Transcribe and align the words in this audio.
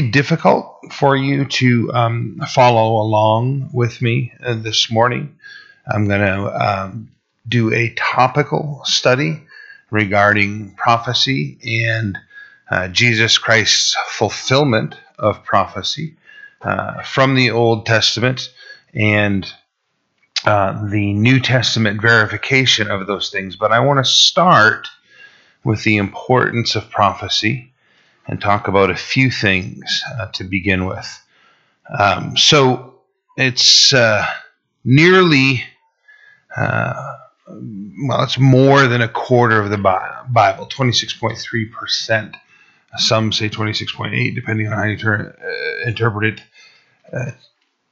difficult 0.00 0.92
for 0.92 1.16
you 1.16 1.44
to 1.44 1.92
um, 1.92 2.40
follow 2.50 3.00
along 3.00 3.70
with 3.72 4.00
me 4.02 4.32
uh, 4.42 4.54
this 4.54 4.90
morning. 4.90 5.36
I'm 5.86 6.06
going 6.06 6.20
to 6.20 6.66
um, 6.66 7.10
do 7.48 7.72
a 7.72 7.94
topical 7.94 8.82
study 8.84 9.42
regarding 9.90 10.74
prophecy 10.74 11.58
and 11.86 12.18
uh, 12.70 12.88
Jesus 12.88 13.38
Christ's 13.38 13.96
fulfillment 14.08 14.96
of 15.18 15.44
prophecy 15.44 16.16
uh, 16.62 17.02
from 17.02 17.34
the 17.34 17.50
Old 17.50 17.86
Testament 17.86 18.52
and 18.92 19.50
uh, 20.44 20.86
the 20.88 21.12
New 21.14 21.40
Testament 21.40 22.00
verification 22.00 22.90
of 22.90 23.06
those 23.06 23.30
things. 23.30 23.56
But 23.56 23.72
I 23.72 23.80
want 23.80 24.04
to 24.04 24.10
start 24.10 24.88
with 25.64 25.82
the 25.84 25.96
importance 25.96 26.74
of 26.74 26.90
prophecy 26.90 27.67
and 28.28 28.40
talk 28.40 28.68
about 28.68 28.90
a 28.90 28.96
few 28.96 29.30
things 29.30 30.04
uh, 30.18 30.26
to 30.32 30.44
begin 30.44 30.86
with. 30.86 31.26
Um, 31.98 32.36
so 32.36 33.00
it's 33.36 33.92
uh, 33.94 34.26
nearly, 34.84 35.64
uh, 36.56 37.16
well, 37.48 38.22
it's 38.22 38.38
more 38.38 38.86
than 38.86 39.00
a 39.00 39.08
quarter 39.08 39.60
of 39.60 39.70
the 39.70 39.78
Bible, 39.78 40.66
26.3%. 40.66 42.34
Some 42.96 43.32
say 43.32 43.48
26.8, 43.48 44.34
depending 44.34 44.66
on 44.68 44.72
how 44.74 44.84
you 44.84 44.96
ter- 44.96 45.36
uh, 45.84 45.88
interpret 45.88 46.34
it. 46.34 46.42
Uh, 47.12 47.32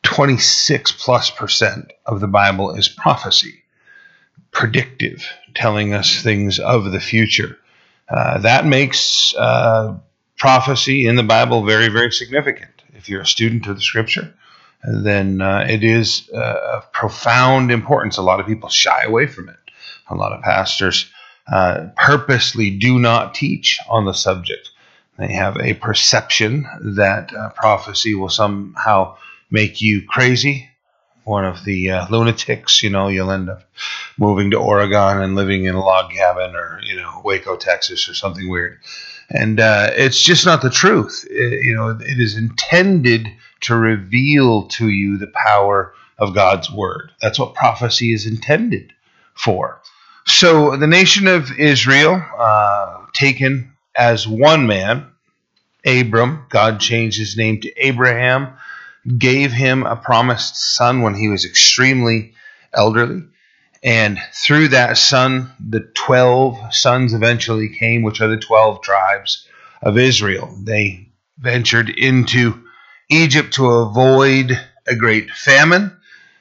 26 0.03 0.93
plus 0.93 1.31
percent 1.31 1.93
of 2.07 2.21
the 2.21 2.29
Bible 2.29 2.75
is 2.77 2.89
prophecy, 2.89 3.63
predictive, 4.53 5.27
telling 5.55 5.95
us 5.95 6.23
things 6.23 6.59
of 6.59 6.93
the 6.93 7.01
future. 7.01 7.59
Uh, 8.09 8.39
that 8.39 8.65
makes 8.67 9.35
prophecy 10.39 11.07
in 11.07 11.17
the 11.17 11.23
Bible 11.23 11.65
very, 11.65 11.89
very 11.89 12.13
significant. 12.13 12.71
If 12.95 13.09
you're 13.09 13.23
a 13.23 13.27
student 13.27 13.67
of 13.67 13.77
the 13.77 13.83
Scripture, 13.83 14.35
then 14.83 15.41
uh, 15.41 15.67
it 15.69 15.83
is 15.83 16.29
uh, 16.35 16.77
of 16.77 16.93
profound 16.93 17.71
importance. 17.71 18.17
A 18.17 18.23
lot 18.23 18.41
of 18.41 18.47
people 18.47 18.69
shy 18.69 19.03
away 19.03 19.27
from 19.27 19.49
it. 19.49 19.57
A 20.09 20.15
lot 20.15 20.33
of 20.33 20.43
pastors 20.43 21.11
uh, 21.51 21.89
purposely 21.97 22.71
do 22.71 22.99
not 22.99 23.35
teach 23.35 23.79
on 23.89 24.05
the 24.05 24.13
subject. 24.13 24.71
They 25.19 25.33
have 25.33 25.57
a 25.57 25.75
perception 25.75 26.67
that 26.97 27.33
uh, 27.35 27.51
prophecy 27.51 28.15
will 28.15 28.29
somehow 28.29 29.17
make 29.51 29.81
you 29.81 30.07
crazy, 30.07 30.69
one 31.25 31.45
of 31.45 31.65
the 31.65 31.91
uh, 31.91 32.07
lunatics, 32.09 32.83
you 32.83 32.91
know, 32.91 33.09
you'll 33.09 33.33
end 33.33 33.49
up 33.49 33.63
moving 34.17 34.51
to 34.53 34.59
Oregon 34.59 35.23
and 35.23 35.35
living 35.35 35.65
in 35.65 35.75
a 35.75 35.81
log 35.81 36.11
cabin 36.11 36.55
or, 36.55 36.81
you 36.83 36.97
know, 36.97 37.21
Waco, 37.25 37.57
Texas 37.57 38.09
or 38.09 38.15
something 38.15 38.49
weird 38.49 38.79
and 39.31 39.61
uh, 39.61 39.91
it's 39.95 40.23
just 40.23 40.47
not 40.47 40.63
the 40.63 40.71
truth. 40.71 41.27
It, 41.31 41.65
you 41.65 41.75
know, 41.75 41.89
it 41.89 42.21
is 42.21 42.37
intended 42.37 43.29
to 43.63 43.77
reveal 43.77 44.69
to 44.69 44.89
you 44.89 45.19
the 45.19 45.27
power 45.29 45.95
of 46.19 46.35
God's 46.35 46.71
word. 46.71 47.11
That's 47.21 47.39
what 47.39 47.55
prophecy 47.55 48.13
is 48.13 48.27
intended 48.27 48.93
for. 49.35 49.81
So 50.27 50.77
the 50.77 50.87
nation 50.87 51.27
of 51.27 51.59
Israel, 51.59 52.23
uh, 52.37 53.07
taken 53.13 53.73
as 53.97 54.27
one 54.27 54.67
man, 54.67 55.07
Abram, 55.87 56.47
God 56.49 56.81
changed 56.81 57.19
his 57.19 57.37
name 57.37 57.61
to 57.61 57.73
Abraham, 57.77 58.55
gave 59.19 59.53
him 59.53 59.87
a 59.87 59.97
promised 59.97 60.57
son 60.57 61.03
when 61.03 61.15
he 61.15 61.29
was 61.29 61.45
extremely 61.45 62.35
elderly. 62.75 63.23
And 63.83 64.19
through 64.33 64.69
that 64.69 64.97
son, 64.99 65.53
the 65.61 65.81
12 65.95 66.75
sons 66.75 67.15
eventually 67.15 67.69
came, 67.69 68.03
which 68.03 68.21
are 68.21 68.29
the 68.29 68.37
12 68.37 68.83
tribes 68.83 69.47
of 69.83 69.99
Israel. 69.99 70.55
They 70.63 71.09
ventured 71.39 71.91
into 71.91 72.65
Egypt 73.09 73.55
to 73.55 73.67
avoid 73.67 74.59
a 74.87 74.97
great 74.97 75.31
famine 75.31 75.97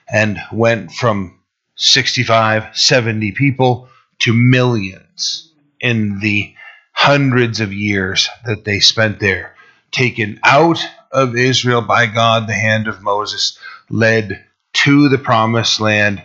and 0.08 0.40
went 0.52 0.92
from 0.92 1.40
65, 1.76 2.76
70 2.78 3.32
people 3.34 3.90
to 4.20 4.34
millions 4.34 5.52
in 5.80 6.20
the 6.20 6.54
hundreds 6.94 7.60
of 7.60 7.74
years 7.74 8.30
that 8.46 8.64
they 8.64 8.80
spent 8.80 9.20
there, 9.20 9.56
taken 9.92 10.40
out 10.44 10.80
of 11.12 11.36
Israel 11.36 11.82
by 11.82 12.06
God, 12.06 12.48
the 12.48 12.54
hand 12.54 12.88
of 12.88 13.02
Moses, 13.02 13.58
led 13.90 14.46
to 14.74 15.10
the 15.10 15.18
promised 15.18 15.80
land 15.80 16.24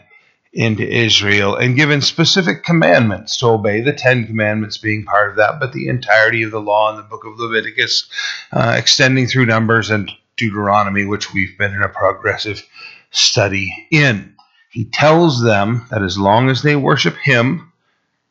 into 0.53 0.83
Israel 0.83 1.55
and 1.55 1.77
given 1.77 2.01
specific 2.01 2.65
commandments 2.65 3.37
to 3.37 3.47
obey, 3.47 3.81
the 3.81 3.93
Ten 3.93 4.27
Commandments 4.27 4.79
being 4.79 5.05
part 5.05 5.31
of 5.31 5.37
that, 5.37 5.61
but 5.61 5.73
the 5.73 5.89
entirety 5.89 6.43
of 6.43 6.51
the 6.51 6.61
law 6.61 6.91
in 6.91 6.97
the 6.97 7.03
book 7.03 7.25
of 7.25 7.39
Leviticus, 7.39 8.09
uh, 8.53 8.75
extending 8.77 9.27
through 9.27 9.47
Numbers 9.47 9.91
and 9.91 10.11
Deuteronomy, 10.37 11.05
which 11.05 11.33
we've 11.33 11.57
been 11.57 11.73
in 11.73 11.83
a 11.83 11.89
progressive 11.89 12.67
study 13.11 13.71
in. 13.91 14.35
He 14.71 14.85
tells 14.85 15.43
them 15.43 15.87
that 15.91 16.03
as 16.03 16.19
long 16.19 16.49
as 16.49 16.63
they 16.63 16.77
worship 16.77 17.17
Him, 17.17 17.73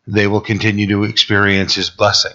they 0.08 0.28
will 0.28 0.42
continue 0.42 0.88
to 0.88 1.04
experience 1.04 1.76
His 1.76 1.90
blessing. 1.90 2.34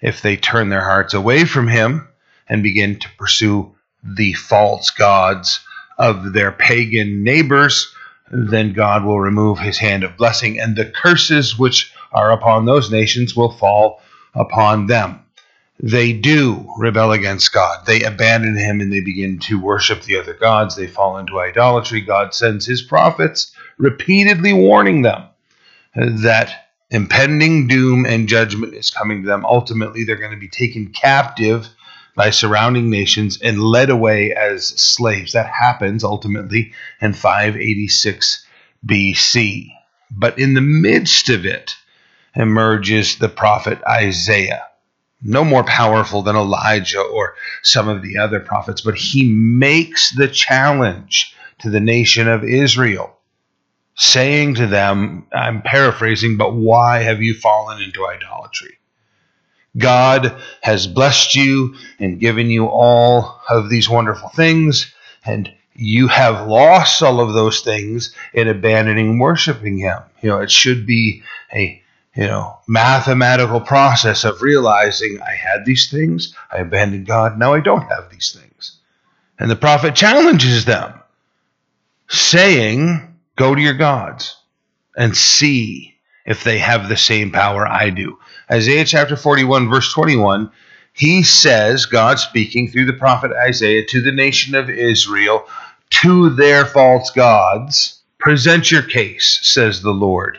If 0.00 0.22
they 0.22 0.36
turn 0.36 0.70
their 0.70 0.84
hearts 0.84 1.12
away 1.12 1.44
from 1.44 1.68
Him 1.68 2.08
and 2.48 2.62
begin 2.62 2.98
to 3.00 3.08
pursue 3.18 3.74
the 4.02 4.32
false 4.32 4.90
gods 4.90 5.60
of 5.98 6.32
their 6.32 6.52
pagan 6.52 7.22
neighbors, 7.22 7.94
then 8.30 8.72
God 8.72 9.04
will 9.04 9.20
remove 9.20 9.58
his 9.58 9.78
hand 9.78 10.04
of 10.04 10.16
blessing, 10.16 10.60
and 10.60 10.76
the 10.76 10.86
curses 10.86 11.58
which 11.58 11.92
are 12.12 12.32
upon 12.32 12.64
those 12.64 12.90
nations 12.90 13.36
will 13.36 13.52
fall 13.52 14.00
upon 14.34 14.86
them. 14.86 15.20
They 15.82 16.12
do 16.12 16.70
rebel 16.76 17.12
against 17.12 17.52
God. 17.52 17.86
They 17.86 18.02
abandon 18.02 18.56
him 18.56 18.80
and 18.80 18.92
they 18.92 19.00
begin 19.00 19.38
to 19.40 19.58
worship 19.58 20.02
the 20.02 20.18
other 20.18 20.34
gods. 20.34 20.76
They 20.76 20.86
fall 20.86 21.16
into 21.16 21.40
idolatry. 21.40 22.02
God 22.02 22.34
sends 22.34 22.66
his 22.66 22.82
prophets 22.82 23.52
repeatedly 23.78 24.52
warning 24.52 25.02
them 25.02 25.24
that 25.94 26.68
impending 26.90 27.66
doom 27.66 28.04
and 28.04 28.28
judgment 28.28 28.74
is 28.74 28.90
coming 28.90 29.22
to 29.22 29.28
them. 29.28 29.46
Ultimately, 29.46 30.04
they're 30.04 30.16
going 30.16 30.32
to 30.32 30.36
be 30.36 30.48
taken 30.48 30.92
captive 30.92 31.68
by 32.20 32.28
surrounding 32.28 32.90
nations 32.90 33.40
and 33.40 33.62
led 33.62 33.88
away 33.88 34.34
as 34.34 34.78
slaves. 34.78 35.32
That 35.32 35.46
happens 35.46 36.04
ultimately 36.04 36.74
in 37.00 37.14
586 37.14 38.46
BC. 38.84 39.72
But 40.10 40.38
in 40.38 40.52
the 40.52 40.60
midst 40.60 41.30
of 41.30 41.46
it 41.46 41.76
emerges 42.36 43.16
the 43.16 43.30
prophet 43.30 43.78
Isaiah. 43.88 44.66
No 45.22 45.46
more 45.46 45.64
powerful 45.64 46.20
than 46.20 46.36
Elijah 46.36 47.00
or 47.00 47.36
some 47.62 47.88
of 47.88 48.02
the 48.02 48.18
other 48.18 48.40
prophets, 48.40 48.82
but 48.82 48.96
he 48.96 49.24
makes 49.24 50.14
the 50.14 50.28
challenge 50.28 51.34
to 51.60 51.70
the 51.70 51.80
nation 51.80 52.28
of 52.28 52.44
Israel, 52.44 53.16
saying 53.94 54.56
to 54.56 54.66
them, 54.66 55.26
I'm 55.32 55.62
paraphrasing, 55.62 56.36
but 56.36 56.52
why 56.52 56.98
have 56.98 57.22
you 57.22 57.32
fallen 57.32 57.80
into 57.80 58.06
idolatry? 58.06 58.76
God 59.76 60.36
has 60.60 60.86
blessed 60.86 61.34
you 61.34 61.74
and 61.98 62.20
given 62.20 62.50
you 62.50 62.66
all 62.66 63.40
of 63.48 63.68
these 63.68 63.88
wonderful 63.88 64.30
things, 64.30 64.92
and 65.24 65.52
you 65.74 66.08
have 66.08 66.48
lost 66.48 67.02
all 67.02 67.20
of 67.20 67.34
those 67.34 67.60
things 67.60 68.14
in 68.34 68.48
abandoning 68.48 69.18
worshiping 69.18 69.78
Him. 69.78 70.00
You 70.20 70.30
know, 70.30 70.40
it 70.40 70.50
should 70.50 70.86
be 70.86 71.22
a 71.52 71.82
you 72.14 72.26
know 72.26 72.58
mathematical 72.66 73.60
process 73.60 74.24
of 74.24 74.42
realizing 74.42 75.20
I 75.22 75.34
had 75.34 75.64
these 75.64 75.90
things, 75.90 76.34
I 76.50 76.58
abandoned 76.58 77.06
God, 77.06 77.38
now 77.38 77.54
I 77.54 77.60
don't 77.60 77.88
have 77.88 78.10
these 78.10 78.36
things. 78.38 78.78
And 79.38 79.50
the 79.50 79.56
prophet 79.56 79.94
challenges 79.94 80.66
them, 80.66 80.92
saying, 82.08 83.16
Go 83.36 83.54
to 83.54 83.60
your 83.60 83.74
gods 83.74 84.36
and 84.96 85.16
see 85.16 85.96
if 86.26 86.44
they 86.44 86.58
have 86.58 86.88
the 86.88 86.96
same 86.96 87.30
power 87.30 87.66
I 87.66 87.88
do. 87.88 88.18
Isaiah 88.52 88.84
chapter 88.84 89.14
41, 89.16 89.68
verse 89.68 89.92
21, 89.92 90.50
he 90.92 91.22
says, 91.22 91.86
God 91.86 92.18
speaking 92.18 92.68
through 92.68 92.86
the 92.86 92.92
prophet 92.92 93.30
Isaiah 93.32 93.86
to 93.86 94.00
the 94.00 94.10
nation 94.10 94.56
of 94.56 94.68
Israel, 94.68 95.46
to 96.02 96.30
their 96.30 96.66
false 96.66 97.10
gods, 97.10 98.00
present 98.18 98.70
your 98.70 98.82
case, 98.82 99.38
says 99.42 99.82
the 99.82 99.92
Lord. 99.92 100.38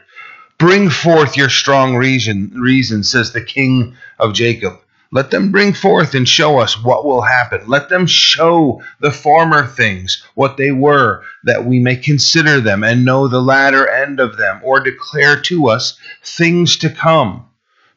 Bring 0.58 0.90
forth 0.90 1.38
your 1.38 1.50
strong 1.50 1.96
reason, 1.96 2.52
reason, 2.54 3.04
says 3.04 3.32
the 3.32 3.44
king 3.44 3.96
of 4.20 4.34
Jacob. 4.34 4.80
Let 5.14 5.32
them 5.32 5.52
bring 5.52 5.74
forth 5.74 6.14
and 6.14 6.28
show 6.28 6.60
us 6.60 6.82
what 6.82 7.06
will 7.06 7.22
happen. 7.22 7.62
Let 7.68 7.90
them 7.90 8.06
show 8.06 8.82
the 9.00 9.12
former 9.12 9.66
things, 9.66 10.22
what 10.36 10.58
they 10.58 10.72
were, 10.72 11.24
that 11.46 11.66
we 11.66 11.80
may 11.80 11.96
consider 11.96 12.62
them 12.62 12.84
and 12.84 13.06
know 13.06 13.28
the 13.28 13.42
latter 13.42 13.88
end 13.88 14.20
of 14.20 14.38
them, 14.38 14.60
or 14.64 14.80
declare 14.80 15.40
to 15.44 15.70
us 15.70 15.98
things 16.24 16.78
to 16.78 16.90
come. 16.90 17.46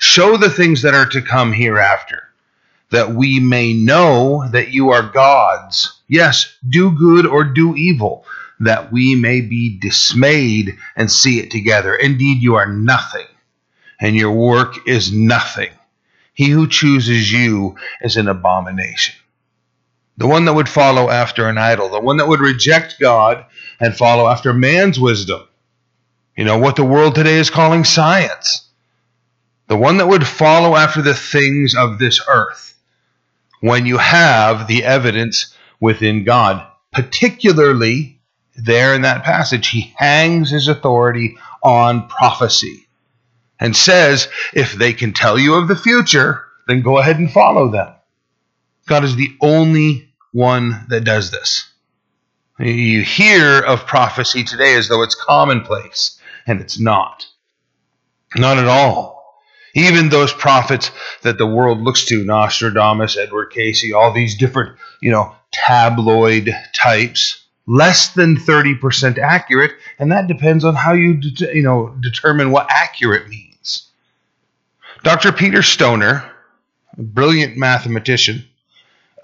Show 0.07 0.37
the 0.37 0.51
things 0.51 0.83
that 0.83 0.95
are 0.95 1.07
to 1.07 1.23
come 1.23 1.53
hereafter, 1.53 2.29
that 2.91 3.15
we 3.15 3.41
may 3.41 3.73
know 3.73 4.47
that 4.51 4.69
you 4.69 4.91
are 4.91 5.03
gods. 5.03 5.99
Yes, 6.09 6.57
do 6.69 6.91
good 6.93 7.25
or 7.27 7.43
do 7.43 7.75
evil, 7.75 8.27
that 8.61 8.93
we 8.93 9.15
may 9.15 9.41
be 9.41 9.79
dismayed 9.81 10.77
and 10.95 11.11
see 11.11 11.41
it 11.41 11.51
together. 11.51 11.95
Indeed, 11.95 12.43
you 12.43 12.55
are 12.57 12.71
nothing, 12.71 13.27
and 13.99 14.15
your 14.15 14.33
work 14.33 14.87
is 14.87 15.11
nothing. 15.11 15.71
He 16.35 16.51
who 16.51 16.69
chooses 16.69 17.33
you 17.33 17.77
is 18.03 18.17
an 18.17 18.29
abomination. 18.29 19.15
the 20.17 20.27
one 20.27 20.45
that 20.45 20.55
would 20.55 20.69
follow 20.69 21.11
after 21.11 21.49
an 21.49 21.59
idol, 21.59 21.89
the 21.89 22.01
one 22.01 22.19
that 22.19 22.29
would 22.29 22.41
reject 22.41 23.01
God 23.01 23.45
and 23.81 23.97
follow 23.97 24.29
after 24.29 24.53
man's 24.53 24.99
wisdom. 24.99 25.43
You 26.37 26.45
know, 26.45 26.59
what 26.59 26.77
the 26.77 26.85
world 26.85 27.15
today 27.15 27.35
is 27.37 27.51
calling 27.51 27.85
science. 27.85 28.69
The 29.67 29.77
one 29.77 29.97
that 29.99 30.09
would 30.09 30.27
follow 30.27 30.77
after 30.77 31.03
the 31.03 31.15
things 31.15 31.75
of 31.75 31.99
this 31.99 32.21
earth 32.29 32.75
when 33.61 33.87
you 33.87 33.97
have 33.97 34.67
the 34.67 34.85
evidence 34.85 35.55
within 35.81 36.25
God. 36.25 36.67
Particularly 36.93 38.21
there 38.57 38.95
in 38.95 39.03
that 39.03 39.25
passage, 39.25 39.69
he 39.69 39.95
hangs 39.97 40.51
his 40.51 40.69
authority 40.69 41.39
on 41.63 42.09
prophecy 42.09 42.87
and 43.59 43.75
says, 43.75 44.29
if 44.53 44.75
they 44.75 44.93
can 44.93 45.13
tell 45.13 45.39
you 45.39 45.55
of 45.55 45.69
the 45.69 45.77
future, 45.77 46.45
then 46.69 46.83
go 46.83 46.99
ahead 46.99 47.19
and 47.19 47.33
follow 47.33 47.71
them. 47.71 47.95
God 48.87 49.05
is 49.05 49.17
the 49.17 49.35
only 49.41 50.13
one 50.33 50.85
that 50.89 51.05
does 51.05 51.31
this. 51.31 51.71
You 52.59 53.03
hear 53.03 53.61
of 53.61 53.87
prophecy 53.87 54.45
today 54.45 54.75
as 54.75 54.89
though 54.89 55.03
it's 55.03 55.15
commonplace, 55.15 56.21
and 56.47 56.61
it's 56.61 56.79
not. 56.79 57.27
Not 58.37 58.59
at 58.59 58.69
all. 58.69 59.14
Even 59.75 60.09
those 60.09 60.33
prophets 60.33 60.91
that 61.23 61.37
the 61.37 61.47
world 61.47 61.81
looks 61.81 62.05
to, 62.07 62.25
Nostradamus, 62.25 63.17
Edward 63.17 63.47
Cayce, 63.47 63.93
all 63.93 64.13
these 64.13 64.37
different, 64.37 64.77
you 65.01 65.11
know, 65.11 65.35
tabloid 65.53 66.51
types, 66.75 67.45
less 67.67 68.15
than 68.15 68.37
30% 68.37 69.19
accurate, 69.19 69.73
and 69.99 70.13
that 70.13 70.29
depends 70.29 70.65
on 70.65 70.75
how 70.75 70.93
you, 70.93 71.21
you 71.53 71.63
know, 71.63 71.95
determine 72.01 72.51
what 72.51 72.67
accurate 72.71 73.29
means. 73.29 73.91
Dr. 75.03 75.33
Peter 75.33 75.63
Stoner, 75.63 76.25
a 76.97 77.03
brilliant 77.03 77.57
mathematician, 77.57 78.45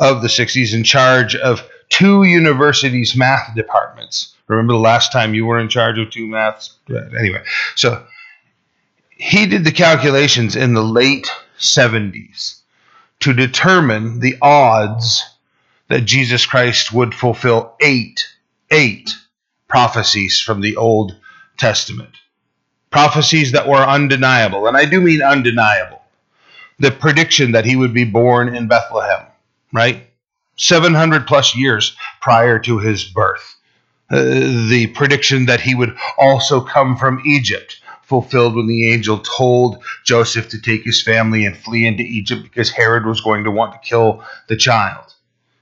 of 0.01 0.23
the 0.23 0.29
60s 0.29 0.75
in 0.75 0.83
charge 0.83 1.37
of 1.37 1.63
two 1.91 2.25
universities' 2.25 3.15
math 3.15 3.55
departments. 3.55 4.35
Remember 4.49 4.73
the 4.73 4.79
last 4.79 5.13
time 5.13 5.35
you 5.35 5.47
were 5.47 5.59
in 5.59 5.69
charge 5.69 5.99
of 5.99 6.11
two 6.11 6.27
maths? 6.27 6.77
Anyway, 6.89 7.43
so 7.77 8.05
he 9.21 9.47
did 9.47 9.65
the 9.65 9.73
calculations 9.73 10.57
in 10.57 10.75
the 10.75 10.83
late 10.83 11.31
70s 11.59 12.61
to 13.21 13.33
determine 13.33 14.21
the 14.21 14.37
odds 14.41 15.25
that 15.89 16.05
Jesus 16.05 16.47
Christ 16.47 16.93
would 16.93 17.15
fulfill 17.15 17.75
eight, 17.81 18.27
eight 18.71 19.11
prophecies 19.69 20.41
from 20.41 20.61
the 20.61 20.77
Old 20.77 21.17
Testament. 21.59 22.17
Prophecies 22.91 23.53
that 23.53 23.69
were 23.69 23.77
undeniable, 23.77 24.67
and 24.67 24.77
I 24.77 24.85
do 24.85 25.01
mean 25.01 25.23
undeniable. 25.23 26.03
The 26.79 26.91
prediction 26.91 27.53
that 27.53 27.67
he 27.67 27.77
would 27.77 27.93
be 27.93 28.05
born 28.05 28.55
in 28.55 28.69
Bethlehem 28.69 29.27
right? 29.73 30.07
700 30.57 31.27
plus 31.27 31.57
years 31.57 31.97
prior 32.21 32.59
to 32.61 32.79
his 32.79 33.05
birth. 33.05 33.57
Uh, 34.11 34.23
the 34.69 34.89
prediction 34.95 35.47
that 35.47 35.61
he 35.61 35.75
would 35.75 35.97
also 36.19 36.61
come 36.61 36.97
from 36.97 37.23
Egypt 37.25 37.81
fulfilled 38.11 38.57
when 38.57 38.67
the 38.67 38.91
angel 38.93 39.21
told 39.21 39.85
Joseph 40.05 40.49
to 40.49 40.61
take 40.61 40.83
his 40.83 41.01
family 41.01 41.47
and 41.47 41.57
flee 41.57 41.87
into 41.87 42.03
Egypt 42.03 42.43
because 42.43 42.69
Herod 42.69 43.07
was 43.07 43.21
going 43.21 43.45
to 43.45 43.53
want 43.53 43.73
to 43.73 43.89
kill 43.89 44.25
the 44.49 44.57
child. 44.57 45.15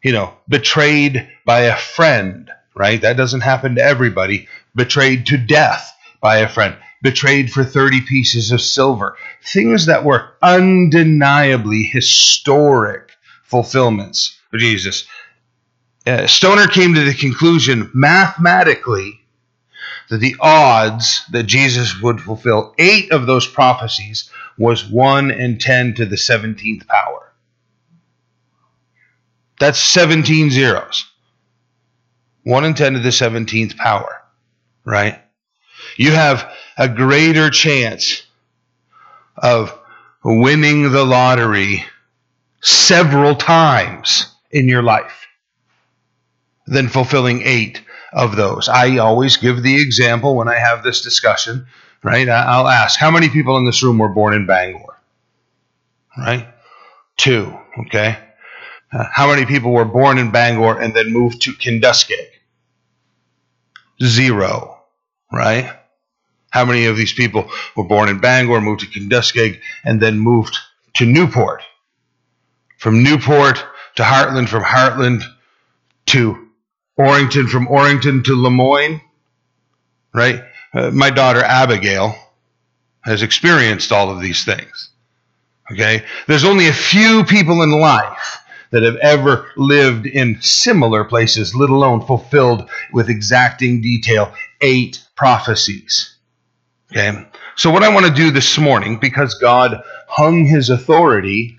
You 0.03 0.13
know, 0.13 0.33
betrayed 0.49 1.29
by 1.45 1.61
a 1.61 1.77
friend, 1.77 2.51
right? 2.75 3.03
That 3.03 3.19
doesn't 3.19 3.43
happen 3.43 3.75
to 3.75 3.83
everybody. 3.83 4.49
Betrayed 4.75 5.27
to 5.27 5.37
death 5.37 5.95
by 6.23 6.39
a 6.39 6.49
friend. 6.49 6.75
Betrayed 7.03 7.53
for 7.53 7.65
30 7.65 8.01
pieces 8.01 8.51
of 8.51 8.63
silver. 8.63 9.19
Things 9.45 9.85
that 9.85 10.05
were 10.05 10.31
undeniably 10.41 11.83
historic 11.83 13.11
fulfillments 13.43 14.39
of 14.55 14.61
Jesus. 14.61 15.07
Uh, 16.07 16.27
Stoner 16.27 16.67
came 16.67 16.95
to 16.95 17.05
the 17.05 17.13
conclusion 17.13 17.91
mathematically 17.93 19.21
that 20.09 20.19
the 20.19 20.37
odds 20.41 21.25
that 21.31 21.45
Jesus 21.45 22.01
would 22.01 22.21
fulfill 22.21 22.75
eight 22.79 23.13
of 23.13 23.27
those 23.27 23.47
prophecies 23.47 24.31
was 24.57 24.89
1 24.89 25.31
in 25.31 25.59
10 25.59 25.95
to 25.95 26.07
the 26.07 26.17
17th 26.17 26.87
power. 26.87 27.33
That's 29.61 29.81
17 29.81 30.51
zeros. 30.51 31.11
1 32.45 32.65
in 32.65 32.75
10 32.75 32.95
to 32.95 32.99
the 33.01 33.11
17th 33.11 33.77
power, 33.77 34.23
right? 34.85 35.21
You 35.97 36.13
have 36.13 36.51
a 36.77 36.89
greater 36.89 37.51
chance 37.51 38.23
of 39.37 39.77
winning 40.25 40.91
the 40.93 41.05
lottery 41.05 41.85
several 42.61 43.35
times 43.35 44.35
in 44.51 44.69
your 44.69 44.83
life 44.83 45.27
than 46.67 46.89
fulfilling 46.89 47.43
eight 47.43 47.83
of 48.13 48.37
those. 48.37 48.69
I 48.69 48.99
always 48.99 49.37
give 49.37 49.63
the 49.63 49.81
example 49.81 50.37
when 50.37 50.49
I 50.49 50.59
have 50.59 50.83
this 50.83 51.01
discussion, 51.01 51.67
right? 52.03 52.29
I'll 52.29 52.69
ask, 52.69 52.99
how 52.99 53.11
many 53.11 53.29
people 53.29 53.57
in 53.57 53.67
this 53.67 53.83
room 53.83 53.99
were 53.99 54.09
born 54.09 54.35
in 54.35 54.47
Bangor? 54.47 55.01
Right? 56.17 56.49
Two, 57.17 57.57
okay? 57.87 58.19
Uh, 58.93 59.05
how 59.13 59.29
many 59.31 59.45
people 59.45 59.73
were 59.73 59.85
born 59.85 60.19
in 60.19 60.31
Bangor 60.31 60.79
and 60.79 60.95
then 60.95 61.13
moved 61.13 61.43
to 61.43 61.53
Kenduskeag? 61.53 62.29
Zero, 64.03 64.83
right? 65.33 65.77
How 66.51 66.65
many 66.65 66.87
of 66.87 66.97
these 66.97 67.13
people 67.13 67.51
were 67.77 67.85
born 67.85 68.09
in 68.09 68.21
Bangor, 68.21 68.61
moved 68.61 68.81
to 68.81 68.87
Kenduskeag, 68.87 69.61
and 69.85 70.01
then 70.01 70.19
moved 70.19 70.57
to 70.95 71.05
Newport? 71.05 71.63
from 72.79 73.03
Newport 73.03 73.63
to 73.97 74.03
Hartland, 74.03 74.49
from 74.49 74.63
Hartland 74.63 75.23
to 76.07 76.48
Orrington, 76.99 77.49
from 77.49 77.69
Orrington 77.69 78.25
to 78.25 78.43
Lemoyne, 78.43 79.01
right? 80.13 80.43
Uh, 80.75 80.91
my 80.91 81.11
daughter 81.11 81.43
Abigail 81.43 82.15
has 83.03 83.23
experienced 83.23 83.93
all 83.93 84.11
of 84.11 84.21
these 84.21 84.45
things. 84.45 84.91
Okay? 85.71 86.05
There's 86.27 86.45
only 86.45 86.69
a 86.69 86.73
few 86.73 87.25
people 87.25 87.63
in 87.63 87.71
life 87.71 88.39
that 88.71 88.83
have 88.83 88.97
ever 88.97 89.51
lived 89.57 90.07
in 90.07 90.43
similar 90.43 91.05
places, 91.05 91.55
let 91.55 91.71
alone 91.71 92.05
fulfilled 92.07 92.69
with 92.93 93.09
exacting 93.09 93.81
detail 93.81 94.35
eight 94.61 95.03
prophecies. 95.15 96.17
Okay? 96.93 97.27
So, 97.57 97.71
what 97.71 97.83
I 97.83 97.95
want 97.95 98.07
to 98.07 98.13
do 98.13 98.31
this 98.31 98.59
morning, 98.59 98.99
because 98.99 99.35
God 99.35 99.83
hung 100.07 100.45
his 100.45 100.71
authority 100.71 101.59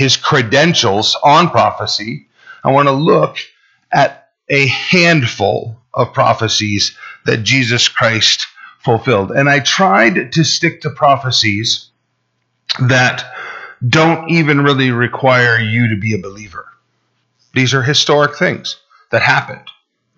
his 0.00 0.16
credentials 0.16 1.14
on 1.22 1.50
prophecy, 1.50 2.26
I 2.64 2.72
want 2.72 2.88
to 2.88 2.92
look 2.92 3.36
at 3.92 4.19
a 4.50 4.66
handful 4.66 5.78
of 5.94 6.12
prophecies 6.12 6.96
that 7.24 7.38
Jesus 7.38 7.88
Christ 7.88 8.46
fulfilled. 8.78 9.30
And 9.30 9.48
I 9.48 9.60
tried 9.60 10.32
to 10.32 10.44
stick 10.44 10.82
to 10.82 10.90
prophecies 10.90 11.90
that 12.80 13.24
don't 13.86 14.30
even 14.30 14.62
really 14.62 14.90
require 14.90 15.58
you 15.58 15.88
to 15.88 15.96
be 15.96 16.14
a 16.14 16.18
believer. 16.18 16.66
These 17.54 17.74
are 17.74 17.82
historic 17.82 18.36
things 18.36 18.78
that 19.10 19.22
happened. 19.22 19.66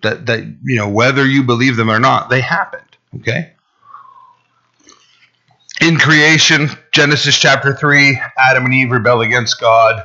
That 0.01 0.25
that 0.25 0.43
you 0.63 0.75
know 0.75 0.89
whether 0.89 1.25
you 1.25 1.43
believe 1.43 1.77
them 1.77 1.89
or 1.89 1.99
not, 1.99 2.29
they 2.29 2.41
happened, 2.41 2.97
okay? 3.21 3.53
in 5.81 5.97
creation, 5.97 6.69
Genesis 6.91 7.37
chapter 7.37 7.75
3, 7.75 8.19
Adam 8.37 8.65
and 8.65 8.73
Eve 8.73 8.91
rebel 8.91 9.21
against 9.21 9.59
God, 9.59 10.03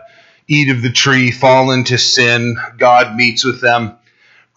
eat 0.48 0.70
of 0.70 0.82
the 0.82 0.90
tree, 0.90 1.30
fall 1.30 1.70
into 1.70 1.98
sin. 1.98 2.56
God 2.78 3.14
meets 3.14 3.44
with 3.44 3.60
them, 3.60 3.97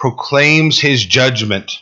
proclaims 0.01 0.79
his 0.79 1.05
judgment 1.05 1.73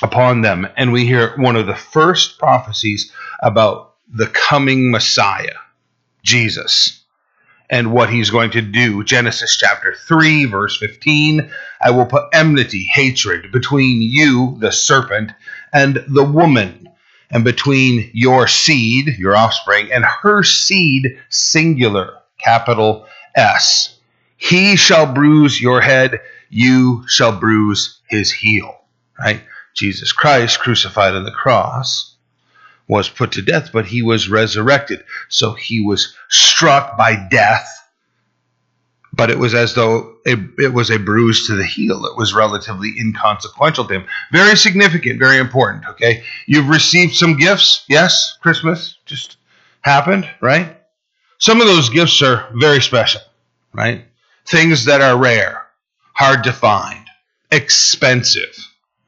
upon 0.00 0.42
them. 0.42 0.64
And 0.76 0.92
we 0.92 1.06
hear 1.06 1.36
one 1.38 1.56
of 1.56 1.66
the 1.66 1.74
first 1.74 2.38
prophecies 2.38 3.10
about 3.40 3.94
the 4.08 4.28
coming 4.28 4.92
Messiah, 4.92 5.56
Jesus, 6.22 7.02
and 7.68 7.90
what 7.90 8.10
he's 8.10 8.30
going 8.30 8.52
to 8.52 8.62
do. 8.62 9.02
Genesis 9.02 9.56
chapter 9.56 9.92
3, 10.06 10.44
verse 10.44 10.76
15 10.76 11.50
I 11.80 11.90
will 11.90 12.06
put 12.06 12.28
enmity, 12.32 12.84
hatred 12.84 13.50
between 13.50 14.00
you, 14.02 14.56
the 14.60 14.70
serpent, 14.70 15.32
and 15.72 15.96
the 16.06 16.24
woman 16.24 16.90
and 17.28 17.42
between 17.42 18.08
your 18.14 18.46
seed, 18.46 19.16
your 19.18 19.34
offspring, 19.34 19.90
and 19.90 20.04
her 20.04 20.44
seed, 20.44 21.18
singular, 21.28 22.18
capital 22.38 23.08
S. 23.34 23.98
He 24.36 24.76
shall 24.76 25.12
bruise 25.12 25.60
your 25.60 25.80
head, 25.80 26.20
you 26.52 27.04
shall 27.08 27.38
bruise 27.38 28.00
his 28.08 28.30
heel. 28.30 28.76
Right? 29.18 29.42
Jesus 29.74 30.12
Christ, 30.12 30.60
crucified 30.60 31.14
on 31.14 31.24
the 31.24 31.30
cross, 31.30 32.14
was 32.86 33.08
put 33.08 33.32
to 33.32 33.42
death, 33.42 33.70
but 33.72 33.86
he 33.86 34.02
was 34.02 34.28
resurrected. 34.28 35.02
So 35.28 35.52
he 35.52 35.80
was 35.80 36.14
struck 36.28 36.96
by 36.96 37.26
death 37.30 37.82
but 39.12 39.30
it 39.30 39.38
was 39.38 39.54
as 39.54 39.74
though 39.74 40.16
it, 40.24 40.38
it, 40.58 40.72
was 40.72 40.90
a 40.90 40.98
bruise 40.98 41.46
to 41.46 41.54
the 41.54 41.66
heel. 41.66 42.06
It 42.06 42.16
was 42.16 42.34
relatively 42.34 42.94
inconsequential 42.98 43.86
to 43.86 43.94
him. 43.94 44.04
Very 44.32 44.56
significant, 44.56 45.18
very 45.18 45.38
important. 45.38 45.86
Okay. 45.86 46.22
You've 46.46 46.68
received 46.68 47.14
some 47.14 47.36
gifts. 47.36 47.84
Yes, 47.88 48.38
Christmas 48.40 48.96
just 49.04 49.36
happened, 49.82 50.28
right? 50.40 50.78
Some 51.38 51.60
of 51.60 51.66
those 51.66 51.90
gifts 51.90 52.22
are 52.22 52.48
very 52.54 52.80
special, 52.80 53.20
right? 53.74 54.04
Things 54.46 54.86
that 54.86 55.02
are 55.02 55.18
rare. 55.18 55.61
Hard 56.22 56.44
to 56.44 56.52
find, 56.52 57.04
expensive, 57.50 58.56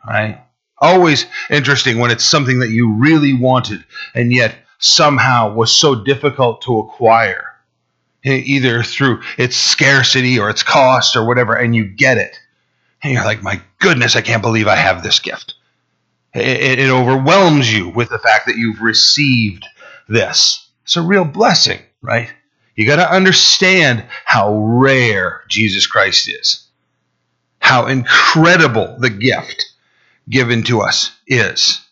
right? 0.04 0.40
Always 0.78 1.26
interesting 1.49 1.99
when 1.99 2.11
it's 2.11 2.25
something 2.25 2.59
that 2.59 2.71
you 2.71 2.94
really 2.94 3.33
wanted 3.33 3.85
and 4.16 4.33
yet 4.33 4.56
somehow 4.80 5.54
was 5.54 5.73
so 5.73 6.02
difficult 6.02 6.62
to 6.62 6.80
acquire, 6.80 7.44
either 8.25 8.83
through 8.83 9.23
its 9.38 9.54
scarcity 9.54 10.40
or 10.40 10.50
its 10.50 10.64
cost 10.64 11.14
or 11.14 11.25
whatever, 11.25 11.54
and 11.54 11.73
you 11.76 11.85
get 11.85 12.18
it. 12.18 12.37
And 13.00 13.12
you're 13.12 13.25
like, 13.25 13.44
my 13.44 13.62
goodness, 13.78 14.16
I 14.16 14.21
can't 14.21 14.42
believe 14.42 14.66
I 14.66 14.75
have 14.75 15.04
this 15.04 15.21
gift. 15.21 15.54
It, 16.35 16.80
it 16.80 16.90
overwhelms 16.90 17.73
you 17.73 17.90
with 17.90 18.09
the 18.09 18.18
fact 18.18 18.47
that 18.47 18.56
you've 18.56 18.83
received 18.83 19.64
this. 20.09 20.68
It's 20.83 20.97
a 20.97 21.02
real 21.02 21.25
blessing, 21.25 21.78
right? 22.02 22.33
You 22.75 22.88
got 22.88 22.97
to 22.97 23.09
understand 23.09 24.04
how 24.25 24.59
rare 24.59 25.42
Jesus 25.49 25.87
Christ 25.87 26.28
is, 26.28 26.63
how 27.64 27.87
incredible 27.87 28.94
the 28.99 29.09
gift 29.09 29.73
given 30.28 30.62
to 30.62 30.83
us 30.83 31.16
is. 31.26 31.83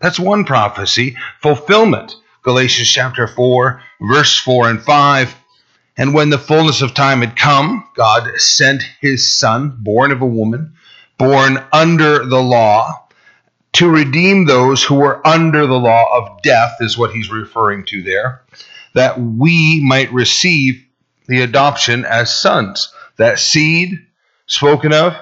That's 0.00 0.18
one 0.18 0.44
prophecy. 0.44 1.16
Fulfillment. 1.40 2.16
Galatians 2.42 2.90
chapter 2.90 3.28
4, 3.28 3.80
verse 4.00 4.36
4 4.40 4.70
and 4.70 4.82
5. 4.82 5.34
And 5.96 6.12
when 6.12 6.30
the 6.30 6.38
fullness 6.38 6.82
of 6.82 6.92
time 6.92 7.20
had 7.20 7.36
come, 7.36 7.88
God 7.94 8.32
sent 8.40 8.82
his 9.00 9.32
Son, 9.32 9.76
born 9.78 10.10
of 10.10 10.22
a 10.22 10.26
woman, 10.26 10.74
born 11.18 11.64
under 11.72 12.26
the 12.26 12.42
law, 12.42 13.06
to 13.74 13.88
redeem 13.88 14.46
those 14.46 14.82
who 14.82 14.96
were 14.96 15.24
under 15.24 15.68
the 15.68 15.78
law 15.78 16.04
of 16.18 16.42
death, 16.42 16.78
is 16.80 16.98
what 16.98 17.12
he's 17.12 17.30
referring 17.30 17.84
to 17.86 18.02
there, 18.02 18.42
that 18.94 19.20
we 19.20 19.80
might 19.86 20.12
receive 20.12 20.84
the 21.28 21.42
adoption 21.42 22.04
as 22.04 22.36
sons. 22.36 22.92
That 23.18 23.38
seed 23.38 24.00
spoken 24.46 24.92
of, 24.92 25.14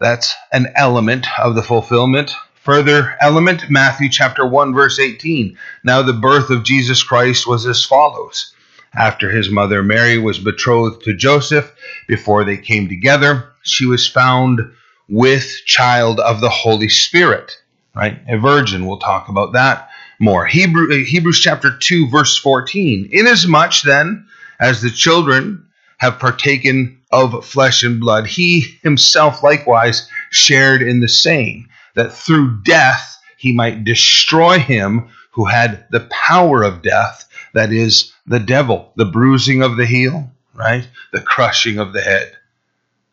that's 0.00 0.34
an 0.52 0.72
element 0.76 1.26
of 1.38 1.54
the 1.54 1.62
fulfillment. 1.62 2.32
Further 2.62 3.16
element, 3.20 3.70
Matthew 3.70 4.08
chapter 4.10 4.46
1, 4.46 4.74
verse 4.74 4.98
18. 4.98 5.56
Now 5.84 6.02
the 6.02 6.12
birth 6.12 6.50
of 6.50 6.64
Jesus 6.64 7.02
Christ 7.02 7.46
was 7.46 7.66
as 7.66 7.84
follows. 7.84 8.52
After 8.94 9.30
his 9.30 9.50
mother 9.50 9.82
Mary 9.82 10.18
was 10.18 10.38
betrothed 10.38 11.04
to 11.04 11.14
Joseph, 11.14 11.72
before 12.08 12.44
they 12.44 12.56
came 12.56 12.88
together, 12.88 13.50
she 13.62 13.86
was 13.86 14.08
found 14.08 14.60
with 15.08 15.62
child 15.66 16.18
of 16.20 16.40
the 16.40 16.48
Holy 16.48 16.88
Spirit. 16.88 17.58
Right? 17.94 18.18
A 18.28 18.38
virgin. 18.38 18.86
We'll 18.86 18.98
talk 18.98 19.28
about 19.28 19.52
that 19.52 19.88
more. 20.18 20.46
Hebrew, 20.46 20.92
uh, 20.92 21.04
Hebrews 21.04 21.40
chapter 21.40 21.76
2, 21.76 22.08
verse 22.08 22.36
14. 22.36 23.08
Inasmuch 23.12 23.82
then 23.82 24.26
as 24.58 24.80
the 24.80 24.90
children 24.90 25.65
have 25.98 26.18
partaken 26.18 27.00
of 27.10 27.44
flesh 27.44 27.82
and 27.82 28.00
blood, 28.00 28.26
he 28.26 28.78
himself 28.82 29.42
likewise 29.42 30.08
shared 30.30 30.82
in 30.82 31.00
the 31.00 31.08
same, 31.08 31.68
that 31.94 32.12
through 32.12 32.62
death 32.62 33.18
he 33.38 33.52
might 33.52 33.84
destroy 33.84 34.58
him 34.58 35.08
who 35.32 35.44
had 35.44 35.86
the 35.90 36.00
power 36.10 36.62
of 36.62 36.82
death, 36.82 37.28
that 37.52 37.72
is, 37.72 38.12
the 38.26 38.40
devil, 38.40 38.92
the 38.96 39.04
bruising 39.04 39.62
of 39.62 39.76
the 39.76 39.86
heel, 39.86 40.30
right? 40.54 40.88
The 41.12 41.20
crushing 41.20 41.78
of 41.78 41.92
the 41.92 42.00
head. 42.00 42.32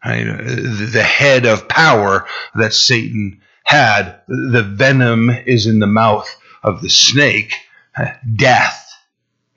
Right? 0.03 0.23
The 0.25 1.03
head 1.03 1.45
of 1.45 1.67
power 1.69 2.27
that 2.55 2.73
Satan 2.73 3.41
had. 3.63 4.19
The 4.27 4.63
venom 4.63 5.29
is 5.29 5.65
in 5.65 5.79
the 5.79 5.87
mouth 5.87 6.29
of 6.61 6.81
the 6.81 6.89
snake. 6.89 7.53
Death 8.35 8.89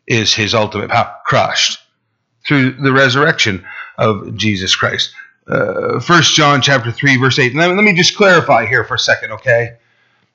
is 0.06 0.34
his 0.34 0.54
ultimate 0.54 0.90
power, 0.90 1.16
crushed 1.24 1.85
through 2.46 2.72
the 2.72 2.92
resurrection 2.92 3.64
of 3.98 4.36
Jesus 4.36 4.74
Christ. 4.74 5.12
Uh, 5.48 6.00
First 6.00 6.32
uh, 6.32 6.36
John 6.36 6.62
chapter 6.62 6.90
three 6.90 7.16
verse 7.16 7.38
eight. 7.38 7.54
Let 7.54 7.70
me, 7.70 7.76
let 7.76 7.84
me 7.84 7.94
just 7.94 8.16
clarify 8.16 8.66
here 8.66 8.84
for 8.84 8.94
a 8.94 8.98
second, 8.98 9.32
okay? 9.32 9.76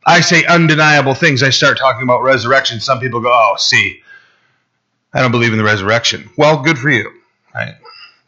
I 0.06 0.22
say 0.22 0.46
undeniable 0.46 1.13
things. 1.13 1.44
I 1.44 1.50
start 1.51 1.77
talking 1.77 2.03
about 2.03 2.24
resurrection. 2.24 2.80
Some 2.80 3.00
people 3.00 3.22
go, 3.22 3.30
"Oh, 3.32 3.56
see, 3.58 4.01
I 5.13 5.22
don't 5.22 5.32
believe 5.32 5.51
in 5.51 5.58
the 5.58 5.63
resurrection." 5.63 6.30
Well, 6.38 6.63
good 6.63 6.77
for 6.77 6.89
you. 6.89 7.12
Right? 7.53 7.75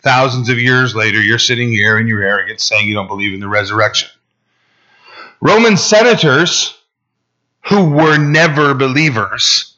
Thousands 0.02 0.50
of 0.50 0.60
years 0.60 0.94
later, 0.94 1.22
you're 1.22 1.40
sitting 1.40 1.70
here 1.70 1.98
in 1.98 2.08
your 2.08 2.22
arrogance 2.22 2.66
saying 2.66 2.88
you 2.88 2.94
don't 2.94 3.08
believe 3.08 3.34
in 3.34 3.40
the 3.40 3.48
resurrection. 3.48 4.10
Roman 5.40 5.78
senators 5.78 6.78
who 7.70 7.90
were 7.90 8.18
never 8.18 8.74
believers 8.74 9.73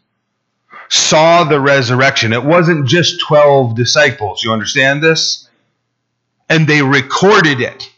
saw 0.89 1.43
the 1.43 1.59
resurrection. 1.59 2.33
It 2.33 2.43
wasn't 2.43 2.87
just 2.87 3.19
12 3.21 3.75
disciples. 3.75 4.43
You 4.43 4.51
understand 4.51 5.03
this? 5.03 5.49
And 6.49 6.67
they 6.67 6.81
recorded 6.81 7.61
it. 7.61 7.91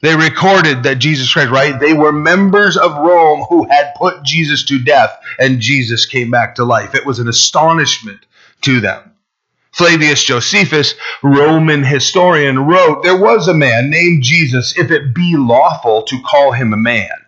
They 0.00 0.14
recorded 0.14 0.82
that 0.84 0.98
Jesus 0.98 1.32
Christ, 1.32 1.50
right? 1.50 1.80
They 1.80 1.92
were 1.92 2.12
members 2.12 2.76
of 2.76 2.92
Rome 2.92 3.44
who 3.48 3.64
had 3.68 3.94
put 3.96 4.22
Jesus 4.22 4.64
to 4.66 4.78
death 4.78 5.18
and 5.38 5.58
Jesus 5.58 6.06
came 6.06 6.30
back 6.30 6.54
to 6.56 6.64
life. 6.64 6.94
It 6.94 7.06
was 7.06 7.18
an 7.18 7.28
astonishment 7.28 8.20
to 8.62 8.80
them. 8.80 9.12
Flavius 9.72 10.22
Josephus, 10.22 10.94
Roman 11.22 11.82
historian, 11.82 12.60
wrote, 12.60 13.02
There 13.02 13.20
was 13.20 13.48
a 13.48 13.54
man 13.54 13.90
named 13.90 14.22
Jesus, 14.22 14.78
if 14.78 14.90
it 14.90 15.14
be 15.14 15.36
lawful 15.36 16.02
to 16.04 16.22
call 16.22 16.52
him 16.52 16.72
a 16.72 16.78
man 16.78 17.25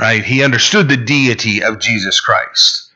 right? 0.00 0.24
He 0.24 0.44
understood 0.44 0.88
the 0.88 0.96
deity 0.96 1.62
of 1.62 1.80
Jesus 1.80 2.20
Christ, 2.20 2.90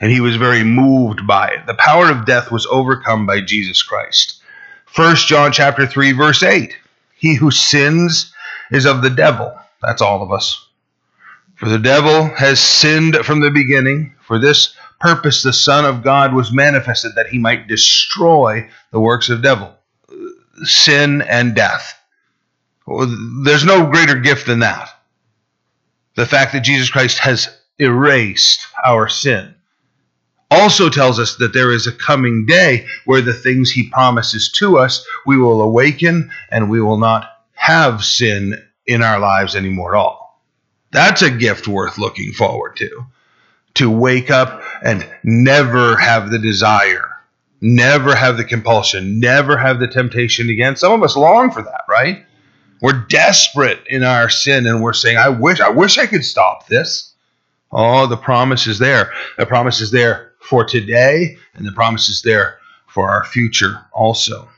and 0.00 0.10
he 0.10 0.20
was 0.20 0.36
very 0.36 0.64
moved 0.64 1.26
by 1.26 1.48
it. 1.48 1.66
The 1.66 1.74
power 1.74 2.10
of 2.10 2.24
death 2.24 2.50
was 2.50 2.66
overcome 2.66 3.26
by 3.26 3.42
Jesus 3.42 3.82
Christ. 3.82 4.42
First 4.86 5.28
John 5.28 5.52
chapter 5.52 5.86
3 5.86 6.12
verse 6.12 6.42
8. 6.42 6.74
He 7.14 7.34
who 7.34 7.50
sins 7.50 8.32
is 8.70 8.86
of 8.86 9.02
the 9.02 9.10
devil. 9.10 9.54
That's 9.82 10.02
all 10.02 10.22
of 10.22 10.32
us. 10.32 10.66
For 11.56 11.68
the 11.68 11.78
devil 11.78 12.24
has 12.36 12.60
sinned 12.60 13.16
from 13.16 13.40
the 13.40 13.50
beginning. 13.50 14.14
For 14.26 14.38
this 14.38 14.74
purpose 14.98 15.42
the 15.42 15.52
Son 15.52 15.84
of 15.84 16.02
God 16.02 16.32
was 16.34 16.52
manifested 16.52 17.14
that 17.14 17.28
he 17.28 17.38
might 17.38 17.68
destroy 17.68 18.68
the 18.92 19.00
works 19.00 19.28
of 19.28 19.42
devil, 19.42 19.74
sin 20.62 21.20
and 21.22 21.54
death. 21.54 21.98
There's 23.44 23.64
no 23.64 23.90
greater 23.90 24.18
gift 24.20 24.46
than 24.46 24.60
that 24.60 24.95
the 26.16 26.26
fact 26.26 26.52
that 26.52 26.64
Jesus 26.64 26.90
Christ 26.90 27.18
has 27.20 27.48
erased 27.78 28.66
our 28.84 29.08
sin 29.08 29.54
also 30.50 30.88
tells 30.88 31.18
us 31.18 31.36
that 31.36 31.52
there 31.52 31.72
is 31.72 31.86
a 31.86 31.92
coming 31.92 32.46
day 32.46 32.86
where 33.04 33.20
the 33.20 33.34
things 33.34 33.70
he 33.70 33.88
promises 33.90 34.50
to 34.52 34.78
us, 34.78 35.04
we 35.26 35.36
will 35.36 35.60
awaken 35.60 36.30
and 36.50 36.70
we 36.70 36.80
will 36.80 36.98
not 36.98 37.28
have 37.52 38.04
sin 38.04 38.62
in 38.86 39.02
our 39.02 39.18
lives 39.18 39.56
anymore 39.56 39.94
at 39.94 39.98
all. 39.98 40.42
That's 40.92 41.22
a 41.22 41.30
gift 41.30 41.66
worth 41.66 41.98
looking 41.98 42.32
forward 42.32 42.76
to. 42.76 43.06
To 43.74 43.90
wake 43.90 44.30
up 44.30 44.62
and 44.82 45.06
never 45.22 45.96
have 45.96 46.30
the 46.30 46.38
desire, 46.38 47.10
never 47.60 48.14
have 48.14 48.36
the 48.36 48.44
compulsion, 48.44 49.20
never 49.20 49.58
have 49.58 49.80
the 49.80 49.88
temptation 49.88 50.48
again. 50.48 50.76
Some 50.76 50.92
of 50.92 51.02
us 51.02 51.16
long 51.16 51.50
for 51.50 51.62
that, 51.62 51.82
right? 51.88 52.24
We're 52.80 53.04
desperate 53.08 53.80
in 53.86 54.02
our 54.02 54.28
sin 54.28 54.66
and 54.66 54.82
we're 54.82 54.92
saying, 54.92 55.16
I 55.16 55.28
wish, 55.30 55.60
I 55.60 55.70
wish 55.70 55.98
I 55.98 56.06
could 56.06 56.24
stop 56.24 56.66
this. 56.66 57.12
Oh, 57.72 58.06
the 58.06 58.16
promise 58.16 58.66
is 58.66 58.78
there. 58.78 59.12
The 59.38 59.46
promise 59.46 59.80
is 59.80 59.90
there 59.90 60.32
for 60.40 60.64
today, 60.64 61.36
and 61.54 61.66
the 61.66 61.72
promise 61.72 62.08
is 62.08 62.22
there 62.22 62.58
for 62.86 63.10
our 63.10 63.24
future 63.24 63.80
also. 63.92 64.48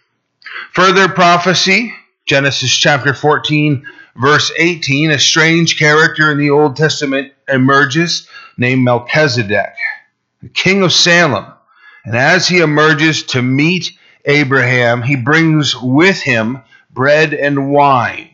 Further 0.72 1.08
prophecy, 1.08 1.94
Genesis 2.26 2.76
chapter 2.76 3.14
14, 3.14 3.84
verse 4.16 4.52
18, 4.58 5.10
a 5.10 5.18
strange 5.18 5.78
character 5.78 6.30
in 6.30 6.38
the 6.38 6.50
Old 6.50 6.76
Testament 6.76 7.32
emerges 7.48 8.28
named 8.56 8.84
Melchizedek, 8.84 9.74
the 10.42 10.48
king 10.48 10.82
of 10.82 10.92
Salem. 10.92 11.46
And 12.04 12.16
as 12.16 12.46
he 12.46 12.60
emerges 12.60 13.22
to 13.24 13.42
meet 13.42 13.92
Abraham, 14.24 15.02
he 15.02 15.16
brings 15.16 15.74
with 15.76 16.20
him 16.20 16.62
bread 16.90 17.34
and 17.34 17.70
wine. 17.70 18.30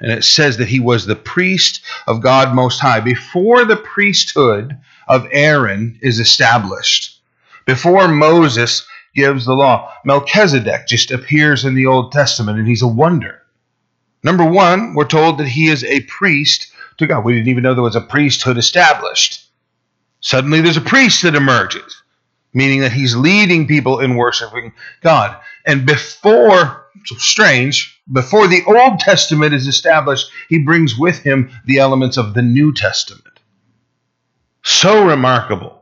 And 0.00 0.10
it 0.10 0.24
says 0.24 0.58
that 0.58 0.68
he 0.68 0.80
was 0.80 1.06
the 1.06 1.16
priest 1.16 1.80
of 2.06 2.20
God 2.20 2.54
Most 2.54 2.80
High. 2.80 3.00
Before 3.00 3.64
the 3.64 3.76
priesthood 3.76 4.76
of 5.08 5.28
Aaron 5.30 5.98
is 6.02 6.18
established, 6.18 7.20
before 7.64 8.08
Moses 8.08 8.86
gives 9.14 9.46
the 9.46 9.54
law, 9.54 9.92
Melchizedek 10.04 10.86
just 10.88 11.10
appears 11.10 11.64
in 11.64 11.74
the 11.74 11.86
Old 11.86 12.12
Testament 12.12 12.58
and 12.58 12.66
he's 12.66 12.82
a 12.82 12.88
wonder. 12.88 13.40
Number 14.22 14.44
one, 14.44 14.94
we're 14.94 15.04
told 15.06 15.38
that 15.38 15.48
he 15.48 15.68
is 15.68 15.84
a 15.84 16.00
priest 16.02 16.72
to 16.98 17.06
God. 17.06 17.24
We 17.24 17.34
didn't 17.34 17.48
even 17.48 17.62
know 17.62 17.74
there 17.74 17.82
was 17.82 17.96
a 17.96 18.00
priesthood 18.00 18.58
established. 18.58 19.46
Suddenly 20.20 20.60
there's 20.60 20.76
a 20.76 20.82
priest 20.82 21.22
that 21.22 21.34
emerges, 21.34 22.02
meaning 22.52 22.80
that 22.80 22.92
he's 22.92 23.14
leading 23.14 23.66
people 23.66 24.00
in 24.00 24.16
worshiping 24.16 24.72
God. 25.02 25.38
And 25.66 25.86
before 25.86 26.84
strange. 27.18 27.93
Before 28.12 28.46
the 28.46 28.62
Old 28.66 29.00
Testament 29.00 29.54
is 29.54 29.66
established, 29.66 30.30
he 30.48 30.58
brings 30.58 30.98
with 30.98 31.20
him 31.20 31.50
the 31.64 31.78
elements 31.78 32.18
of 32.18 32.34
the 32.34 32.42
New 32.42 32.72
Testament. 32.72 33.40
So 34.62 35.06
remarkable. 35.06 35.80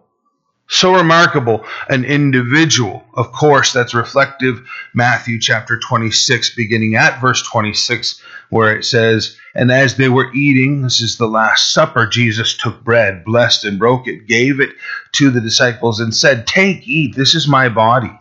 So 0.68 0.94
remarkable 0.94 1.64
an 1.88 2.04
individual. 2.04 3.04
Of 3.14 3.32
course, 3.32 3.72
that's 3.72 3.92
reflective 3.92 4.62
Matthew 4.94 5.40
chapter 5.40 5.78
26, 5.78 6.54
beginning 6.54 6.94
at 6.94 7.20
verse 7.20 7.42
26, 7.42 8.22
where 8.50 8.74
it 8.74 8.84
says, 8.84 9.36
And 9.54 9.72
as 9.72 9.96
they 9.96 10.08
were 10.08 10.32
eating, 10.32 10.82
this 10.82 11.00
is 11.00 11.16
the 11.16 11.26
Last 11.26 11.72
Supper, 11.72 12.06
Jesus 12.06 12.56
took 12.56 12.82
bread, 12.84 13.24
blessed 13.24 13.64
and 13.64 13.78
broke 13.78 14.06
it, 14.06 14.26
gave 14.26 14.60
it 14.60 14.70
to 15.12 15.30
the 15.30 15.40
disciples, 15.40 15.98
and 15.98 16.14
said, 16.14 16.46
Take, 16.46 16.86
eat, 16.86 17.16
this 17.16 17.34
is 17.34 17.48
my 17.48 17.68
body. 17.68 18.16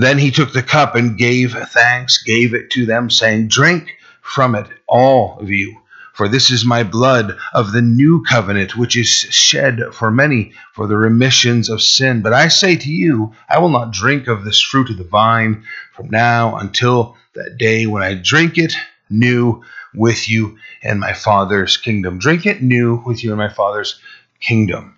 Then 0.00 0.16
he 0.16 0.30
took 0.30 0.54
the 0.54 0.62
cup 0.62 0.94
and 0.94 1.18
gave 1.18 1.52
thanks, 1.52 2.22
gave 2.22 2.54
it 2.54 2.70
to 2.70 2.86
them, 2.86 3.10
saying, 3.10 3.48
Drink 3.48 3.96
from 4.22 4.54
it, 4.54 4.66
all 4.86 5.38
of 5.38 5.50
you. 5.50 5.76
For 6.14 6.26
this 6.26 6.50
is 6.50 6.64
my 6.64 6.84
blood 6.84 7.36
of 7.52 7.72
the 7.72 7.82
new 7.82 8.22
covenant, 8.24 8.76
which 8.76 8.96
is 8.96 9.08
shed 9.08 9.80
for 9.92 10.10
many 10.10 10.52
for 10.72 10.86
the 10.86 10.96
remissions 10.96 11.68
of 11.68 11.82
sin. 11.82 12.22
But 12.22 12.32
I 12.32 12.48
say 12.48 12.76
to 12.76 12.90
you, 12.90 13.34
I 13.48 13.58
will 13.58 13.68
not 13.68 13.92
drink 13.92 14.26
of 14.26 14.42
this 14.42 14.60
fruit 14.60 14.88
of 14.88 14.96
the 14.96 15.04
vine 15.04 15.64
from 15.92 16.08
now 16.08 16.56
until 16.56 17.16
that 17.34 17.58
day 17.58 17.86
when 17.86 18.02
I 18.02 18.14
drink 18.14 18.56
it 18.56 18.74
new 19.10 19.62
with 19.94 20.30
you 20.30 20.58
in 20.82 20.98
my 20.98 21.12
Father's 21.12 21.76
kingdom. 21.76 22.18
Drink 22.18 22.46
it 22.46 22.62
new 22.62 23.02
with 23.04 23.22
you 23.22 23.32
in 23.32 23.38
my 23.38 23.50
Father's 23.50 24.00
kingdom. 24.40 24.96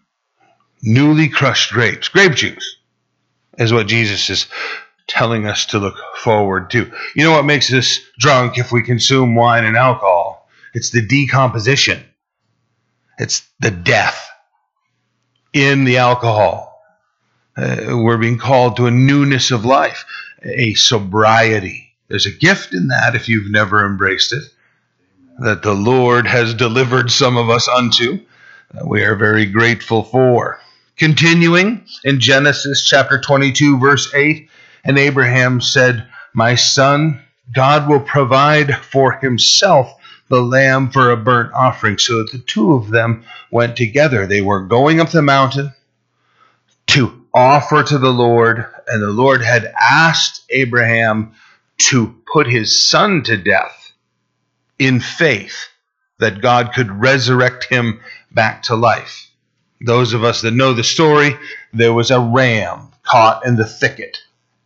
Newly 0.80 1.28
crushed 1.28 1.72
grapes, 1.72 2.08
grape 2.08 2.34
juice, 2.34 2.76
is 3.58 3.72
what 3.72 3.88
Jesus 3.88 4.30
is 4.30 4.46
telling 5.06 5.46
us 5.46 5.66
to 5.66 5.78
look 5.78 5.96
forward 6.16 6.70
to. 6.70 6.90
You 7.14 7.24
know 7.24 7.32
what 7.32 7.44
makes 7.44 7.72
us 7.72 7.98
drunk 8.18 8.58
if 8.58 8.72
we 8.72 8.82
consume 8.82 9.34
wine 9.34 9.64
and 9.64 9.76
alcohol? 9.76 10.48
It's 10.74 10.90
the 10.90 11.02
decomposition. 11.02 12.02
It's 13.18 13.42
the 13.60 13.70
death 13.70 14.28
in 15.52 15.84
the 15.84 15.98
alcohol. 15.98 16.80
Uh, 17.56 17.98
we're 17.98 18.18
being 18.18 18.38
called 18.38 18.76
to 18.76 18.86
a 18.86 18.90
newness 18.90 19.50
of 19.50 19.64
life, 19.64 20.04
a 20.42 20.74
sobriety. 20.74 21.94
There's 22.08 22.26
a 22.26 22.32
gift 22.32 22.74
in 22.74 22.88
that 22.88 23.14
if 23.14 23.28
you've 23.28 23.50
never 23.50 23.84
embraced 23.84 24.32
it, 24.32 24.42
that 25.38 25.62
the 25.62 25.74
Lord 25.74 26.26
has 26.26 26.54
delivered 26.54 27.10
some 27.10 27.36
of 27.36 27.50
us 27.50 27.68
unto. 27.68 28.20
That 28.72 28.88
we 28.88 29.02
are 29.02 29.16
very 29.16 29.46
grateful 29.46 30.02
for. 30.02 30.58
Continuing 30.96 31.84
in 32.04 32.20
Genesis 32.20 32.86
chapter 32.86 33.20
22, 33.20 33.78
verse 33.78 34.12
8, 34.14 34.48
and 34.84 34.98
Abraham 34.98 35.60
said, 35.60 36.06
My 36.34 36.54
son, 36.54 37.22
God 37.54 37.88
will 37.88 38.00
provide 38.00 38.76
for 38.76 39.12
himself 39.12 39.94
the 40.28 40.40
lamb 40.40 40.90
for 40.90 41.10
a 41.10 41.16
burnt 41.16 41.52
offering. 41.52 41.98
So 41.98 42.24
the 42.24 42.38
two 42.38 42.72
of 42.72 42.88
them 42.88 43.24
went 43.50 43.76
together. 43.76 44.26
They 44.26 44.40
were 44.40 44.60
going 44.60 45.00
up 45.00 45.10
the 45.10 45.22
mountain 45.22 45.72
to 46.88 47.22
offer 47.34 47.82
to 47.82 47.98
the 47.98 48.12
Lord, 48.12 48.66
and 48.86 49.02
the 49.02 49.10
Lord 49.10 49.42
had 49.42 49.72
asked 49.78 50.44
Abraham 50.50 51.34
to 51.78 52.14
put 52.32 52.46
his 52.46 52.86
son 52.88 53.22
to 53.24 53.36
death 53.36 53.92
in 54.78 55.00
faith 55.00 55.68
that 56.18 56.40
God 56.40 56.72
could 56.72 56.90
resurrect 56.90 57.64
him 57.64 58.00
back 58.30 58.62
to 58.64 58.76
life. 58.76 59.28
Those 59.80 60.12
of 60.12 60.24
us 60.24 60.42
that 60.42 60.52
know 60.52 60.72
the 60.72 60.84
story, 60.84 61.36
there 61.72 61.92
was 61.92 62.10
a 62.10 62.20
ram 62.20 62.88
caught 63.02 63.44
in 63.44 63.56
the 63.56 63.66
thicket, 63.66 64.18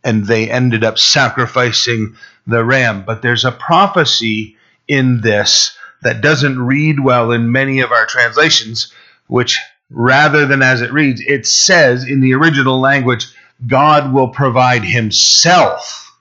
and 0.03 0.25
they 0.25 0.49
ended 0.49 0.83
up 0.83 0.97
sacrificing 0.97 2.15
the 2.45 2.63
ram. 2.63 3.03
But 3.05 3.21
there's 3.21 3.45
a 3.45 3.51
prophecy 3.51 4.57
in 4.87 5.21
this 5.21 5.77
that 6.01 6.21
doesn't 6.21 6.59
read 6.59 6.99
well 6.99 7.31
in 7.31 7.51
many 7.51 7.79
of 7.81 7.91
our 7.91 8.05
translations, 8.05 8.91
which 9.27 9.59
rather 9.89 10.45
than 10.45 10.61
as 10.61 10.81
it 10.81 10.93
reads, 10.93 11.21
it 11.21 11.45
says 11.47 12.03
in 12.03 12.21
the 12.21 12.33
original 12.33 12.79
language, 12.79 13.27
God 13.65 14.13
will 14.13 14.29
provide 14.29 14.83
himself 14.83 16.15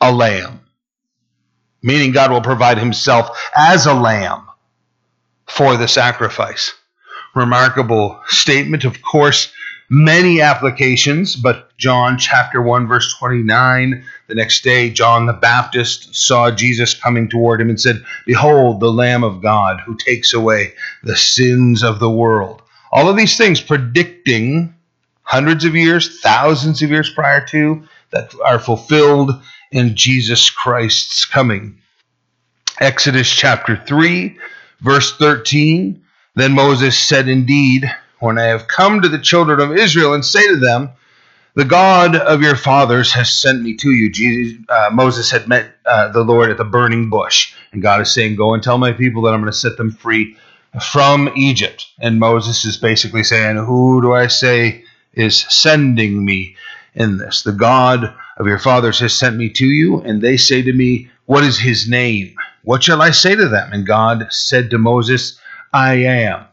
a 0.00 0.12
lamb. 0.12 0.60
Meaning, 1.82 2.12
God 2.12 2.30
will 2.30 2.40
provide 2.40 2.78
himself 2.78 3.50
as 3.54 3.84
a 3.84 3.92
lamb 3.92 4.46
for 5.46 5.76
the 5.76 5.86
sacrifice. 5.86 6.72
Remarkable 7.34 8.18
statement. 8.28 8.84
Of 8.84 9.02
course, 9.02 9.52
many 9.88 10.40
applications, 10.40 11.36
but 11.36 11.76
John 11.76 12.18
chapter 12.18 12.62
1, 12.62 12.86
verse 12.86 13.14
29, 13.18 14.04
the 14.26 14.34
next 14.34 14.64
day, 14.64 14.90
John 14.90 15.26
the 15.26 15.32
Baptist 15.32 16.14
saw 16.14 16.50
Jesus 16.50 16.94
coming 16.94 17.28
toward 17.28 17.60
him 17.60 17.68
and 17.68 17.80
said, 17.80 18.04
Behold, 18.26 18.80
the 18.80 18.92
Lamb 18.92 19.24
of 19.24 19.42
God 19.42 19.80
who 19.80 19.96
takes 19.96 20.32
away 20.32 20.74
the 21.02 21.16
sins 21.16 21.82
of 21.82 21.98
the 21.98 22.10
world. 22.10 22.62
All 22.92 23.08
of 23.08 23.16
these 23.16 23.36
things 23.36 23.60
predicting 23.60 24.74
hundreds 25.22 25.64
of 25.64 25.74
years, 25.74 26.20
thousands 26.20 26.82
of 26.82 26.90
years 26.90 27.10
prior 27.10 27.44
to, 27.46 27.82
that 28.10 28.32
are 28.44 28.58
fulfilled 28.58 29.32
in 29.72 29.96
Jesus 29.96 30.50
Christ's 30.50 31.24
coming. 31.24 31.78
Exodus 32.80 33.30
chapter 33.30 33.76
3, 33.76 34.38
verse 34.80 35.16
13. 35.16 36.02
Then 36.36 36.52
Moses 36.52 36.98
said, 36.98 37.28
Indeed, 37.28 37.90
when 38.24 38.38
I 38.38 38.44
have 38.44 38.66
come 38.66 39.02
to 39.02 39.08
the 39.08 39.18
children 39.18 39.60
of 39.60 39.76
Israel 39.76 40.14
and 40.14 40.24
say 40.24 40.46
to 40.48 40.56
them, 40.56 40.90
The 41.54 41.66
God 41.66 42.16
of 42.16 42.40
your 42.40 42.56
fathers 42.56 43.12
has 43.12 43.30
sent 43.30 43.62
me 43.62 43.76
to 43.76 43.90
you. 43.90 44.10
Jesus, 44.10 44.58
uh, 44.68 44.88
Moses 44.92 45.30
had 45.30 45.46
met 45.46 45.74
uh, 45.84 46.08
the 46.08 46.24
Lord 46.24 46.50
at 46.50 46.56
the 46.56 46.64
burning 46.64 47.10
bush, 47.10 47.54
and 47.72 47.82
God 47.82 48.00
is 48.00 48.12
saying, 48.12 48.36
Go 48.36 48.54
and 48.54 48.62
tell 48.62 48.78
my 48.78 48.92
people 48.92 49.22
that 49.22 49.34
I'm 49.34 49.40
going 49.40 49.52
to 49.52 49.58
set 49.58 49.76
them 49.76 49.92
free 49.92 50.36
from 50.90 51.30
Egypt. 51.36 51.86
And 52.00 52.18
Moses 52.18 52.64
is 52.64 52.78
basically 52.78 53.24
saying, 53.24 53.56
Who 53.56 54.00
do 54.00 54.14
I 54.14 54.26
say 54.28 54.82
is 55.12 55.44
sending 55.50 56.24
me 56.24 56.56
in 56.94 57.18
this? 57.18 57.42
The 57.42 57.52
God 57.52 58.14
of 58.38 58.46
your 58.46 58.58
fathers 58.58 58.98
has 59.00 59.14
sent 59.14 59.36
me 59.36 59.50
to 59.50 59.66
you, 59.66 60.00
and 60.00 60.22
they 60.22 60.38
say 60.38 60.62
to 60.62 60.72
me, 60.72 61.10
What 61.26 61.44
is 61.44 61.58
his 61.58 61.88
name? 61.88 62.34
What 62.62 62.82
shall 62.82 63.02
I 63.02 63.10
say 63.10 63.34
to 63.34 63.48
them? 63.48 63.70
And 63.72 63.86
God 63.86 64.28
said 64.30 64.70
to 64.70 64.78
Moses, 64.78 65.38
I 65.74 65.96
am 65.96 66.46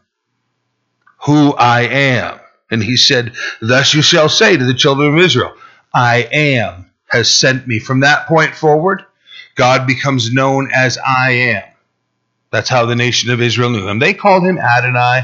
who 1.24 1.54
I 1.54 1.82
am. 1.82 2.40
And 2.70 2.82
he 2.82 2.96
said, 2.96 3.34
Thus 3.60 3.94
you 3.94 4.02
shall 4.02 4.28
say 4.28 4.56
to 4.56 4.64
the 4.64 4.74
children 4.74 5.14
of 5.14 5.24
Israel, 5.24 5.54
I 5.94 6.28
am 6.32 6.90
has 7.08 7.32
sent 7.32 7.66
me. 7.66 7.78
From 7.78 8.00
that 8.00 8.26
point 8.26 8.54
forward, 8.54 9.04
God 9.54 9.86
becomes 9.86 10.32
known 10.32 10.70
as 10.74 10.98
I 10.98 11.30
am. 11.32 11.62
That's 12.50 12.70
how 12.70 12.86
the 12.86 12.96
nation 12.96 13.30
of 13.30 13.40
Israel 13.40 13.70
knew 13.70 13.88
him. 13.88 13.98
They 13.98 14.14
called 14.14 14.44
him 14.44 14.58
Adonai, 14.58 15.22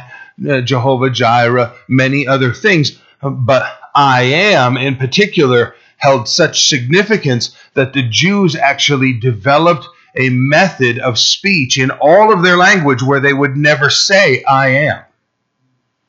uh, 0.48 0.60
Jehovah 0.60 1.10
Jireh, 1.10 1.74
many 1.88 2.26
other 2.26 2.52
things. 2.52 3.00
But 3.22 3.64
I 3.94 4.22
am, 4.22 4.76
in 4.76 4.96
particular, 4.96 5.74
held 5.96 6.28
such 6.28 6.68
significance 6.68 7.56
that 7.74 7.92
the 7.92 8.02
Jews 8.02 8.54
actually 8.54 9.14
developed 9.14 9.86
a 10.16 10.30
method 10.30 10.98
of 10.98 11.18
speech 11.18 11.78
in 11.78 11.90
all 11.90 12.32
of 12.32 12.42
their 12.42 12.56
language 12.56 13.02
where 13.02 13.20
they 13.20 13.32
would 13.32 13.56
never 13.56 13.90
say 13.90 14.42
I 14.44 14.68
am. 14.68 15.02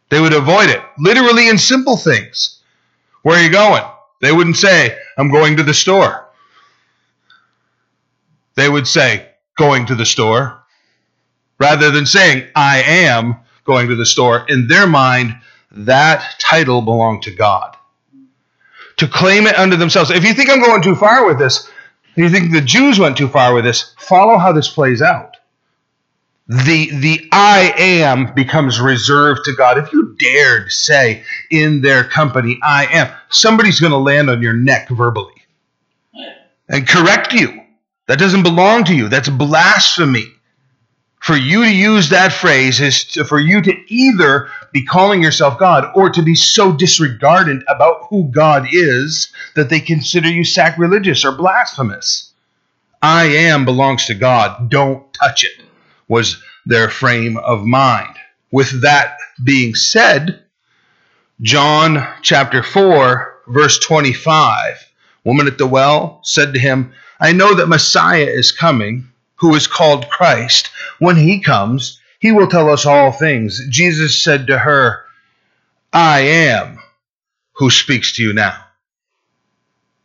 They 0.09 0.19
would 0.19 0.33
avoid 0.33 0.69
it, 0.69 0.81
literally 0.97 1.47
in 1.47 1.57
simple 1.57 1.95
things. 1.95 2.61
Where 3.21 3.39
are 3.39 3.43
you 3.43 3.51
going? 3.51 3.83
They 4.21 4.31
wouldn't 4.31 4.57
say, 4.57 4.97
I'm 5.17 5.31
going 5.31 5.57
to 5.57 5.63
the 5.63 5.73
store. 5.73 6.27
They 8.55 8.67
would 8.67 8.87
say, 8.87 9.29
going 9.57 9.85
to 9.85 9.95
the 9.95 10.05
store. 10.05 10.63
Rather 11.59 11.91
than 11.91 12.05
saying, 12.05 12.47
I 12.55 12.81
am 12.81 13.37
going 13.65 13.87
to 13.89 13.95
the 13.95 14.05
store, 14.05 14.45
in 14.49 14.67
their 14.67 14.87
mind, 14.87 15.35
that 15.71 16.35
title 16.39 16.81
belonged 16.81 17.23
to 17.23 17.35
God. 17.35 17.75
To 18.97 19.07
claim 19.07 19.45
it 19.47 19.57
unto 19.57 19.77
themselves. 19.77 20.09
If 20.09 20.25
you 20.25 20.33
think 20.33 20.49
I'm 20.49 20.61
going 20.61 20.81
too 20.81 20.95
far 20.95 21.25
with 21.25 21.37
this, 21.37 21.69
you 22.15 22.29
think 22.29 22.51
the 22.51 22.61
Jews 22.61 22.99
went 22.99 23.15
too 23.15 23.29
far 23.29 23.53
with 23.53 23.63
this, 23.63 23.93
follow 23.99 24.37
how 24.37 24.51
this 24.51 24.67
plays 24.67 25.01
out 25.01 25.37
the 26.49 26.89
the 26.99 27.29
I 27.31 27.75
am 27.77 28.33
becomes 28.33 28.81
reserved 28.81 29.41
to 29.45 29.53
God. 29.53 29.77
If 29.77 29.93
you 29.93 30.15
dared 30.17 30.71
say 30.71 31.23
in 31.51 31.81
their 31.81 32.03
company, 32.03 32.59
I 32.63 32.87
am, 32.87 33.13
somebody's 33.29 33.79
going 33.79 33.91
to 33.91 33.97
land 33.97 34.31
on 34.31 34.41
your 34.41 34.53
neck 34.53 34.89
verbally 34.89 35.45
and 36.67 36.87
correct 36.87 37.33
you. 37.33 37.61
That 38.07 38.17
doesn't 38.17 38.41
belong 38.41 38.85
to 38.85 38.95
you. 38.95 39.09
That's 39.09 39.29
blasphemy. 39.29 40.25
For 41.19 41.35
you 41.35 41.65
to 41.65 41.71
use 41.71 42.09
that 42.09 42.33
phrase 42.33 42.81
is 42.81 43.05
to, 43.09 43.25
for 43.25 43.39
you 43.39 43.61
to 43.61 43.93
either 43.93 44.49
be 44.71 44.83
calling 44.83 45.21
yourself 45.21 45.59
God 45.59 45.91
or 45.93 46.09
to 46.09 46.23
be 46.23 46.33
so 46.33 46.73
disregardant 46.73 47.61
about 47.67 48.07
who 48.09 48.23
God 48.23 48.65
is 48.71 49.31
that 49.55 49.69
they 49.69 49.81
consider 49.81 50.29
you 50.29 50.43
sacrilegious 50.43 51.23
or 51.25 51.33
blasphemous. 51.33 52.33
I 53.03 53.25
am 53.25 53.65
belongs 53.65 54.07
to 54.07 54.15
God. 54.15 54.71
Don't 54.71 55.13
touch 55.13 55.43
it 55.43 55.68
was 56.09 56.41
their 56.65 56.89
frame 56.89 57.37
of 57.37 57.65
mind. 57.65 58.15
With 58.51 58.81
that 58.81 59.17
being 59.43 59.75
said, 59.75 60.43
John 61.41 62.05
chapter 62.21 62.61
4, 62.61 63.43
verse 63.47 63.79
25, 63.79 64.91
woman 65.23 65.47
at 65.47 65.57
the 65.57 65.67
well 65.67 66.19
said 66.23 66.53
to 66.53 66.59
him, 66.59 66.91
I 67.21 67.31
know 67.31 67.55
that 67.55 67.67
Messiah 67.67 68.25
is 68.25 68.51
coming, 68.51 69.07
who 69.35 69.55
is 69.55 69.67
called 69.67 70.09
Christ. 70.09 70.69
When 70.99 71.15
he 71.15 71.39
comes, 71.39 71.99
he 72.19 72.31
will 72.31 72.47
tell 72.47 72.69
us 72.69 72.85
all 72.85 73.11
things. 73.11 73.61
Jesus 73.69 74.21
said 74.21 74.47
to 74.47 74.57
her, 74.57 75.05
I 75.93 76.19
am 76.21 76.79
who 77.53 77.69
speaks 77.69 78.13
to 78.13 78.23
you 78.23 78.33
now. 78.33 78.65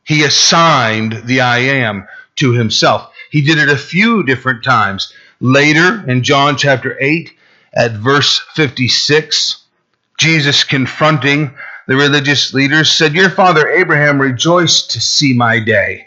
He 0.05 0.23
assigned 0.23 1.23
the 1.25 1.41
I 1.41 1.59
am 1.59 2.07
to 2.37 2.53
himself. 2.53 3.11
He 3.31 3.43
did 3.43 3.59
it 3.59 3.69
a 3.69 3.77
few 3.77 4.23
different 4.23 4.63
times. 4.65 5.13
Later 5.45 6.03
in 6.09 6.23
John 6.23 6.57
chapter 6.57 6.97
8, 6.99 7.31
at 7.75 7.93
verse 7.93 8.41
56, 8.55 9.63
Jesus 10.17 10.65
confronting 10.65 11.55
the 11.87 11.97
religious 11.97 12.55
leaders 12.55 12.91
said, 12.91 13.13
Your 13.13 13.29
father 13.29 13.69
Abraham 13.69 14.19
rejoiced 14.19 14.93
to 14.93 15.03
see 15.03 15.35
my 15.35 15.61
day. 15.61 16.07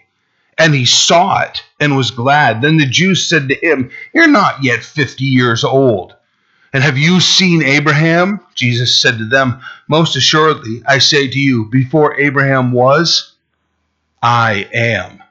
And 0.57 0.73
he 0.73 0.85
saw 0.85 1.41
it 1.41 1.61
and 1.79 1.95
was 1.95 2.09
glad. 2.09 2.63
Then 2.63 2.77
the 2.77 2.87
Jews 2.87 3.29
said 3.29 3.47
to 3.49 3.55
him, 3.55 3.91
You're 4.11 4.27
not 4.27 4.63
yet 4.63 4.81
50 4.81 5.23
years 5.23 5.63
old. 5.63 6.15
And 6.73 6.81
have 6.81 6.97
you 6.97 7.19
seen 7.19 7.61
Abraham? 7.61 8.39
Jesus 8.55 8.95
said 8.95 9.19
to 9.19 9.25
them, 9.25 9.61
Most 9.87 10.15
assuredly, 10.15 10.81
I 10.87 10.97
say 10.97 11.27
to 11.27 11.39
you, 11.39 11.65
before 11.65 12.19
Abraham 12.19 12.71
was, 12.71 13.35
I 14.19 14.67
am. 14.73 15.21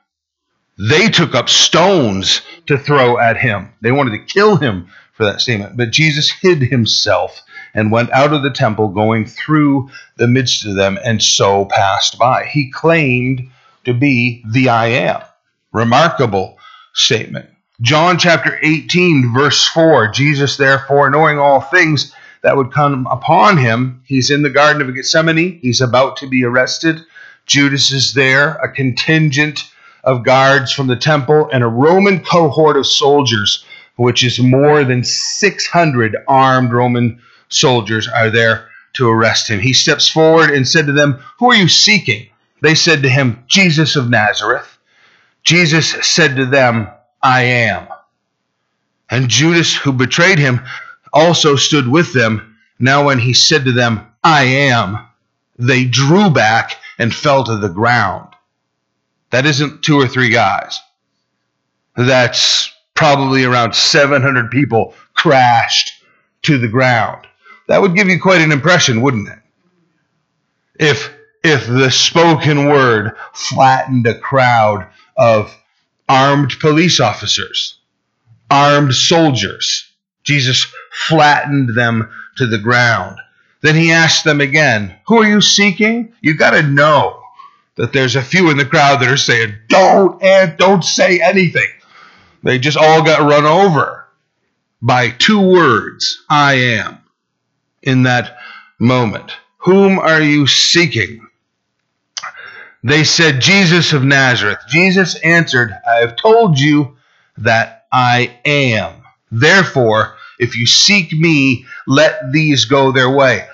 They 0.78 1.08
took 1.08 1.34
up 1.34 1.48
stones 1.48 2.42
to 2.66 2.78
throw 2.78 3.18
at 3.18 3.36
him. 3.36 3.72
They 3.80 3.92
wanted 3.92 4.12
to 4.12 4.32
kill 4.32 4.56
him 4.56 4.88
for 5.12 5.24
that 5.24 5.40
statement. 5.40 5.76
But 5.76 5.90
Jesus 5.90 6.30
hid 6.30 6.62
himself 6.62 7.42
and 7.74 7.90
went 7.90 8.10
out 8.12 8.32
of 8.32 8.42
the 8.42 8.50
temple, 8.50 8.88
going 8.88 9.26
through 9.26 9.90
the 10.16 10.28
midst 10.28 10.64
of 10.64 10.74
them, 10.74 10.98
and 11.04 11.22
so 11.22 11.64
passed 11.66 12.18
by. 12.18 12.44
He 12.44 12.70
claimed 12.70 13.48
to 13.84 13.94
be 13.94 14.44
the 14.50 14.68
I 14.68 14.86
am. 14.86 15.22
Remarkable 15.72 16.58
statement. 16.92 17.48
John 17.80 18.18
chapter 18.18 18.58
18, 18.62 19.34
verse 19.34 19.66
4 19.68 20.08
Jesus, 20.08 20.56
therefore, 20.56 21.10
knowing 21.10 21.38
all 21.38 21.60
things 21.60 22.14
that 22.42 22.56
would 22.56 22.72
come 22.72 23.06
upon 23.06 23.58
him, 23.58 24.02
he's 24.06 24.30
in 24.30 24.42
the 24.42 24.50
Garden 24.50 24.80
of 24.80 24.94
Gethsemane. 24.94 25.58
He's 25.60 25.80
about 25.80 26.18
to 26.18 26.26
be 26.26 26.44
arrested. 26.44 27.00
Judas 27.44 27.92
is 27.92 28.14
there, 28.14 28.54
a 28.54 28.72
contingent 28.72 29.70
of 30.06 30.22
guards 30.22 30.72
from 30.72 30.86
the 30.86 30.96
temple, 30.96 31.50
and 31.52 31.62
a 31.62 31.68
Roman 31.68 32.24
cohort 32.24 32.76
of 32.76 32.86
soldiers, 32.86 33.64
which 33.96 34.24
is 34.24 34.38
more 34.38 34.84
than 34.84 35.04
600 35.04 36.16
armed 36.28 36.72
Roman 36.72 37.20
soldiers 37.48 38.08
are 38.08 38.30
there 38.30 38.68
to 38.94 39.10
arrest 39.10 39.50
him. 39.50 39.60
He 39.60 39.72
steps 39.72 40.08
forward 40.08 40.50
and 40.50 40.66
said 40.66 40.86
to 40.86 40.92
them, 40.92 41.18
Who 41.38 41.50
are 41.50 41.56
you 41.56 41.68
seeking? 41.68 42.28
They 42.62 42.74
said 42.74 43.02
to 43.02 43.08
him, 43.08 43.44
Jesus 43.48 43.96
of 43.96 44.08
Nazareth. 44.08 44.78
Jesus 45.42 45.90
said 46.06 46.36
to 46.36 46.46
them, 46.46 46.88
I 47.22 47.42
am. 47.42 47.88
And 49.10 49.28
Judas, 49.28 49.74
who 49.74 49.92
betrayed 49.92 50.38
him, 50.38 50.60
also 51.12 51.56
stood 51.56 51.88
with 51.88 52.12
them. 52.12 52.56
Now, 52.78 53.06
when 53.06 53.18
he 53.18 53.34
said 53.34 53.64
to 53.64 53.72
them, 53.72 54.06
I 54.24 54.44
am, 54.44 54.98
they 55.58 55.84
drew 55.84 56.30
back 56.30 56.76
and 56.98 57.14
fell 57.14 57.44
to 57.44 57.56
the 57.56 57.68
ground. 57.68 58.35
That 59.30 59.46
isn't 59.46 59.82
two 59.82 60.00
or 60.00 60.08
three 60.08 60.30
guys. 60.30 60.80
That's 61.96 62.72
probably 62.94 63.44
around 63.44 63.74
700 63.74 64.50
people 64.50 64.94
crashed 65.14 65.92
to 66.42 66.58
the 66.58 66.68
ground. 66.68 67.26
That 67.68 67.82
would 67.82 67.94
give 67.94 68.08
you 68.08 68.20
quite 68.20 68.40
an 68.40 68.52
impression, 68.52 69.02
wouldn't 69.02 69.28
it? 69.28 69.38
If 70.78 71.12
if 71.42 71.66
the 71.66 71.90
spoken 71.90 72.66
word 72.66 73.12
flattened 73.32 74.06
a 74.06 74.18
crowd 74.18 74.88
of 75.16 75.56
armed 76.08 76.58
police 76.60 77.00
officers, 77.00 77.78
armed 78.50 78.94
soldiers. 78.94 79.90
Jesus 80.24 80.66
flattened 81.06 81.76
them 81.76 82.10
to 82.36 82.46
the 82.46 82.58
ground. 82.58 83.18
Then 83.60 83.76
he 83.76 83.92
asked 83.92 84.24
them 84.24 84.40
again, 84.40 84.96
Who 85.06 85.22
are 85.22 85.28
you 85.28 85.40
seeking? 85.40 86.12
You've 86.20 86.38
got 86.38 86.50
to 86.50 86.62
know 86.62 87.22
that 87.76 87.92
there's 87.92 88.16
a 88.16 88.22
few 88.22 88.50
in 88.50 88.56
the 88.56 88.64
crowd 88.66 89.00
that 89.00 89.08
are 89.10 89.16
saying, 89.16 89.54
Don't 89.68 90.22
and 90.22 90.56
don't 90.56 90.84
say 90.84 91.20
anything. 91.20 91.68
They 92.42 92.58
just 92.58 92.76
all 92.76 93.02
got 93.02 93.28
run 93.28 93.44
over 93.44 94.06
by 94.82 95.10
two 95.10 95.40
words, 95.40 96.24
I 96.28 96.54
am, 96.54 96.98
in 97.82 98.04
that 98.04 98.38
moment. 98.78 99.32
Whom 99.58 99.98
are 99.98 100.20
you 100.20 100.46
seeking? 100.46 101.26
They 102.84 103.02
said, 103.04 103.40
Jesus 103.40 103.92
of 103.92 104.04
Nazareth. 104.04 104.60
Jesus 104.68 105.16
answered, 105.16 105.72
I 105.88 105.96
have 105.96 106.14
told 106.16 106.58
you 106.58 106.96
that 107.38 107.86
I 107.92 108.38
am. 108.44 109.02
Therefore, 109.32 110.14
if 110.38 110.56
you 110.56 110.66
seek 110.66 111.12
me, 111.12 111.66
let 111.86 112.32
these 112.32 112.66
go 112.66 112.92
their 112.92 113.10
way. 113.10 113.46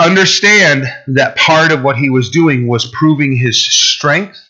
Understand 0.00 0.86
that 1.08 1.36
part 1.36 1.72
of 1.72 1.82
what 1.82 1.96
he 1.96 2.10
was 2.10 2.30
doing 2.30 2.66
was 2.66 2.90
proving 2.90 3.36
his 3.36 3.62
strength. 3.62 4.40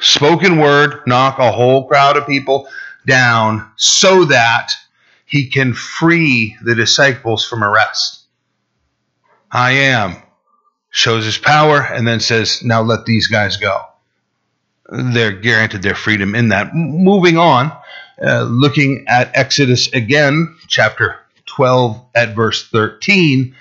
Spoken 0.00 0.58
word, 0.58 1.02
knock 1.06 1.38
a 1.38 1.52
whole 1.52 1.86
crowd 1.86 2.16
of 2.16 2.26
people 2.26 2.68
down 3.06 3.70
so 3.76 4.24
that 4.24 4.70
he 5.26 5.48
can 5.48 5.74
free 5.74 6.56
the 6.62 6.74
disciples 6.74 7.44
from 7.44 7.62
arrest. 7.62 8.24
I 9.50 9.72
am 9.72 10.16
shows 10.96 11.26
his 11.26 11.36
power, 11.36 11.78
and 11.78 12.08
then 12.08 12.20
says, 12.20 12.62
Now 12.64 12.80
let 12.80 13.04
these 13.04 13.26
guys 13.26 13.58
go. 13.58 13.82
They're 14.88 15.30
guaranteed 15.30 15.82
their 15.82 15.94
freedom 15.94 16.34
in 16.34 16.48
that. 16.48 16.74
Moving 16.74 17.36
on, 17.36 17.70
uh, 18.24 18.44
looking 18.44 19.04
at 19.06 19.30
Exodus 19.36 19.92
again, 19.92 20.56
chapter 20.68 21.16
12 21.44 22.02
at 22.14 22.34
verse 22.34 22.66
13. 22.70 23.54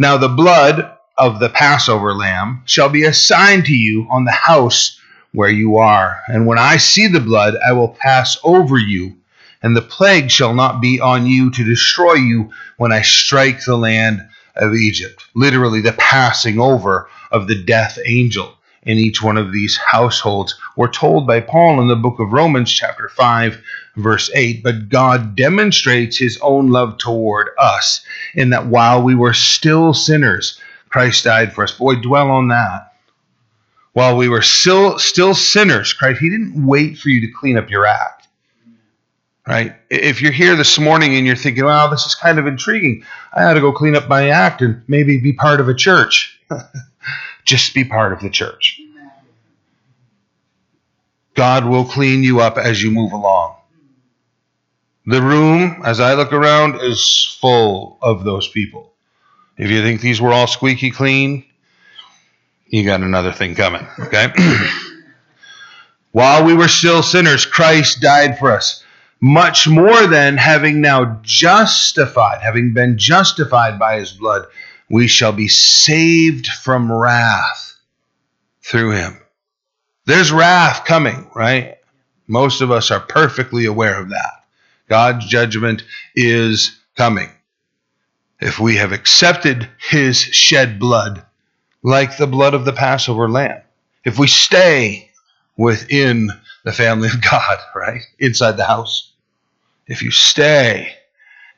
Now 0.00 0.16
the 0.16 0.30
blood 0.30 0.96
of 1.18 1.40
the 1.40 1.50
Passover 1.50 2.14
lamb 2.14 2.62
shall 2.64 2.88
be 2.88 3.04
assigned 3.04 3.66
to 3.66 3.74
you 3.74 4.06
on 4.10 4.24
the 4.24 4.30
house 4.30 4.98
where 5.32 5.50
you 5.50 5.76
are. 5.76 6.22
And 6.26 6.46
when 6.46 6.56
I 6.56 6.78
see 6.78 7.06
the 7.06 7.20
blood, 7.20 7.54
I 7.62 7.72
will 7.72 7.88
pass 7.88 8.38
over 8.42 8.78
you, 8.78 9.18
and 9.62 9.76
the 9.76 9.82
plague 9.82 10.30
shall 10.30 10.54
not 10.54 10.80
be 10.80 11.00
on 11.00 11.26
you 11.26 11.50
to 11.50 11.64
destroy 11.64 12.14
you 12.14 12.50
when 12.78 12.92
I 12.92 13.02
strike 13.02 13.62
the 13.62 13.76
land 13.76 14.26
of 14.56 14.72
Egypt, 14.72 15.22
literally 15.34 15.82
the 15.82 15.92
passing 15.92 16.58
over 16.58 17.10
of 17.30 17.46
the 17.46 17.62
death 17.62 17.98
angel 18.06 18.56
in 18.84 18.96
each 18.96 19.22
one 19.22 19.36
of 19.36 19.52
these 19.52 19.76
households. 19.76 20.58
We're 20.76 20.88
told 20.88 21.26
by 21.26 21.40
Paul 21.40 21.78
in 21.78 21.88
the 21.88 21.94
book 21.94 22.20
of 22.20 22.32
Romans, 22.32 22.72
chapter 22.72 23.10
5, 23.10 23.62
verse 23.96 24.30
8, 24.34 24.62
but 24.62 24.88
God 24.88 25.36
demonstrates 25.36 26.16
his 26.16 26.38
own 26.42 26.70
love 26.70 26.98
toward 26.98 27.50
us 27.58 28.04
in 28.34 28.50
that 28.50 28.66
while 28.66 29.02
we 29.02 29.14
were 29.14 29.34
still 29.34 29.94
sinners, 29.94 30.60
Christ 30.88 31.24
died 31.24 31.52
for 31.52 31.64
us. 31.64 31.72
Boy, 31.72 31.96
dwell 31.96 32.30
on 32.30 32.48
that. 32.48 32.94
While 33.92 34.16
we 34.16 34.28
were 34.28 34.42
still 34.42 34.98
still 34.98 35.34
sinners, 35.34 35.92
Christ, 35.92 36.20
he 36.20 36.30
didn't 36.30 36.66
wait 36.66 36.98
for 36.98 37.08
you 37.08 37.20
to 37.22 37.32
clean 37.32 37.58
up 37.58 37.70
your 37.70 37.86
act 37.86 38.20
right? 39.50 39.74
If 39.90 40.22
you're 40.22 40.32
here 40.32 40.54
this 40.54 40.78
morning 40.78 41.16
and 41.16 41.26
you're 41.26 41.34
thinking, 41.34 41.64
wow, 41.64 41.88
this 41.88 42.06
is 42.06 42.14
kind 42.14 42.38
of 42.38 42.46
intriguing, 42.46 43.04
I 43.32 43.44
ought 43.44 43.54
to 43.54 43.60
go 43.60 43.72
clean 43.72 43.96
up 43.96 44.08
my 44.08 44.28
act 44.28 44.62
and 44.62 44.82
maybe 44.86 45.18
be 45.18 45.32
part 45.32 45.60
of 45.60 45.68
a 45.68 45.74
church. 45.74 46.40
Just 47.44 47.74
be 47.74 47.84
part 47.84 48.12
of 48.12 48.20
the 48.20 48.30
church. 48.30 48.80
God 51.34 51.64
will 51.64 51.84
clean 51.84 52.22
you 52.22 52.40
up 52.40 52.58
as 52.58 52.82
you 52.82 52.92
move 52.92 53.12
along. 53.12 53.56
The 55.06 55.22
room, 55.22 55.82
as 55.84 56.00
I 56.00 56.14
look 56.14 56.32
around, 56.32 56.80
is 56.80 57.36
full 57.40 57.98
of 58.02 58.24
those 58.24 58.48
people. 58.48 58.92
If 59.56 59.70
you 59.70 59.82
think 59.82 60.00
these 60.00 60.20
were 60.20 60.32
all 60.32 60.46
squeaky 60.46 60.90
clean, 60.90 61.44
you 62.66 62.84
got 62.84 63.00
another 63.00 63.32
thing 63.32 63.54
coming, 63.54 63.86
okay? 63.98 64.32
While 66.12 66.44
we 66.44 66.54
were 66.54 66.68
still 66.68 67.02
sinners, 67.02 67.46
Christ 67.46 68.00
died 68.00 68.38
for 68.38 68.52
us 68.52 68.84
much 69.20 69.68
more 69.68 70.06
than 70.06 70.36
having 70.36 70.80
now 70.80 71.20
justified, 71.22 72.40
having 72.40 72.72
been 72.72 72.96
justified 72.96 73.78
by 73.78 73.98
his 73.98 74.12
blood, 74.12 74.46
we 74.88 75.06
shall 75.06 75.32
be 75.32 75.48
saved 75.48 76.46
from 76.46 76.90
wrath 76.90 77.78
through 78.62 78.92
him. 78.92 79.20
There's 80.06 80.32
wrath 80.32 80.84
coming, 80.84 81.30
right? 81.34 81.76
Most 82.26 82.60
of 82.60 82.70
us 82.70 82.90
are 82.90 83.00
perfectly 83.00 83.66
aware 83.66 84.00
of 84.00 84.10
that. 84.10 84.39
God's 84.90 85.26
judgment 85.26 85.84
is 86.16 86.76
coming. 86.96 87.30
If 88.40 88.58
we 88.58 88.76
have 88.76 88.92
accepted 88.92 89.68
his 89.78 90.18
shed 90.18 90.80
blood, 90.80 91.24
like 91.82 92.16
the 92.16 92.26
blood 92.26 92.54
of 92.54 92.64
the 92.64 92.72
Passover 92.72 93.28
lamb, 93.28 93.62
if 94.04 94.18
we 94.18 94.26
stay 94.26 95.08
within 95.56 96.30
the 96.64 96.72
family 96.72 97.08
of 97.08 97.22
God, 97.22 97.58
right? 97.74 98.02
Inside 98.18 98.56
the 98.56 98.64
house, 98.64 99.12
if 99.86 100.02
you 100.02 100.10
stay 100.10 100.92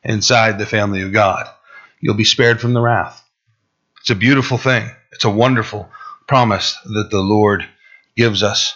inside 0.04 0.58
the 0.58 0.66
family 0.66 1.00
of 1.02 1.12
God, 1.12 1.48
you'll 2.00 2.14
be 2.14 2.24
spared 2.24 2.60
from 2.60 2.74
the 2.74 2.82
wrath. 2.82 3.24
It's 4.00 4.10
a 4.10 4.14
beautiful 4.14 4.58
thing. 4.58 4.90
It's 5.12 5.24
a 5.24 5.30
wonderful 5.30 5.88
promise 6.26 6.76
that 6.84 7.10
the 7.10 7.22
Lord 7.22 7.66
gives 8.16 8.42
us. 8.42 8.74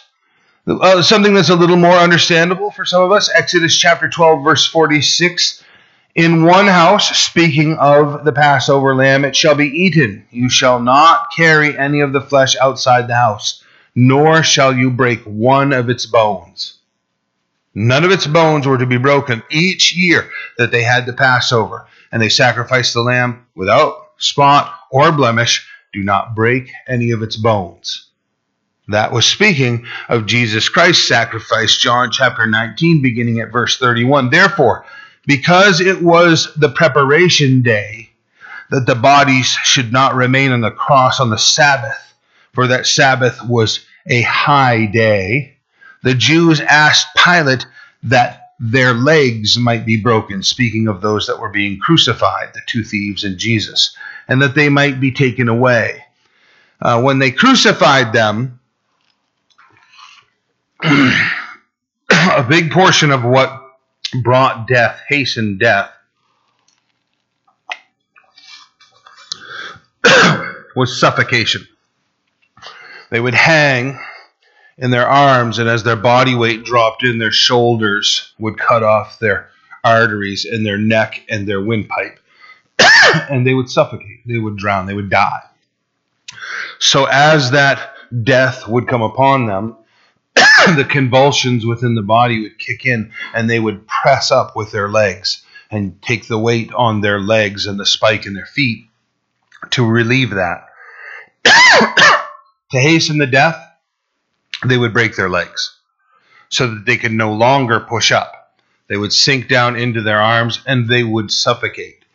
Uh, 0.67 1.01
something 1.01 1.33
that's 1.33 1.47
a 1.47 1.55
little 1.55 1.77
more 1.77 1.95
understandable 1.95 2.71
for 2.71 2.83
some 2.83 3.01
of 3.01 3.09
us 3.09 3.29
Exodus 3.33 3.77
chapter 3.77 4.09
12, 4.09 4.43
verse 4.43 4.67
46. 4.67 5.63
In 6.15 6.43
one 6.43 6.67
house, 6.67 7.17
speaking 7.17 7.77
of 7.77 8.25
the 8.25 8.33
Passover 8.33 8.93
lamb, 8.93 9.23
it 9.23 9.33
shall 9.33 9.55
be 9.55 9.67
eaten. 9.67 10.25
You 10.29 10.49
shall 10.49 10.81
not 10.81 11.27
carry 11.33 11.77
any 11.77 12.01
of 12.01 12.11
the 12.11 12.19
flesh 12.19 12.57
outside 12.57 13.07
the 13.07 13.15
house, 13.15 13.63
nor 13.95 14.43
shall 14.43 14.75
you 14.75 14.91
break 14.91 15.21
one 15.23 15.71
of 15.71 15.89
its 15.89 16.05
bones. 16.05 16.79
None 17.73 18.03
of 18.03 18.11
its 18.11 18.27
bones 18.27 18.67
were 18.67 18.79
to 18.79 18.85
be 18.85 18.97
broken 18.97 19.43
each 19.49 19.95
year 19.95 20.29
that 20.57 20.71
they 20.71 20.83
had 20.83 21.05
the 21.05 21.13
Passover, 21.13 21.85
and 22.11 22.21
they 22.21 22.29
sacrificed 22.29 22.93
the 22.93 23.01
lamb 23.01 23.45
without 23.55 24.09
spot 24.17 24.73
or 24.91 25.13
blemish. 25.13 25.65
Do 25.93 26.03
not 26.03 26.35
break 26.35 26.71
any 26.89 27.11
of 27.11 27.21
its 27.21 27.37
bones. 27.37 28.06
That 28.89 29.11
was 29.11 29.25
speaking 29.25 29.85
of 30.07 30.25
Jesus 30.25 30.69
Christ's 30.69 31.07
sacrifice, 31.07 31.77
John 31.77 32.11
chapter 32.11 32.45
19, 32.45 33.01
beginning 33.01 33.39
at 33.39 33.51
verse 33.51 33.77
31. 33.77 34.29
Therefore, 34.29 34.85
because 35.25 35.81
it 35.81 36.01
was 36.01 36.53
the 36.55 36.69
preparation 36.69 37.61
day, 37.61 38.09
that 38.69 38.85
the 38.85 38.95
bodies 38.95 39.47
should 39.63 39.91
not 39.91 40.15
remain 40.15 40.51
on 40.51 40.61
the 40.61 40.71
cross 40.71 41.19
on 41.19 41.29
the 41.29 41.37
Sabbath, 41.37 42.13
for 42.53 42.67
that 42.67 42.85
Sabbath 42.85 43.39
was 43.45 43.85
a 44.07 44.21
high 44.21 44.85
day 44.85 45.57
the 46.03 46.13
Jews 46.13 46.61
asked 46.61 47.07
Pilate 47.15 47.65
that 48.03 48.51
their 48.59 48.93
legs 48.93 49.57
might 49.57 49.85
be 49.85 50.01
broken, 50.01 50.41
speaking 50.41 50.87
of 50.87 51.01
those 51.01 51.27
that 51.27 51.39
were 51.39 51.49
being 51.49 51.79
crucified, 51.79 52.53
the 52.53 52.61
two 52.65 52.83
thieves 52.83 53.23
and 53.23 53.37
Jesus, 53.37 53.95
and 54.27 54.41
that 54.41 54.55
they 54.55 54.69
might 54.69 54.99
be 54.99 55.11
taken 55.11 55.49
away. 55.49 56.03
Uh, 56.81 57.01
when 57.01 57.19
they 57.19 57.31
crucified 57.31 58.13
them, 58.13 58.56
a 60.83 62.45
big 62.47 62.71
portion 62.71 63.11
of 63.11 63.23
what 63.23 63.63
brought 64.23 64.67
death, 64.67 65.01
hastened 65.07 65.59
death, 65.59 65.91
was 70.75 70.99
suffocation. 70.99 71.67
They 73.09 73.19
would 73.19 73.33
hang 73.33 73.99
in 74.77 74.91
their 74.91 75.07
arms, 75.07 75.57
and 75.59 75.67
as 75.67 75.83
their 75.83 75.95
body 75.95 76.35
weight 76.35 76.63
dropped 76.63 77.03
in, 77.03 77.17
their 77.17 77.31
shoulders 77.31 78.33
would 78.37 78.59
cut 78.59 78.83
off 78.83 79.17
their 79.19 79.49
arteries 79.83 80.45
and 80.45 80.65
their 80.65 80.77
neck 80.77 81.23
and 81.29 81.47
their 81.47 81.61
windpipe. 81.61 82.19
and 83.29 83.47
they 83.47 83.53
would 83.55 83.69
suffocate, 83.69 84.19
they 84.27 84.37
would 84.37 84.57
drown, 84.57 84.85
they 84.85 84.93
would 84.93 85.09
die. 85.09 85.41
So, 86.79 87.05
as 87.05 87.51
that 87.51 87.93
death 88.23 88.67
would 88.67 88.87
come 88.87 89.01
upon 89.01 89.47
them, 89.47 89.75
the 90.75 90.85
convulsions 90.85 91.65
within 91.65 91.95
the 91.95 92.01
body 92.01 92.41
would 92.41 92.59
kick 92.59 92.85
in 92.85 93.11
and 93.33 93.49
they 93.49 93.59
would 93.59 93.87
press 93.87 94.31
up 94.31 94.55
with 94.55 94.71
their 94.71 94.89
legs 94.89 95.43
and 95.69 96.01
take 96.01 96.27
the 96.27 96.39
weight 96.39 96.71
on 96.73 97.01
their 97.01 97.19
legs 97.19 97.65
and 97.65 97.79
the 97.79 97.85
spike 97.85 98.25
in 98.25 98.33
their 98.33 98.45
feet 98.45 98.85
to 99.71 99.85
relieve 99.85 100.31
that. 100.31 100.65
to 102.71 102.79
hasten 102.79 103.17
the 103.17 103.27
death, 103.27 103.57
they 104.65 104.77
would 104.77 104.93
break 104.93 105.15
their 105.15 105.29
legs 105.29 105.77
so 106.49 106.67
that 106.67 106.85
they 106.85 106.97
could 106.97 107.11
no 107.11 107.33
longer 107.33 107.79
push 107.79 108.11
up. 108.11 108.55
They 108.87 108.97
would 108.97 109.13
sink 109.13 109.49
down 109.49 109.75
into 109.75 110.01
their 110.01 110.19
arms 110.19 110.61
and 110.65 110.87
they 110.87 111.03
would 111.03 111.31
suffocate. 111.31 112.05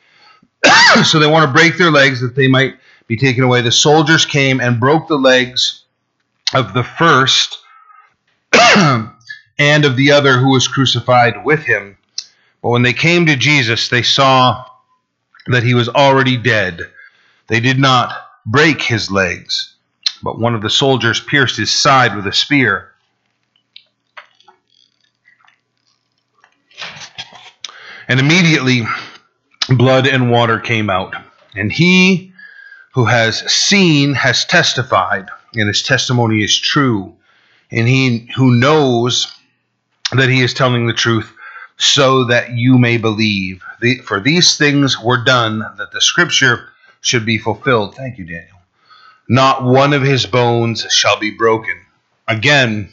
so 1.04 1.18
they 1.18 1.26
want 1.26 1.46
to 1.46 1.52
break 1.52 1.76
their 1.76 1.90
legs 1.90 2.20
that 2.20 2.34
they 2.34 2.48
might 2.48 2.76
be 3.06 3.16
taken 3.16 3.44
away. 3.44 3.60
The 3.60 3.72
soldiers 3.72 4.24
came 4.24 4.60
and 4.60 4.80
broke 4.80 5.08
the 5.08 5.18
legs 5.18 5.84
of 6.54 6.72
the 6.72 6.84
first 6.84 7.61
and 9.58 9.84
of 9.84 9.96
the 9.96 10.12
other 10.12 10.38
who 10.38 10.50
was 10.50 10.68
crucified 10.68 11.44
with 11.44 11.60
him. 11.60 11.96
But 12.62 12.70
when 12.70 12.82
they 12.82 12.92
came 12.92 13.26
to 13.26 13.36
Jesus, 13.36 13.88
they 13.88 14.02
saw 14.02 14.64
that 15.46 15.62
he 15.62 15.74
was 15.74 15.88
already 15.88 16.36
dead. 16.36 16.80
They 17.48 17.60
did 17.60 17.78
not 17.78 18.12
break 18.46 18.80
his 18.82 19.10
legs 19.10 19.72
but 20.22 20.38
one 20.38 20.54
of 20.54 20.62
the 20.62 20.70
soldiers 20.70 21.20
pierced 21.20 21.56
his 21.56 21.70
side 21.70 22.14
with 22.14 22.26
a 22.26 22.32
spear. 22.32 22.92
And 28.08 28.20
immediately 28.20 28.82
blood 29.68 30.06
and 30.06 30.30
water 30.30 30.58
came 30.58 30.90
out. 30.90 31.14
And 31.54 31.72
he 31.72 32.32
who 32.94 33.06
has 33.06 33.38
seen 33.50 34.14
has 34.14 34.44
testified, 34.44 35.28
and 35.54 35.66
his 35.66 35.82
testimony 35.82 36.42
is 36.44 36.58
true. 36.58 37.16
And 37.72 37.88
he 37.88 38.30
who 38.36 38.54
knows 38.54 39.34
that 40.12 40.28
he 40.28 40.42
is 40.42 40.54
telling 40.54 40.86
the 40.86 40.92
truth, 40.92 41.32
so 41.78 42.24
that 42.24 42.52
you 42.52 42.78
may 42.78 42.98
believe. 42.98 43.64
for 44.04 44.20
these 44.20 44.56
things 44.56 45.00
were 45.00 45.24
done 45.24 45.58
that 45.58 45.90
the 45.92 46.00
scripture 46.00 46.68
should 47.00 47.26
be 47.26 47.38
fulfilled. 47.38 47.96
Thank 47.96 48.18
you, 48.18 48.24
Daniel 48.24 48.52
not 49.28 49.64
one 49.64 49.94
of 49.94 50.02
his 50.02 50.26
bones 50.26 50.82
shall 50.92 51.18
be 51.18 51.30
broken. 51.30 51.80
Again, 52.28 52.90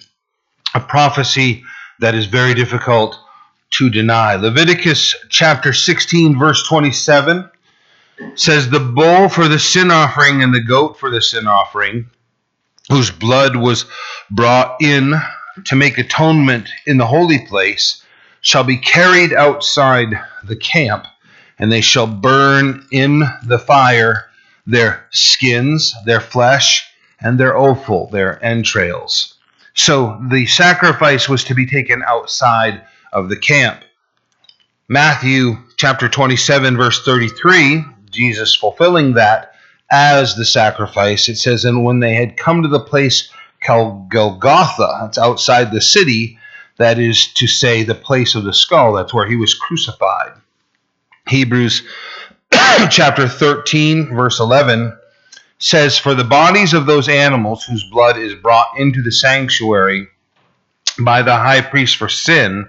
a 0.74 0.80
prophecy 0.80 1.64
that 2.00 2.16
is 2.16 2.28
very 2.28 2.54
difficult 2.54 3.20
to 3.72 3.90
deny. 3.90 4.36
Leviticus 4.36 5.16
chapter 5.30 5.74
16, 5.74 6.40
verse 6.40 6.66
27 6.68 7.50
says, 8.36 8.70
The 8.70 8.80
bull 8.80 9.30
for 9.30 9.50
the 9.50 9.60
sin 9.60 9.92
offering 9.92 10.42
and 10.42 10.54
the 10.54 10.64
goat 10.64 10.98
for 10.98 11.10
the 11.10 11.22
sin 11.22 11.46
offering, 11.46 12.10
whose 12.90 13.12
blood 13.12 13.56
was 13.56 13.86
brought 14.32 14.82
in 14.82 15.14
to 15.66 15.76
make 15.76 15.98
atonement 15.98 16.70
in 16.86 16.98
the 16.98 17.06
holy 17.06 17.46
place, 17.46 18.04
shall 18.42 18.64
be 18.64 18.78
carried 18.78 19.34
outside 19.34 20.20
the 20.44 20.56
camp, 20.56 21.06
and 21.58 21.72
they 21.72 21.82
shall 21.82 22.08
burn 22.08 22.86
in 22.92 23.24
the 23.46 23.60
fire 23.60 24.26
their 24.66 25.08
skins, 25.12 25.94
their 26.06 26.22
flesh, 26.22 26.90
and 27.20 27.40
their 27.40 27.58
offal, 27.58 28.08
their 28.08 28.44
entrails. 28.44 29.36
So 29.74 30.20
the 30.32 30.46
sacrifice 30.46 31.28
was 31.28 31.44
to 31.46 31.56
be 31.56 31.66
taken 31.66 32.04
outside 32.06 32.82
of 33.12 33.30
the 33.30 33.38
camp. 33.38 33.84
Matthew 34.88 35.58
chapter 35.78 36.10
27, 36.10 36.78
verse 36.78 37.04
33, 37.04 37.84
Jesus 38.10 38.56
fulfilling 38.56 39.14
that 39.14 39.49
as 39.92 40.36
the 40.36 40.46
sacrifice, 40.46 41.30
it 41.30 41.38
says, 41.38 41.66
And 41.66 41.84
when 41.84 42.00
they 42.00 42.14
had 42.14 42.38
come 42.38 42.62
to 42.62 42.68
the 42.68 42.80
place 42.80 43.32
called 43.62 44.10
Golgotha, 44.10 45.00
that's 45.02 45.18
outside 45.18 45.72
the 45.72 45.82
city, 45.82 46.38
that 46.78 47.00
is 47.00 47.34
to 47.34 47.48
say, 47.48 47.84
the 47.84 47.96
place 47.96 48.36
of 48.36 48.44
the 48.44 48.54
skull, 48.54 48.94
that's 48.94 49.14
where 49.14 49.28
he 49.28 49.36
was 49.36 49.54
crucified. 49.54 50.32
Hebrews 51.28 51.84
chapter 52.90 53.28
13, 53.28 54.16
verse 54.16 54.40
11 54.40 54.98
says, 55.58 55.98
For 55.98 56.16
the 56.16 56.24
bodies 56.24 56.74
of 56.74 56.86
those 56.86 57.10
animals 57.10 57.64
whose 57.66 57.84
blood 57.84 58.18
is 58.18 58.34
brought 58.36 58.78
into 58.78 59.02
the 59.02 59.12
sanctuary 59.12 60.08
by 61.00 61.22
the 61.22 61.36
high 61.36 61.62
priest 61.62 61.98
for 61.98 62.10
sin 62.10 62.68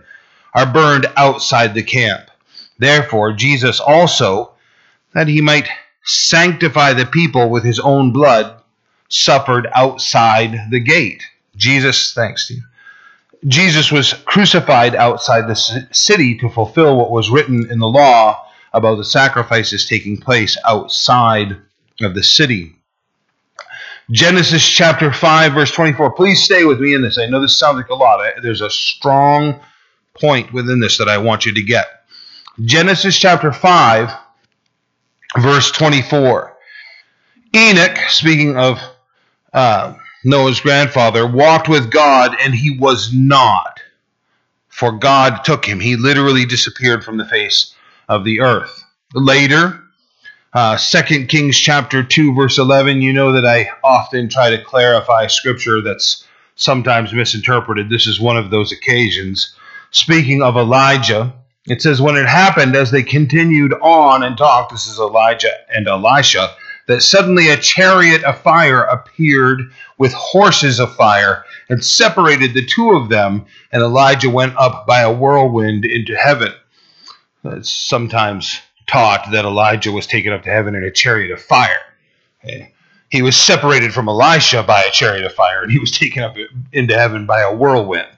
are 0.55 0.67
burned 0.67 1.07
outside 1.17 1.75
the 1.75 1.83
camp. 1.83 2.31
Therefore, 2.79 3.33
Jesus 3.33 3.79
also, 3.79 4.53
that 5.15 5.29
he 5.29 5.41
might 5.41 5.69
sanctify 6.05 6.95
the 6.95 7.07
people 7.07 7.51
with 7.51 7.65
his 7.65 7.79
own 7.79 8.13
blood, 8.13 8.61
suffered 9.09 9.69
outside 9.75 10.71
the 10.71 10.81
gate. 10.81 11.23
Jesus, 11.57 12.13
thanks 12.15 12.45
Steve. 12.45 12.63
Jesus 13.47 13.91
was 13.91 14.13
crucified 14.13 14.95
outside 14.95 15.49
the 15.49 15.87
city 15.93 16.37
to 16.39 16.51
fulfill 16.51 16.97
what 16.97 17.11
was 17.11 17.31
written 17.31 17.71
in 17.71 17.79
the 17.79 17.89
law 17.89 18.47
about 18.73 18.97
the 18.97 19.05
sacrifices 19.05 19.87
taking 19.87 20.19
place 20.19 20.57
outside 20.65 21.57
of 22.03 22.15
the 22.15 22.23
city. 22.23 22.77
Genesis 24.11 24.67
chapter 24.67 25.13
5, 25.13 25.53
verse 25.53 25.71
24. 25.71 26.13
Please 26.13 26.43
stay 26.43 26.65
with 26.65 26.81
me 26.81 26.95
in 26.95 27.03
this. 27.03 27.17
I 27.17 27.27
know 27.27 27.41
this 27.41 27.57
sounds 27.57 27.77
like 27.77 27.89
a 27.89 27.95
lot. 27.95 28.21
There's 28.43 28.61
a 28.61 28.71
strong 28.71 29.61
point 30.21 30.53
within 30.53 30.81
this 30.81 30.99
that 30.99 31.09
I 31.09 31.19
want 31.19 31.47
you 31.47 31.55
to 31.55 31.63
get. 31.63 31.87
Genesis 32.65 33.17
chapter 33.17 33.53
5, 33.53 34.11
verse 35.39 35.71
24. 35.71 36.57
Enoch, 37.55 37.99
speaking 38.09 38.57
of 38.57 38.79
uh, 39.53 39.95
Noah's 40.25 40.61
grandfather, 40.61 41.27
walked 41.27 41.69
with 41.69 41.91
God 41.91 42.37
and 42.41 42.55
he 42.55 42.79
was 42.79 43.13
not, 43.13 43.81
for 44.69 44.93
God 44.93 45.45
took 45.45 45.65
him. 45.65 45.81
He 45.81 45.97
literally 45.97 46.47
disappeared 46.47 47.05
from 47.05 47.17
the 47.17 47.27
face 47.27 47.75
of 48.09 48.25
the 48.25 48.41
earth. 48.41 48.85
Later, 49.15 49.83
uh, 50.53 50.77
2 50.77 51.27
Kings 51.27 51.57
chapter 51.57 52.03
2, 52.03 52.35
verse 52.35 52.59
11, 52.59 53.03
you 53.03 53.13
know 53.13 53.33
that 53.33 53.47
I 53.47 53.71
often 53.83 54.29
try 54.29 54.51
to 54.51 54.63
clarify 54.63 55.27
scripture 55.27 55.81
that's 55.81 56.27
sometimes 56.57 57.13
misinterpreted. 57.13 57.89
This 57.89 58.07
is 58.07 58.21
one 58.21 58.37
of 58.37 58.51
those 58.51 58.73
occasions. 58.73 59.55
Speaking 59.91 60.43
of 60.43 60.57
Elijah, 60.57 61.33
it 61.71 61.83
says, 61.83 62.01
When 62.01 62.17
it 62.17 62.27
happened, 62.27 62.75
as 62.75 62.91
they 62.91 63.03
continued 63.03 63.73
on 63.75 64.23
and 64.23 64.37
talked, 64.37 64.73
this 64.73 64.87
is 64.87 64.99
Elijah 64.99 65.53
and 65.75 65.87
Elisha, 65.87 66.51
that 66.87 67.03
suddenly 67.03 67.49
a 67.49 67.57
chariot 67.57 68.25
of 68.25 68.41
fire 68.41 68.83
appeared 68.83 69.71
with 69.97 70.13
horses 70.13 70.81
of 70.81 70.95
fire 70.97 71.45
and 71.69 71.85
separated 71.85 72.55
the 72.55 72.67
two 72.67 72.93
of 72.93 73.09
them, 73.09 73.47
and 73.71 73.83
Elijah 73.83 74.31
went 74.31 74.57
up 74.57 74.87
by 74.87 75.03
a 75.03 75.13
whirlwind 75.13 75.85
into 75.85 76.17
heaven. 76.17 76.53
Uh, 77.45 77.57
it's 77.57 77.71
sometimes 77.71 78.61
taught 78.89 79.31
that 79.31 79.45
Elijah 79.45 79.93
was 79.93 80.07
taken 80.07 80.33
up 80.33 80.43
to 80.43 80.51
heaven 80.51 80.75
in 80.75 80.83
a 80.83 80.91
chariot 80.91 81.31
of 81.31 81.41
fire. 81.41 81.81
He 83.11 83.23
was 83.23 83.37
separated 83.37 83.93
from 83.93 84.09
Elisha 84.09 84.65
by 84.65 84.83
a 84.83 84.91
chariot 84.91 85.25
of 85.25 85.33
fire, 85.35 85.63
and 85.63 85.71
he 85.71 85.79
was 85.79 85.93
taken 85.93 86.23
up 86.25 86.35
into 86.73 86.99
heaven 86.99 87.27
by 87.27 87.41
a 87.43 87.55
whirlwind. 87.55 88.09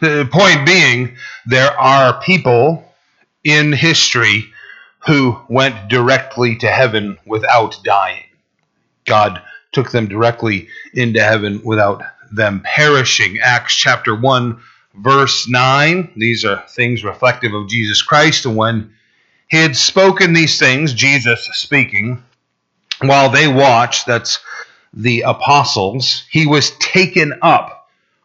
The 0.00 0.28
point 0.30 0.66
being, 0.66 1.16
there 1.46 1.78
are 1.78 2.20
people 2.20 2.84
in 3.44 3.72
history 3.72 4.46
who 5.06 5.38
went 5.48 5.88
directly 5.88 6.56
to 6.56 6.68
heaven 6.68 7.18
without 7.26 7.78
dying. 7.84 8.24
God 9.04 9.42
took 9.72 9.90
them 9.90 10.08
directly 10.08 10.68
into 10.94 11.22
heaven 11.22 11.60
without 11.64 12.02
them 12.32 12.62
perishing. 12.64 13.38
Acts 13.40 13.74
chapter 13.74 14.14
1, 14.14 14.60
verse 14.94 15.48
9. 15.48 16.12
These 16.16 16.44
are 16.44 16.64
things 16.68 17.04
reflective 17.04 17.54
of 17.54 17.68
Jesus 17.68 18.02
Christ. 18.02 18.46
And 18.46 18.56
when 18.56 18.94
he 19.48 19.58
had 19.58 19.76
spoken 19.76 20.32
these 20.32 20.58
things, 20.58 20.94
Jesus 20.94 21.48
speaking, 21.52 22.22
while 23.00 23.30
they 23.30 23.48
watched, 23.48 24.06
that's 24.06 24.38
the 24.92 25.22
apostles, 25.22 26.24
he 26.30 26.46
was 26.46 26.70
taken 26.78 27.38
up 27.42 27.79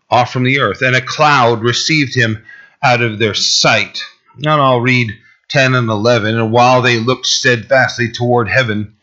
off 0.10 0.32
from 0.32 0.44
the 0.44 0.60
earth, 0.60 0.82
and 0.82 0.96
a 0.96 1.02
cloud 1.02 1.62
received 1.62 2.16
him 2.16 2.44
out 2.84 3.02
of 3.02 3.20
their 3.20 3.34
sight. 3.34 4.00
Now 4.38 4.62
I'll 4.62 4.82
read 4.82 5.12
10 5.50 5.76
and 5.76 5.90
11. 5.90 6.38
And 6.38 6.52
while 6.52 6.82
they 6.82 7.00
looked 7.00 7.26
steadfastly 7.26 8.12
toward 8.12 8.50
heaven 8.50 8.96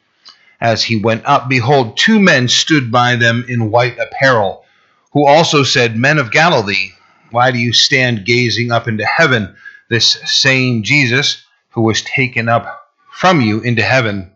as 0.60 0.84
he 0.84 0.96
went 0.96 1.24
up, 1.26 1.48
behold, 1.48 1.96
two 1.96 2.20
men 2.20 2.48
stood 2.48 2.92
by 2.92 3.16
them 3.16 3.44
in 3.48 3.70
white 3.70 3.98
apparel, 3.98 4.64
who 5.12 5.26
also 5.26 5.62
said, 5.62 5.96
Men 5.96 6.18
of 6.18 6.30
Galilee, 6.30 6.90
why 7.30 7.50
do 7.50 7.58
you 7.58 7.72
stand 7.72 8.24
gazing 8.24 8.70
up 8.70 8.88
into 8.88 9.04
heaven? 9.04 9.56
This 9.88 10.18
same 10.24 10.82
Jesus, 10.82 11.44
who 11.70 11.82
was 11.82 12.02
taken 12.02 12.48
up 12.48 12.90
from 13.10 13.40
you 13.40 13.60
into 13.60 13.82
heaven, 13.82 14.30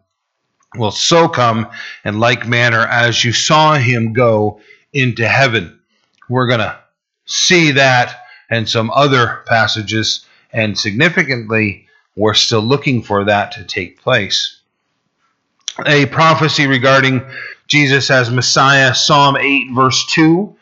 will 0.75 0.91
so 0.91 1.29
come 1.29 1.69
in 2.05 2.19
like 2.19 2.47
manner 2.47 2.87
as 2.87 3.25
you 3.25 3.33
saw 3.33 3.75
him 3.75 4.13
go 4.13 4.61
into 4.93 5.27
heaven. 5.27 5.79
We're 6.29 6.49
going 6.49 6.61
to 6.61 6.79
see 7.27 7.73
that 7.73 8.27
and 8.51 8.69
some 8.69 8.91
other 8.91 9.43
passages, 9.47 10.25
and 10.53 10.79
significantly, 10.79 11.87
we're 12.17 12.35
still 12.35 12.61
looking 12.61 13.03
for 13.03 13.25
that 13.25 13.53
to 13.53 13.65
take 13.65 14.01
place. 14.01 14.61
A 15.85 16.07
prophecy 16.07 16.67
regarding 16.67 17.23
Jesus 17.67 18.11
as 18.11 18.31
Messiah, 18.31 18.95
Psalm 18.95 19.37
8, 19.37 19.73
verse 19.75 20.07
2 20.12 20.57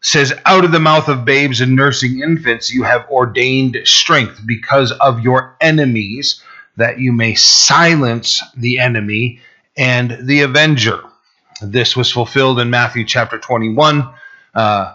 says, 0.00 0.34
Out 0.44 0.64
of 0.64 0.72
the 0.72 0.80
mouth 0.80 1.08
of 1.08 1.24
babes 1.24 1.60
and 1.60 1.76
nursing 1.76 2.20
infants 2.20 2.72
you 2.72 2.82
have 2.82 3.08
ordained 3.08 3.78
strength 3.84 4.40
because 4.44 4.92
of 4.92 5.20
your 5.20 5.56
enemies, 5.60 6.42
that 6.76 6.98
you 6.98 7.12
may 7.12 7.34
silence 7.34 8.42
the 8.56 8.78
enemy 8.78 9.40
and 9.76 10.18
the 10.22 10.42
avenger. 10.42 11.02
This 11.62 11.96
was 11.96 12.10
fulfilled 12.10 12.58
in 12.58 12.70
Matthew 12.70 13.04
chapter 13.04 13.38
21. 13.38 14.08
Uh, 14.54 14.94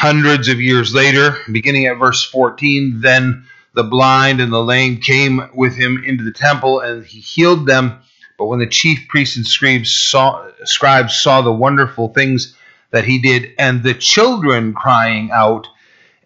hundreds 0.00 0.48
of 0.48 0.58
years 0.58 0.94
later, 0.94 1.36
beginning 1.52 1.84
at 1.84 1.98
verse 1.98 2.24
14, 2.24 3.02
then 3.02 3.44
the 3.74 3.84
blind 3.84 4.40
and 4.40 4.50
the 4.50 4.64
lame 4.64 4.96
came 4.96 5.42
with 5.54 5.76
him 5.76 6.02
into 6.06 6.24
the 6.24 6.32
temple, 6.32 6.80
and 6.80 7.04
he 7.04 7.20
healed 7.20 7.66
them. 7.66 7.98
But 8.38 8.46
when 8.46 8.60
the 8.60 8.66
chief 8.66 9.06
priests 9.08 9.36
and 9.36 9.46
scribes 9.46 9.94
saw, 9.94 10.48
scribes 10.64 11.20
saw 11.20 11.42
the 11.42 11.52
wonderful 11.52 12.14
things 12.14 12.56
that 12.92 13.04
he 13.04 13.18
did, 13.18 13.50
and 13.58 13.82
the 13.82 13.92
children 13.92 14.72
crying 14.72 15.28
out 15.34 15.66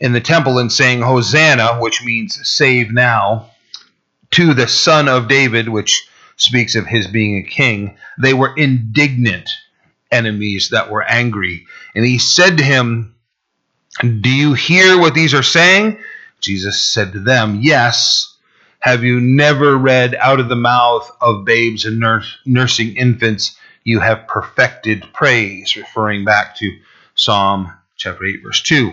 in 0.00 0.12
the 0.12 0.20
temple 0.20 0.60
and 0.60 0.70
saying, 0.70 1.02
Hosanna, 1.02 1.80
which 1.80 2.04
means 2.04 2.48
save 2.48 2.92
now, 2.92 3.50
to 4.30 4.54
the 4.54 4.68
Son 4.68 5.08
of 5.08 5.26
David, 5.26 5.68
which 5.68 6.08
speaks 6.36 6.76
of 6.76 6.86
his 6.86 7.08
being 7.08 7.38
a 7.38 7.48
king, 7.48 7.96
they 8.20 8.34
were 8.34 8.54
indignant 8.54 9.50
enemies 10.12 10.68
that 10.68 10.92
were 10.92 11.02
angry. 11.02 11.66
And 11.96 12.04
he 12.04 12.18
said 12.18 12.58
to 12.58 12.64
him, 12.64 13.13
Do 14.00 14.30
you 14.30 14.54
hear 14.54 14.98
what 14.98 15.14
these 15.14 15.34
are 15.34 15.42
saying? 15.42 15.98
Jesus 16.40 16.82
said 16.82 17.12
to 17.12 17.20
them, 17.20 17.60
Yes. 17.62 18.30
Have 18.80 19.02
you 19.02 19.18
never 19.18 19.78
read 19.78 20.14
out 20.14 20.40
of 20.40 20.50
the 20.50 20.56
mouth 20.56 21.10
of 21.18 21.46
babes 21.46 21.86
and 21.86 21.98
nurse, 21.98 22.36
nursing 22.44 22.96
infants, 22.96 23.56
you 23.82 24.00
have 24.00 24.26
perfected 24.26 25.06
praise, 25.14 25.74
referring 25.74 26.26
back 26.26 26.56
to 26.56 26.70
Psalm 27.14 27.72
chapter 27.96 28.26
8, 28.26 28.42
verse 28.42 28.62
2. 28.62 28.92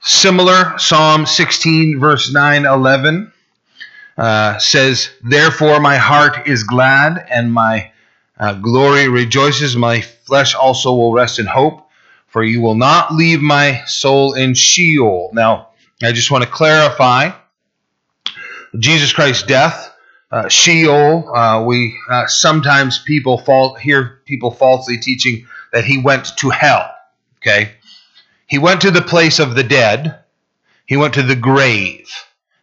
Similar, 0.00 0.78
Psalm 0.78 1.26
16, 1.26 1.98
verse 1.98 2.32
9, 2.32 2.66
11 2.66 3.32
uh, 4.16 4.58
says, 4.58 5.10
Therefore 5.22 5.80
my 5.80 5.96
heart 5.96 6.46
is 6.46 6.62
glad 6.62 7.26
and 7.30 7.52
my 7.52 7.90
uh, 8.38 8.54
glory 8.54 9.08
rejoices. 9.08 9.76
My 9.76 10.00
flesh 10.00 10.54
also 10.54 10.94
will 10.94 11.12
rest 11.12 11.38
in 11.38 11.46
hope, 11.46 11.88
for 12.34 12.42
you 12.42 12.60
will 12.60 12.74
not 12.74 13.14
leave 13.14 13.40
my 13.40 13.84
soul 13.86 14.34
in 14.34 14.54
Sheol. 14.54 15.30
Now, 15.32 15.68
I 16.02 16.10
just 16.10 16.32
want 16.32 16.42
to 16.42 16.50
clarify 16.50 17.30
Jesus 18.76 19.12
Christ's 19.12 19.44
death, 19.44 19.94
uh, 20.32 20.48
Sheol. 20.48 21.32
Uh, 21.32 21.62
we 21.62 21.96
uh, 22.10 22.26
sometimes 22.26 22.98
people 22.98 23.38
fall 23.38 23.74
hear 23.74 24.20
people 24.24 24.50
falsely 24.50 24.98
teaching 24.98 25.46
that 25.72 25.84
he 25.84 26.02
went 26.02 26.36
to 26.38 26.50
hell. 26.50 26.92
Okay, 27.36 27.74
he 28.48 28.58
went 28.58 28.80
to 28.80 28.90
the 28.90 29.00
place 29.00 29.38
of 29.38 29.54
the 29.54 29.62
dead. 29.62 30.18
He 30.86 30.96
went 30.96 31.14
to 31.14 31.22
the 31.22 31.36
grave, 31.36 32.10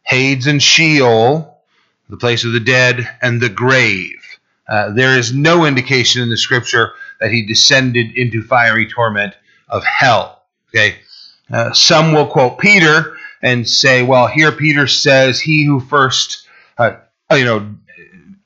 Hades 0.04 0.48
and 0.48 0.62
Sheol, 0.62 1.62
the 2.10 2.18
place 2.18 2.44
of 2.44 2.52
the 2.52 2.60
dead 2.60 3.10
and 3.22 3.40
the 3.40 3.48
grave. 3.48 4.22
Uh, 4.68 4.92
there 4.92 5.18
is 5.18 5.34
no 5.34 5.64
indication 5.64 6.22
in 6.22 6.30
the 6.30 6.36
scripture 6.36 6.92
that 7.22 7.32
he 7.32 7.46
descended 7.46 8.18
into 8.18 8.44
fiery 8.44 8.86
torment 8.86 9.34
of 9.72 9.84
hell. 9.84 10.44
Okay, 10.70 10.98
uh, 11.52 11.74
some 11.74 12.14
will 12.14 12.28
quote 12.28 12.60
Peter 12.60 13.18
and 13.42 13.68
say, 13.68 14.04
well, 14.04 14.28
here 14.28 14.52
Peter 14.52 14.86
says, 14.88 15.40
he 15.40 15.66
who 15.66 15.80
first, 15.80 16.48
uh, 16.78 16.98
you 17.32 17.46
know, 17.46 17.76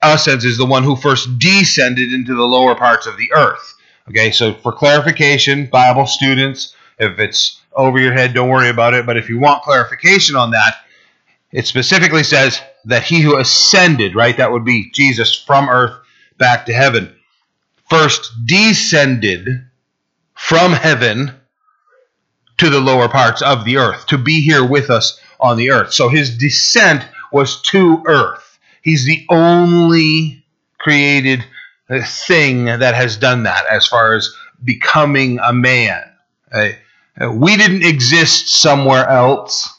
ascends 0.01 0.45
is 0.45 0.57
the 0.57 0.65
one 0.65 0.83
who 0.83 0.95
first 0.95 1.37
descended 1.37 2.13
into 2.13 2.35
the 2.35 2.43
lower 2.43 2.75
parts 2.75 3.05
of 3.05 3.17
the 3.17 3.31
earth. 3.33 3.73
Okay, 4.07 4.31
so 4.31 4.53
for 4.53 4.71
clarification, 4.71 5.65
Bible 5.65 6.05
students, 6.05 6.75
if 6.99 7.19
it's 7.19 7.61
over 7.73 7.99
your 7.99 8.13
head, 8.13 8.33
don't 8.33 8.49
worry 8.49 8.69
about 8.69 8.93
it. 8.93 9.05
But 9.05 9.17
if 9.17 9.29
you 9.29 9.39
want 9.39 9.63
clarification 9.63 10.35
on 10.35 10.51
that, 10.51 10.75
it 11.51 11.65
specifically 11.65 12.23
says 12.23 12.61
that 12.85 13.03
he 13.03 13.21
who 13.21 13.37
ascended, 13.37 14.15
right, 14.15 14.37
that 14.37 14.51
would 14.51 14.63
be 14.63 14.91
Jesus 14.91 15.35
from 15.35 15.69
earth 15.69 15.95
back 16.37 16.65
to 16.67 16.73
heaven, 16.73 17.15
first 17.89 18.31
descended 18.45 19.65
from 20.35 20.71
heaven 20.73 21.33
to 22.57 22.69
the 22.69 22.79
lower 22.79 23.09
parts 23.09 23.41
of 23.41 23.65
the 23.65 23.77
earth, 23.77 24.05
to 24.07 24.17
be 24.17 24.41
here 24.41 24.65
with 24.65 24.89
us 24.89 25.19
on 25.39 25.57
the 25.57 25.71
earth. 25.71 25.93
So 25.93 26.09
his 26.09 26.37
descent 26.37 27.05
was 27.31 27.61
to 27.63 28.03
earth. 28.05 28.59
He's 28.81 29.05
the 29.05 29.25
only 29.29 30.45
created 30.77 31.43
uh, 31.89 32.01
thing 32.05 32.65
that 32.65 32.95
has 32.95 33.17
done 33.17 33.43
that 33.43 33.65
as 33.69 33.87
far 33.87 34.15
as 34.15 34.33
becoming 34.63 35.39
a 35.39 35.51
man. 35.51 36.03
Uh, 36.51 36.69
uh, 37.19 37.31
we 37.31 37.57
didn't 37.57 37.83
exist 37.83 38.49
somewhere 38.49 39.07
else 39.07 39.69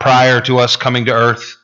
prior 0.00 0.40
to 0.42 0.58
us 0.58 0.76
coming 0.76 1.04
to 1.06 1.12
earth. 1.12 1.56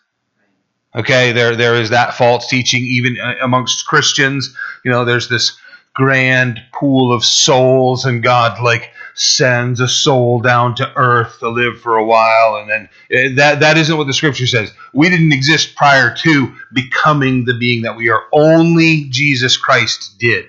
Okay, 0.94 1.32
there 1.32 1.56
there 1.56 1.74
is 1.74 1.90
that 1.90 2.14
false 2.14 2.48
teaching 2.48 2.84
even 2.84 3.16
amongst 3.42 3.86
Christians. 3.86 4.54
You 4.84 4.92
know, 4.92 5.04
there's 5.04 5.28
this 5.28 5.58
grand 5.94 6.60
pool 6.72 7.12
of 7.12 7.24
souls, 7.24 8.04
and 8.04 8.22
God 8.22 8.60
like 8.62 8.90
sends 9.14 9.80
a 9.80 9.88
soul 9.88 10.40
down 10.40 10.74
to 10.74 10.92
earth 10.96 11.38
to 11.38 11.48
live 11.48 11.80
for 11.80 11.96
a 11.96 12.04
while, 12.04 12.56
and 12.56 12.68
then 12.68 12.88
eh, 13.10 13.34
that 13.36 13.60
that 13.60 13.78
isn't 13.78 13.96
what 13.96 14.06
the 14.06 14.12
Scripture 14.12 14.46
says. 14.46 14.72
We 14.92 15.08
didn't 15.08 15.32
exist 15.32 15.76
prior 15.76 16.14
to 16.16 16.54
becoming 16.72 17.44
the 17.44 17.54
being 17.54 17.82
that 17.82 17.96
we 17.96 18.10
are. 18.10 18.24
Only 18.32 19.04
Jesus 19.10 19.56
Christ 19.56 20.18
did. 20.18 20.46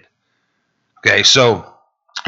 Okay, 0.99 1.23
so 1.23 1.71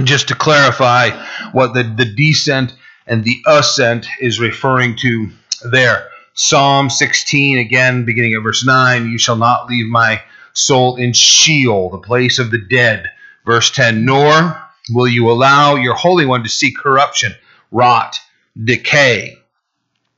just 0.04 0.28
to 0.28 0.36
clarify 0.36 1.10
what 1.52 1.74
the, 1.74 1.84
the 1.84 2.06
descent 2.06 2.76
and 3.08 3.24
the 3.24 3.42
ascent 3.48 4.08
is 4.22 4.40
referring 4.40 4.96
to 4.98 5.30
there. 5.72 6.10
Psalm 6.34 6.92
16, 6.92 7.58
again, 7.58 8.06
beginning 8.06 8.36
at 8.36 8.44
verse 8.44 8.64
9 8.64 9.10
You 9.10 9.18
shall 9.18 9.38
not 9.38 9.68
leave 9.68 9.88
my 9.88 10.22
soul 10.58 10.96
in 10.96 11.14
Sheol, 11.14 11.90
the 11.90 12.00
place 12.00 12.40
of 12.40 12.52
the 12.52 12.58
dead. 12.58 13.06
Verse 13.46 13.72
10 13.72 14.06
Nor 14.06 14.62
will 14.92 15.08
you 15.08 15.30
allow 15.30 15.76
your 15.76 15.94
Holy 15.94 16.26
One 16.26 16.44
to 16.44 16.50
see 16.50 16.72
corruption, 16.74 17.34
rot, 17.72 18.20
decay. 18.62 19.38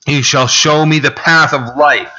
You 0.07 0.23
shall 0.23 0.47
show 0.47 0.85
me 0.85 0.99
the 0.99 1.11
path 1.11 1.53
of 1.53 1.77
life. 1.77 2.13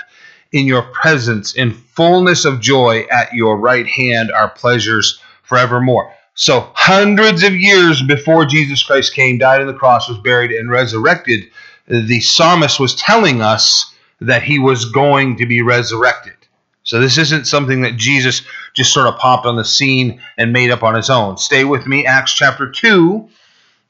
In 0.53 0.67
your 0.67 0.83
presence, 0.83 1.55
in 1.55 1.71
fullness 1.71 2.45
of 2.45 2.61
joy, 2.61 3.07
at 3.11 3.33
your 3.33 3.57
right 3.57 3.87
hand 3.87 4.33
are 4.33 4.51
pleasures 4.51 5.21
forevermore. 5.45 6.13
So, 6.35 6.73
hundreds 6.75 7.45
of 7.45 7.55
years 7.55 8.03
before 8.03 8.47
Jesus 8.47 8.83
Christ 8.83 9.15
came, 9.15 9.39
died 9.39 9.61
on 9.61 9.69
the 9.69 9.75
cross, 9.75 10.09
was 10.09 10.19
buried, 10.19 10.51
and 10.51 10.69
resurrected, 10.69 11.51
the 11.87 12.21
psalmist 12.21 12.81
was 12.81 12.97
telling 12.97 13.43
us 13.43 13.95
that 14.21 14.43
he 14.43 14.59
was 14.59 14.87
going 14.87 15.37
to 15.37 15.47
be 15.47 15.63
resurrected. 15.63 16.35
So 16.83 16.99
this 16.99 17.19
isn't 17.19 17.47
something 17.47 17.83
that 17.83 17.97
Jesus 17.97 18.43
just 18.75 18.93
sort 18.93 19.07
of 19.07 19.19
popped 19.19 19.47
on 19.47 19.57
the 19.57 19.65
scene 19.65 20.21
and 20.39 20.53
made 20.53 20.71
up 20.71 20.83
on 20.83 20.95
his 20.95 21.11
own. 21.11 21.37
Stay 21.37 21.65
with 21.65 21.87
me, 21.87 22.07
Acts 22.07 22.33
chapter 22.33 22.71
2, 22.71 23.29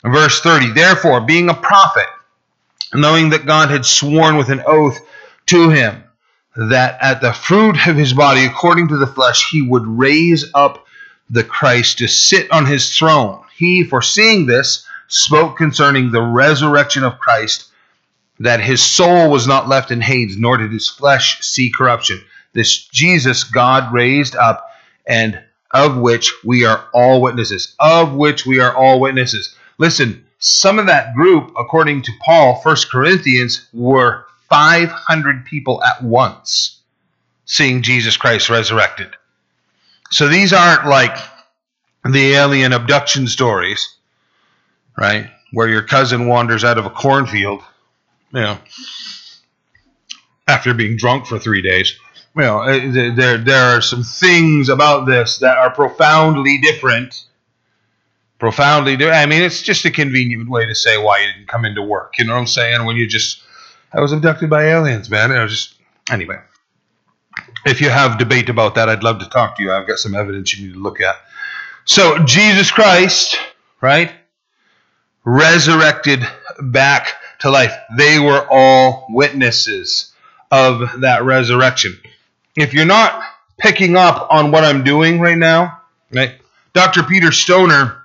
verse 0.04 0.40
30. 0.40 0.72
Therefore, 0.72 1.20
being 1.20 1.48
a 1.48 1.54
prophet, 1.54 2.06
knowing 2.92 3.30
that 3.30 3.46
God 3.46 3.70
had 3.70 3.86
sworn 3.86 4.36
with 4.36 4.48
an 4.48 4.62
oath 4.66 4.98
to 5.46 5.70
him 5.70 6.04
that 6.56 6.98
at 7.00 7.20
the 7.20 7.32
fruit 7.32 7.86
of 7.86 7.96
his 7.96 8.12
body, 8.12 8.44
according 8.44 8.88
to 8.88 8.96
the 8.96 9.06
flesh, 9.06 9.50
he 9.50 9.62
would 9.62 9.86
raise 9.86 10.44
up 10.54 10.86
the 11.30 11.44
Christ 11.44 11.98
to 11.98 12.08
sit 12.08 12.50
on 12.50 12.66
his 12.66 12.96
throne. 12.96 13.42
He, 13.56 13.84
foreseeing 13.84 14.46
this, 14.46 14.84
spoke 15.06 15.56
concerning 15.56 16.10
the 16.10 16.22
resurrection 16.22 17.04
of 17.04 17.18
Christ, 17.18 17.66
that 18.40 18.60
his 18.60 18.82
soul 18.82 19.30
was 19.30 19.46
not 19.46 19.68
left 19.68 19.90
in 19.90 20.00
Hades, 20.00 20.36
nor 20.36 20.56
did 20.56 20.72
his 20.72 20.88
flesh 20.88 21.40
see 21.40 21.70
corruption. 21.70 22.20
This 22.52 22.86
Jesus 22.88 23.44
God 23.44 23.92
raised 23.92 24.36
up, 24.36 24.70
and 25.06 25.40
of 25.72 25.98
which 25.98 26.32
we 26.44 26.64
are 26.64 26.84
all 26.92 27.20
witnesses. 27.22 27.74
Of 27.78 28.14
which 28.14 28.44
we 28.46 28.60
are 28.60 28.74
all 28.74 29.00
witnesses. 29.00 29.54
Listen, 29.78 30.24
some 30.38 30.78
of 30.78 30.86
that 30.86 31.14
group, 31.14 31.52
according 31.58 32.02
to 32.02 32.12
Paul, 32.24 32.60
First 32.62 32.90
Corinthians, 32.90 33.68
were 33.72 34.26
500 34.48 35.44
people 35.44 35.82
at 35.84 36.02
once 36.02 36.80
seeing 37.44 37.82
Jesus 37.82 38.16
Christ 38.16 38.48
resurrected. 38.50 39.14
So 40.10 40.28
these 40.28 40.52
aren't 40.52 40.86
like 40.86 41.16
the 42.04 42.32
alien 42.34 42.72
abduction 42.72 43.28
stories, 43.28 43.96
right? 44.96 45.30
Where 45.52 45.68
your 45.68 45.82
cousin 45.82 46.26
wanders 46.26 46.64
out 46.64 46.78
of 46.78 46.86
a 46.86 46.90
cornfield, 46.90 47.62
you 48.32 48.40
know, 48.40 48.58
after 50.48 50.74
being 50.74 50.96
drunk 50.96 51.26
for 51.26 51.38
three 51.38 51.62
days. 51.62 51.94
You 52.36 52.42
know, 52.42 52.58
uh, 52.58 53.14
there, 53.14 53.38
there 53.38 53.76
are 53.76 53.80
some 53.80 54.02
things 54.02 54.68
about 54.68 55.06
this 55.06 55.38
that 55.38 55.58
are 55.58 55.70
profoundly 55.70 56.58
different. 56.58 57.24
Profoundly 58.38 58.96
different. 58.96 59.18
I 59.18 59.26
mean, 59.26 59.42
it's 59.42 59.62
just 59.62 59.84
a 59.84 59.90
convenient 59.90 60.48
way 60.48 60.66
to 60.66 60.74
say 60.74 60.96
why 60.96 61.20
you 61.20 61.32
didn't 61.32 61.48
come 61.48 61.64
into 61.64 61.82
work. 61.82 62.18
You 62.18 62.24
know 62.24 62.34
what 62.34 62.40
I'm 62.40 62.46
saying? 62.46 62.84
When 62.84 62.96
you 62.96 63.06
just, 63.06 63.42
I 63.92 64.00
was 64.00 64.12
abducted 64.12 64.48
by 64.48 64.66
aliens, 64.66 65.10
man. 65.10 65.32
I 65.32 65.42
was 65.42 65.52
just, 65.52 65.74
anyway 66.10 66.38
if 67.64 67.80
you 67.80 67.90
have 67.90 68.18
debate 68.18 68.48
about 68.48 68.74
that, 68.74 68.88
I'd 68.88 69.02
love 69.02 69.18
to 69.20 69.28
talk 69.28 69.56
to 69.56 69.62
you. 69.62 69.72
I've 69.72 69.86
got 69.86 69.98
some 69.98 70.14
evidence 70.14 70.56
you 70.56 70.66
need 70.66 70.74
to 70.74 70.80
look 70.80 71.00
at. 71.00 71.16
So, 71.84 72.18
Jesus 72.24 72.70
Christ, 72.70 73.36
right, 73.80 74.12
resurrected 75.24 76.26
back 76.60 77.08
to 77.40 77.50
life. 77.50 77.74
They 77.96 78.18
were 78.18 78.46
all 78.50 79.06
witnesses 79.10 80.12
of 80.50 81.00
that 81.00 81.24
resurrection. 81.24 81.98
If 82.56 82.74
you're 82.74 82.84
not 82.84 83.22
picking 83.58 83.96
up 83.96 84.28
on 84.30 84.50
what 84.50 84.64
I'm 84.64 84.84
doing 84.84 85.20
right 85.20 85.38
now, 85.38 85.80
right, 86.12 86.34
Dr. 86.72 87.02
Peter 87.02 87.32
Stoner 87.32 88.02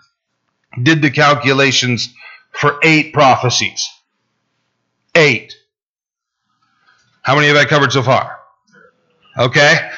did 0.81 1.01
the 1.01 1.11
calculations 1.11 2.13
for 2.51 2.79
eight 2.83 3.13
prophecies. 3.13 3.87
Eight. 5.15 5.55
How 7.21 7.35
many 7.35 7.47
have 7.47 7.57
I 7.57 7.65
covered 7.65 7.91
so 7.91 8.03
far? 8.03 8.39
Okay? 9.37 9.89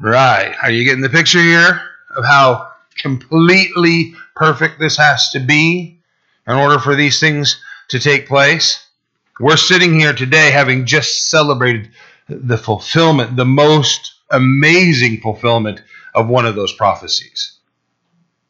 Right. 0.00 0.54
Are 0.62 0.70
you 0.70 0.84
getting 0.84 1.02
the 1.02 1.08
picture 1.08 1.40
here 1.40 1.80
of 2.16 2.24
how 2.24 2.70
completely 2.98 4.14
perfect 4.34 4.78
this 4.78 4.96
has 4.96 5.30
to 5.30 5.40
be 5.40 6.00
in 6.46 6.54
order 6.54 6.78
for 6.78 6.94
these 6.94 7.20
things 7.20 7.60
to 7.88 7.98
take 7.98 8.28
place? 8.28 8.84
We're 9.40 9.56
sitting 9.56 9.98
here 9.98 10.12
today 10.12 10.50
having 10.50 10.84
just 10.86 11.30
celebrated 11.30 11.90
the 12.28 12.58
fulfillment, 12.58 13.36
the 13.36 13.44
most 13.44 14.14
amazing 14.30 15.20
fulfillment 15.20 15.82
of 16.14 16.28
one 16.28 16.46
of 16.46 16.54
those 16.54 16.72
prophecies. 16.72 17.58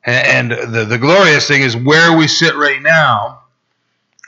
And 0.04 0.50
the, 0.50 0.86
the 0.88 0.98
glorious 0.98 1.46
thing 1.46 1.62
is 1.62 1.76
where 1.76 2.16
we 2.16 2.28
sit 2.28 2.56
right 2.56 2.80
now 2.80 3.42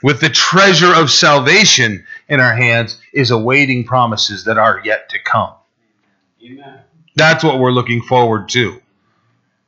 with 0.03 0.19
the 0.19 0.29
treasure 0.29 0.93
of 0.93 1.09
salvation 1.11 2.05
in 2.27 2.39
our 2.39 2.53
hands 2.53 2.99
is 3.13 3.31
awaiting 3.31 3.83
promises 3.83 4.45
that 4.45 4.57
are 4.57 4.81
yet 4.83 5.09
to 5.09 5.19
come. 5.19 5.53
Amen. 6.43 6.79
That's 7.15 7.43
what 7.43 7.59
we're 7.59 7.71
looking 7.71 8.01
forward 8.01 8.49
to. 8.49 8.81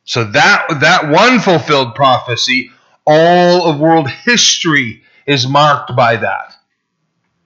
So 0.06 0.24
that 0.26 0.68
that 0.82 1.10
one 1.10 1.40
fulfilled 1.40 1.96
prophecy, 1.96 2.72
all 3.06 3.70
of 3.70 3.80
world 3.80 4.10
history 4.10 5.04
is 5.26 5.48
marked 5.48 5.96
by 5.96 6.18
that. 6.18 6.56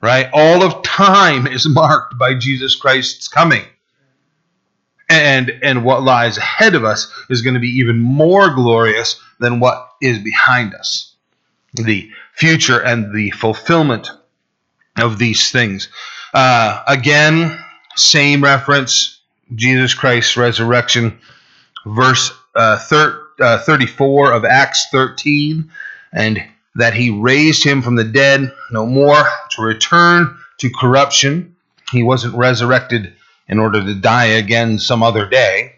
Right? 0.02 0.30
All 0.32 0.64
of 0.64 0.84
time 0.84 1.48
is 1.48 1.68
marked 1.68 2.18
by 2.18 2.36
Jesus 2.36 2.76
Christ's 2.76 3.28
coming. 3.28 3.64
And 5.10 5.50
and 5.64 5.86
what 5.86 6.04
lies 6.04 6.38
ahead 6.38 6.76
of 6.76 6.84
us 6.84 7.12
is 7.30 7.42
going 7.42 7.54
to 7.54 7.60
be 7.60 7.80
even 7.80 8.00
more 8.00 8.54
glorious 8.54 9.20
than 9.40 9.60
what 9.60 9.90
is 10.02 10.20
behind 10.20 10.74
us. 10.76 11.14
The 11.74 12.12
future 12.34 12.80
and 12.80 13.16
the 13.16 13.32
fulfillment 13.32 14.12
of 14.98 15.18
these 15.18 15.52
things. 15.52 15.90
Uh, 16.34 16.84
again, 16.88 17.58
same 17.96 18.44
reference 18.44 19.20
Jesus 19.56 19.94
Christ's 19.94 20.38
resurrection, 20.38 21.20
verse 21.86 22.32
uh, 22.56 22.78
thir- 22.78 23.28
uh, 23.40 23.60
34 23.60 24.34
of 24.34 24.46
Acts 24.46 24.88
13, 24.92 25.72
and 26.12 26.44
that 26.78 26.94
he 26.94 27.10
raised 27.10 27.64
him 27.64 27.82
from 27.82 27.96
the 27.96 28.04
dead 28.04 28.54
no 28.72 28.86
more 28.86 29.24
to 29.52 29.62
return 29.62 30.38
to 30.60 30.70
corruption. 30.70 31.56
He 31.92 32.04
wasn't 32.04 32.36
resurrected 32.36 33.14
in 33.48 33.60
order 33.60 33.84
to 33.84 33.96
die 33.96 34.26
again 34.26 34.78
some 34.78 35.02
other 35.04 35.28
day. 35.28 35.74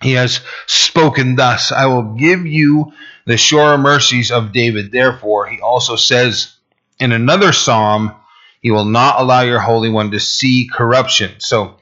He 0.00 0.12
has 0.12 0.40
spoken 0.66 1.36
thus 1.36 1.72
I 1.72 1.86
will 1.86 2.14
give 2.14 2.46
you 2.46 2.92
the 3.26 3.36
sure 3.36 3.76
mercies 3.76 4.30
of 4.30 4.52
David. 4.52 4.92
Therefore, 4.92 5.46
he 5.46 5.60
also 5.60 5.96
says 5.96 6.54
in 6.98 7.12
another 7.12 7.52
psalm, 7.52 8.14
He 8.60 8.70
will 8.70 8.84
not 8.84 9.20
allow 9.20 9.42
your 9.42 9.60
Holy 9.60 9.90
One 9.90 10.12
to 10.12 10.20
see 10.20 10.70
corruption. 10.72 11.32
So, 11.38 11.76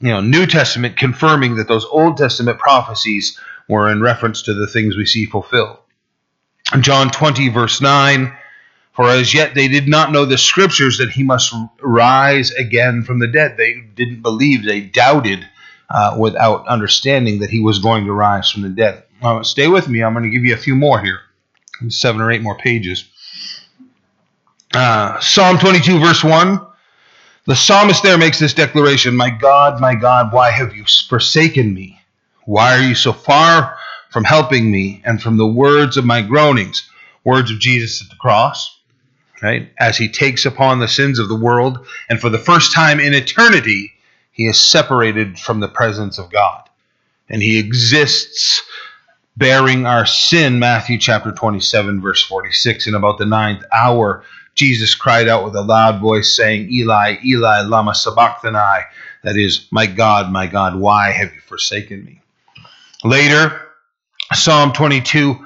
you 0.00 0.08
know, 0.08 0.20
New 0.20 0.46
Testament 0.46 0.96
confirming 0.96 1.56
that 1.56 1.68
those 1.68 1.84
Old 1.84 2.16
Testament 2.16 2.58
prophecies 2.58 3.38
were 3.68 3.90
in 3.90 4.00
reference 4.00 4.42
to 4.42 4.54
the 4.54 4.66
things 4.66 4.96
we 4.96 5.06
see 5.06 5.26
fulfilled. 5.26 5.78
John 6.80 7.10
20, 7.10 7.48
verse 7.48 7.80
9 7.80 8.36
For 8.92 9.08
as 9.08 9.32
yet 9.32 9.54
they 9.54 9.68
did 9.68 9.88
not 9.88 10.12
know 10.12 10.24
the 10.24 10.38
scriptures 10.38 10.98
that 10.98 11.10
he 11.10 11.22
must 11.22 11.54
rise 11.80 12.50
again 12.52 13.02
from 13.02 13.18
the 13.18 13.26
dead. 13.26 13.56
They 13.56 13.80
didn't 13.94 14.22
believe, 14.22 14.64
they 14.64 14.80
doubted 14.80 15.46
uh, 15.90 16.16
without 16.18 16.66
understanding 16.66 17.40
that 17.40 17.50
he 17.50 17.60
was 17.60 17.78
going 17.78 18.04
to 18.04 18.12
rise 18.12 18.50
from 18.50 18.62
the 18.62 18.68
dead. 18.68 19.04
Uh, 19.22 19.42
stay 19.42 19.68
with 19.68 19.88
me, 19.88 20.02
I'm 20.02 20.12
going 20.12 20.24
to 20.24 20.30
give 20.30 20.44
you 20.44 20.54
a 20.54 20.58
few 20.58 20.76
more 20.76 21.00
here, 21.00 21.20
seven 21.88 22.20
or 22.20 22.30
eight 22.30 22.42
more 22.42 22.56
pages. 22.56 23.04
Uh, 24.74 25.18
Psalm 25.20 25.58
22, 25.58 25.98
verse 25.98 26.22
1 26.22 26.66
the 27.48 27.56
psalmist 27.56 28.02
there 28.02 28.18
makes 28.18 28.38
this 28.38 28.52
declaration 28.52 29.16
My 29.16 29.30
God, 29.30 29.80
my 29.80 29.94
God, 29.94 30.34
why 30.34 30.50
have 30.50 30.76
you 30.76 30.84
forsaken 30.84 31.72
me? 31.72 31.98
Why 32.44 32.76
are 32.76 32.82
you 32.82 32.94
so 32.94 33.14
far 33.14 33.77
from 34.10 34.24
helping 34.24 34.70
me 34.70 35.02
and 35.04 35.22
from 35.22 35.36
the 35.36 35.46
words 35.46 35.96
of 35.96 36.04
my 36.04 36.22
groanings? 36.22 36.88
Words 37.24 37.50
of 37.50 37.58
Jesus 37.58 38.02
at 38.02 38.10
the 38.10 38.16
cross, 38.16 38.78
right? 39.42 39.70
As 39.78 39.96
he 39.98 40.08
takes 40.08 40.46
upon 40.46 40.78
the 40.78 40.88
sins 40.88 41.18
of 41.18 41.28
the 41.28 41.36
world, 41.36 41.86
and 42.08 42.20
for 42.20 42.30
the 42.30 42.38
first 42.38 42.72
time 42.72 43.00
in 43.00 43.12
eternity, 43.14 43.92
he 44.32 44.46
is 44.46 44.60
separated 44.60 45.38
from 45.38 45.60
the 45.60 45.68
presence 45.68 46.18
of 46.18 46.30
God. 46.30 46.62
And 47.28 47.42
he 47.42 47.58
exists 47.58 48.62
bearing 49.36 49.86
our 49.86 50.06
sin, 50.06 50.58
Matthew 50.58 50.98
chapter 50.98 51.32
27, 51.32 52.00
verse 52.00 52.22
46. 52.22 52.86
In 52.86 52.94
about 52.94 53.18
the 53.18 53.26
ninth 53.26 53.64
hour, 53.72 54.24
Jesus 54.54 54.94
cried 54.94 55.28
out 55.28 55.44
with 55.44 55.54
a 55.54 55.62
loud 55.62 56.00
voice, 56.00 56.34
saying, 56.34 56.70
Eli, 56.72 57.16
Eli, 57.24 57.60
Lama 57.62 57.94
Sabachthani. 57.94 58.84
That 59.22 59.36
is, 59.36 59.68
My 59.70 59.86
God, 59.86 60.32
my 60.32 60.46
God, 60.46 60.76
why 60.76 61.10
have 61.10 61.32
you 61.34 61.40
forsaken 61.40 62.04
me? 62.04 62.20
Later, 63.04 63.67
Psalm 64.34 64.72
22, 64.72 65.36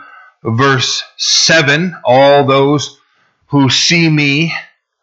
verse 0.43 1.05
7 1.17 1.95
All 2.05 2.45
those 2.45 2.99
who 3.47 3.71
see 3.71 4.09
me 4.09 4.53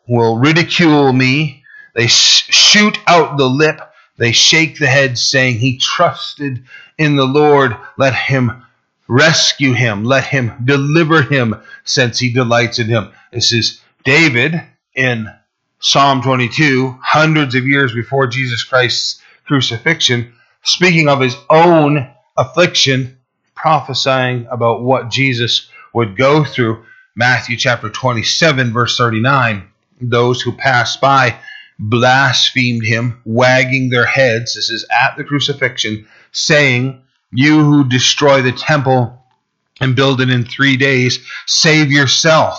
will 0.07 0.37
ridicule 0.37 1.13
me. 1.13 1.63
They 1.95 2.07
shoot 2.07 2.97
out 3.07 3.37
the 3.37 3.47
lip. 3.47 3.79
They 4.17 4.33
shake 4.33 4.77
the 4.77 4.87
head, 4.87 5.17
saying, 5.17 5.59
He 5.59 5.77
trusted 5.77 6.65
in 6.97 7.15
the 7.15 7.25
Lord. 7.25 7.75
Let 7.97 8.13
him 8.13 8.63
rescue 9.07 9.73
him. 9.73 10.03
Let 10.03 10.25
him 10.25 10.53
deliver 10.65 11.21
him, 11.21 11.55
since 11.85 12.19
he 12.19 12.33
delights 12.33 12.79
in 12.79 12.87
him. 12.87 13.11
This 13.31 13.53
is 13.53 13.81
David 14.03 14.61
in 14.93 15.29
Psalm 15.79 16.21
22, 16.21 16.97
hundreds 17.01 17.55
of 17.55 17.65
years 17.65 17.93
before 17.93 18.27
Jesus 18.27 18.63
Christ's 18.63 19.21
crucifixion, 19.45 20.33
speaking 20.63 21.07
of 21.07 21.21
his 21.21 21.37
own 21.49 22.09
affliction, 22.35 23.18
prophesying 23.61 24.47
about 24.49 24.83
what 24.83 25.09
Jesus 25.09 25.69
would 25.93 26.17
go 26.17 26.43
through. 26.43 26.83
Matthew 27.15 27.57
chapter 27.57 27.89
27, 27.89 28.71
verse 28.71 28.97
39 28.97 29.67
Those 30.01 30.41
who 30.41 30.53
passed 30.53 31.01
by 31.01 31.37
blasphemed 31.77 32.85
him, 32.85 33.21
wagging 33.25 33.89
their 33.89 34.05
heads. 34.05 34.55
This 34.55 34.69
is 34.69 34.85
at 34.91 35.15
the 35.17 35.23
crucifixion, 35.23 36.07
saying, 36.31 37.01
You 37.31 37.63
who 37.63 37.87
destroy 37.87 38.41
the 38.41 38.51
temple 38.51 39.21
and 39.81 39.95
build 39.95 40.21
it 40.21 40.29
in 40.29 40.45
three 40.45 40.77
days, 40.77 41.19
save 41.45 41.91
yourself. 41.91 42.57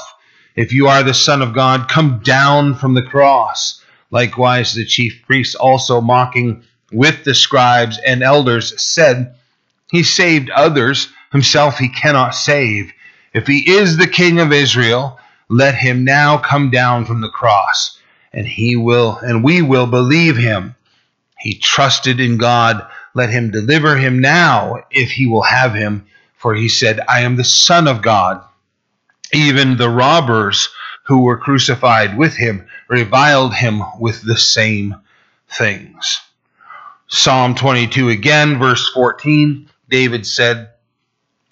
If 0.57 0.73
you 0.73 0.89
are 0.89 1.03
the 1.03 1.15
Son 1.15 1.43
of 1.43 1.55
God, 1.55 1.89
come 1.89 2.21
down 2.23 2.75
from 2.75 2.95
the 2.95 3.03
cross. 3.03 3.83
Likewise, 4.11 4.75
the 4.75 4.85
chief 4.85 5.23
priests 5.27 5.55
also 5.55 6.01
mocking 6.01 6.65
with 6.93 7.25
the 7.25 7.35
scribes 7.35 7.99
and 8.05 8.23
elders 8.23 8.81
said, 8.83 9.35
He 9.91 10.03
saved 10.03 10.51
others, 10.51 11.09
himself 11.33 11.79
he 11.79 11.89
cannot 11.89 12.35
save. 12.35 12.93
If 13.33 13.47
he 13.47 13.71
is 13.71 13.97
the 13.97 14.07
king 14.07 14.41
of 14.41 14.53
Israel, 14.53 15.19
let 15.49 15.75
him 15.75 16.05
now 16.05 16.39
come 16.39 16.71
down 16.71 17.05
from 17.05 17.21
the 17.21 17.29
cross, 17.29 17.99
and 18.33 18.47
he 18.47 18.77
will 18.77 19.19
and 19.19 19.43
we 19.43 19.63
will 19.63 19.87
believe 19.87 20.37
him. 20.37 20.77
He 21.39 21.55
trusted 21.55 22.21
in 22.21 22.39
God, 22.39 22.87
let 23.15 23.31
him 23.31 23.51
deliver 23.51 23.97
him 23.97 24.21
now 24.21 24.85
if 24.91 25.11
he 25.11 25.27
will 25.27 25.43
have 25.43 25.75
him, 25.75 26.07
for 26.37 26.55
he 26.55 26.69
said, 26.69 27.01
I 27.09 27.21
am 27.21 27.37
the 27.37 27.45
son 27.45 27.89
of 27.89 28.03
God. 28.03 28.45
Even 29.33 29.77
the 29.77 29.89
robbers 29.89 30.69
who 31.05 31.23
were 31.23 31.39
crucified 31.39 32.17
with 32.17 32.37
him 32.37 32.67
reviled 32.89 33.55
him 33.55 33.83
with 33.99 34.23
the 34.23 34.37
same 34.37 34.95
things. 35.49 36.21
Psalm 37.09 37.55
22 37.57 38.09
again, 38.11 38.59
verse 38.59 38.89
14, 38.91 39.69
David 39.91 40.27
said, 40.27 40.71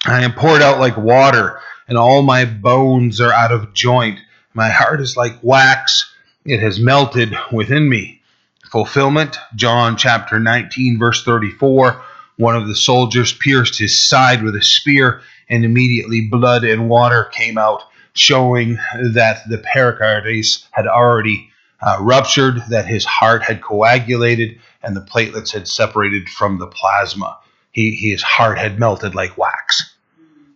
I 0.06 0.22
am 0.22 0.32
poured 0.32 0.62
out 0.62 0.78
like 0.78 0.96
water, 0.96 1.60
and 1.88 1.98
all 1.98 2.22
my 2.22 2.44
bones 2.44 3.20
are 3.20 3.32
out 3.32 3.50
of 3.50 3.74
joint. 3.74 4.20
My 4.54 4.68
heart 4.68 5.00
is 5.00 5.16
like 5.16 5.38
wax, 5.42 6.14
it 6.44 6.60
has 6.60 6.78
melted 6.78 7.36
within 7.52 7.88
me. 7.88 8.22
Fulfillment, 8.70 9.38
John 9.56 9.96
chapter 9.96 10.38
19, 10.38 10.98
verse 10.98 11.24
34. 11.24 12.00
One 12.36 12.54
of 12.54 12.68
the 12.68 12.76
soldiers 12.76 13.32
pierced 13.32 13.78
his 13.78 14.00
side 14.00 14.44
with 14.44 14.54
a 14.54 14.62
spear, 14.62 15.20
and 15.48 15.64
immediately 15.64 16.28
blood 16.30 16.62
and 16.62 16.88
water 16.88 17.24
came 17.24 17.58
out, 17.58 17.82
showing 18.12 18.78
that 19.14 19.48
the 19.48 19.58
pericarditis 19.58 20.66
had 20.70 20.86
already 20.86 21.50
uh, 21.80 21.98
ruptured, 22.00 22.62
that 22.68 22.86
his 22.86 23.04
heart 23.04 23.42
had 23.42 23.62
coagulated, 23.62 24.60
and 24.82 24.94
the 24.94 25.00
platelets 25.00 25.52
had 25.52 25.66
separated 25.66 26.28
from 26.28 26.58
the 26.58 26.66
plasma. 26.68 27.38
He, 27.78 27.94
his 27.94 28.22
heart 28.22 28.58
had 28.58 28.80
melted 28.80 29.14
like 29.14 29.38
wax, 29.38 29.94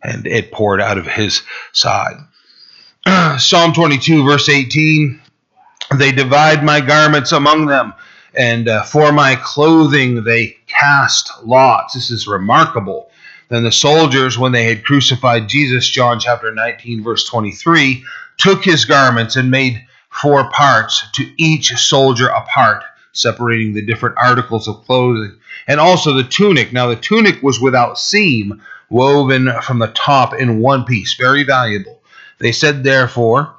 and 0.02 0.26
it 0.26 0.50
poured 0.50 0.80
out 0.80 0.98
of 0.98 1.06
his 1.06 1.42
side. 1.70 2.16
Psalm 3.38 3.72
22, 3.72 4.24
verse 4.24 4.48
18 4.48 5.20
They 5.98 6.10
divide 6.10 6.64
my 6.64 6.80
garments 6.80 7.30
among 7.30 7.66
them, 7.66 7.94
and 8.34 8.66
uh, 8.66 8.82
for 8.82 9.12
my 9.12 9.36
clothing 9.36 10.24
they 10.24 10.56
cast 10.66 11.30
lots. 11.44 11.94
This 11.94 12.10
is 12.10 12.26
remarkable. 12.26 13.08
Then 13.50 13.62
the 13.62 13.70
soldiers, 13.70 14.36
when 14.36 14.50
they 14.50 14.64
had 14.64 14.84
crucified 14.84 15.48
Jesus, 15.48 15.88
John 15.88 16.18
chapter 16.18 16.52
19, 16.52 17.04
verse 17.04 17.22
23, 17.28 18.02
took 18.36 18.64
his 18.64 18.84
garments 18.84 19.36
and 19.36 19.48
made 19.48 19.80
four 20.10 20.50
parts, 20.50 21.04
to 21.12 21.32
each 21.36 21.68
soldier 21.76 22.26
a 22.26 22.42
part, 22.46 22.82
separating 23.12 23.74
the 23.74 23.86
different 23.86 24.16
articles 24.18 24.66
of 24.66 24.82
clothing, 24.84 25.38
and 25.66 25.80
also 25.80 26.14
the 26.14 26.24
tunic. 26.24 26.72
Now, 26.72 26.88
the 26.88 26.96
tunic 26.96 27.42
was 27.42 27.60
without 27.60 27.98
seam, 27.98 28.62
woven 28.90 29.50
from 29.62 29.78
the 29.78 29.88
top 29.88 30.34
in 30.34 30.60
one 30.60 30.84
piece, 30.84 31.14
very 31.14 31.44
valuable. 31.44 32.00
They 32.38 32.52
said, 32.52 32.84
therefore, 32.84 33.54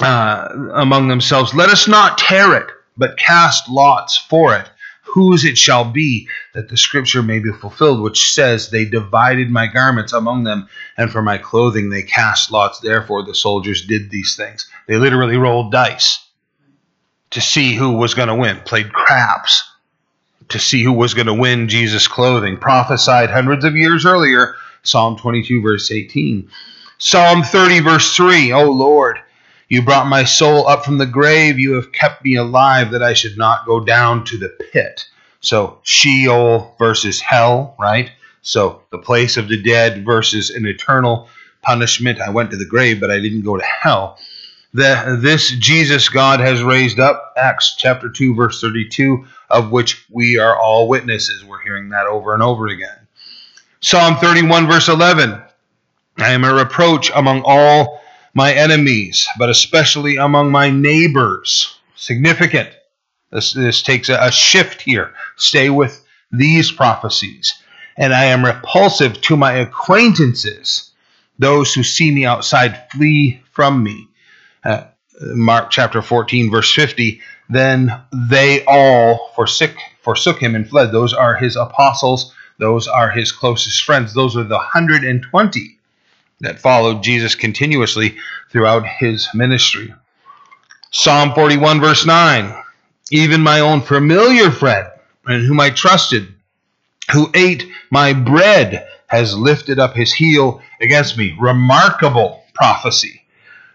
uh, 0.00 0.48
among 0.74 1.08
themselves, 1.08 1.54
Let 1.54 1.70
us 1.70 1.88
not 1.88 2.18
tear 2.18 2.54
it, 2.56 2.68
but 2.96 3.18
cast 3.18 3.68
lots 3.68 4.16
for 4.16 4.56
it, 4.56 4.68
whose 5.02 5.44
it 5.44 5.58
shall 5.58 5.84
be, 5.84 6.28
that 6.54 6.68
the 6.68 6.76
scripture 6.76 7.22
may 7.22 7.40
be 7.40 7.52
fulfilled, 7.52 8.00
which 8.00 8.32
says, 8.32 8.70
They 8.70 8.84
divided 8.84 9.50
my 9.50 9.66
garments 9.66 10.12
among 10.12 10.44
them, 10.44 10.68
and 10.96 11.10
for 11.10 11.22
my 11.22 11.38
clothing 11.38 11.90
they 11.90 12.02
cast 12.02 12.52
lots. 12.52 12.80
Therefore, 12.80 13.24
the 13.24 13.34
soldiers 13.34 13.86
did 13.86 14.10
these 14.10 14.36
things. 14.36 14.70
They 14.86 14.96
literally 14.96 15.36
rolled 15.36 15.72
dice 15.72 16.24
to 17.30 17.40
see 17.40 17.74
who 17.74 17.92
was 17.92 18.14
going 18.14 18.28
to 18.28 18.34
win, 18.34 18.60
played 18.60 18.92
craps 18.92 19.67
to 20.48 20.58
see 20.58 20.82
who 20.82 20.92
was 20.92 21.14
going 21.14 21.26
to 21.26 21.34
win 21.34 21.68
Jesus' 21.68 22.08
clothing, 22.08 22.56
prophesied 22.56 23.30
hundreds 23.30 23.64
of 23.64 23.76
years 23.76 24.06
earlier, 24.06 24.54
Psalm 24.82 25.16
22, 25.16 25.60
verse 25.62 25.90
18. 25.90 26.48
Psalm 26.98 27.42
30, 27.42 27.80
verse 27.80 28.16
3, 28.16 28.52
O 28.52 28.70
Lord, 28.70 29.18
you 29.68 29.82
brought 29.82 30.06
my 30.06 30.24
soul 30.24 30.66
up 30.66 30.84
from 30.84 30.98
the 30.98 31.06
grave. 31.06 31.58
You 31.58 31.74
have 31.74 31.92
kept 31.92 32.24
me 32.24 32.36
alive 32.36 32.90
that 32.92 33.02
I 33.02 33.12
should 33.12 33.36
not 33.36 33.66
go 33.66 33.80
down 33.80 34.24
to 34.24 34.38
the 34.38 34.48
pit. 34.48 35.04
So 35.40 35.78
Sheol 35.82 36.74
versus 36.78 37.20
hell, 37.20 37.76
right? 37.78 38.10
So 38.42 38.82
the 38.90 38.98
place 38.98 39.36
of 39.36 39.48
the 39.48 39.62
dead 39.62 40.04
versus 40.04 40.50
an 40.50 40.66
eternal 40.66 41.28
punishment. 41.62 42.20
I 42.20 42.30
went 42.30 42.50
to 42.50 42.56
the 42.56 42.64
grave, 42.64 43.00
but 43.00 43.10
I 43.10 43.20
didn't 43.20 43.42
go 43.42 43.56
to 43.56 43.64
hell. 43.64 44.18
The, 44.74 45.18
this 45.20 45.50
Jesus 45.50 46.08
God 46.10 46.40
has 46.40 46.62
raised 46.62 47.00
up, 47.00 47.32
Acts 47.36 47.74
chapter 47.76 48.10
2, 48.10 48.34
verse 48.34 48.60
32, 48.60 49.26
of 49.48 49.70
which 49.70 50.04
we 50.10 50.38
are 50.38 50.58
all 50.58 50.88
witnesses. 50.88 51.44
We're 51.44 51.62
hearing 51.62 51.88
that 51.90 52.06
over 52.06 52.34
and 52.34 52.42
over 52.42 52.66
again. 52.68 53.08
Psalm 53.80 54.16
31, 54.16 54.66
verse 54.66 54.88
11 54.88 55.40
I 56.18 56.30
am 56.30 56.44
a 56.44 56.52
reproach 56.52 57.10
among 57.14 57.42
all 57.44 58.02
my 58.34 58.52
enemies, 58.52 59.26
but 59.38 59.48
especially 59.48 60.16
among 60.16 60.50
my 60.50 60.68
neighbors. 60.68 61.78
Significant. 61.94 62.70
This, 63.30 63.52
this 63.52 63.82
takes 63.82 64.08
a, 64.08 64.18
a 64.20 64.32
shift 64.32 64.82
here. 64.82 65.14
Stay 65.36 65.70
with 65.70 66.04
these 66.32 66.72
prophecies. 66.72 67.54
And 67.96 68.12
I 68.12 68.26
am 68.26 68.44
repulsive 68.44 69.20
to 69.22 69.36
my 69.36 69.52
acquaintances. 69.52 70.90
Those 71.38 71.72
who 71.72 71.82
see 71.82 72.10
me 72.10 72.24
outside 72.26 72.90
flee 72.90 73.42
from 73.52 73.82
me. 73.82 74.07
Mark 75.20 75.70
chapter 75.70 76.02
14, 76.02 76.50
verse 76.50 76.72
50. 76.72 77.20
Then 77.48 77.92
they 78.12 78.64
all 78.66 79.30
forsook, 79.34 79.74
forsook 80.02 80.40
him 80.40 80.54
and 80.54 80.68
fled. 80.68 80.92
Those 80.92 81.12
are 81.12 81.34
his 81.34 81.56
apostles. 81.56 82.32
Those 82.58 82.86
are 82.88 83.10
his 83.10 83.32
closest 83.32 83.82
friends. 83.84 84.14
Those 84.14 84.36
are 84.36 84.44
the 84.44 84.56
120 84.56 85.78
that 86.40 86.60
followed 86.60 87.02
Jesus 87.02 87.34
continuously 87.34 88.16
throughout 88.50 88.86
his 88.86 89.28
ministry. 89.34 89.94
Psalm 90.90 91.32
41, 91.34 91.80
verse 91.80 92.06
9 92.06 92.54
Even 93.10 93.40
my 93.40 93.60
own 93.60 93.80
familiar 93.80 94.50
friend, 94.50 94.88
and 95.26 95.44
whom 95.44 95.60
I 95.60 95.70
trusted, 95.70 96.34
who 97.12 97.30
ate 97.34 97.68
my 97.90 98.12
bread, 98.12 98.86
has 99.08 99.36
lifted 99.36 99.78
up 99.78 99.94
his 99.94 100.12
heel 100.12 100.60
against 100.80 101.16
me. 101.16 101.36
Remarkable 101.40 102.44
prophecy 102.54 103.22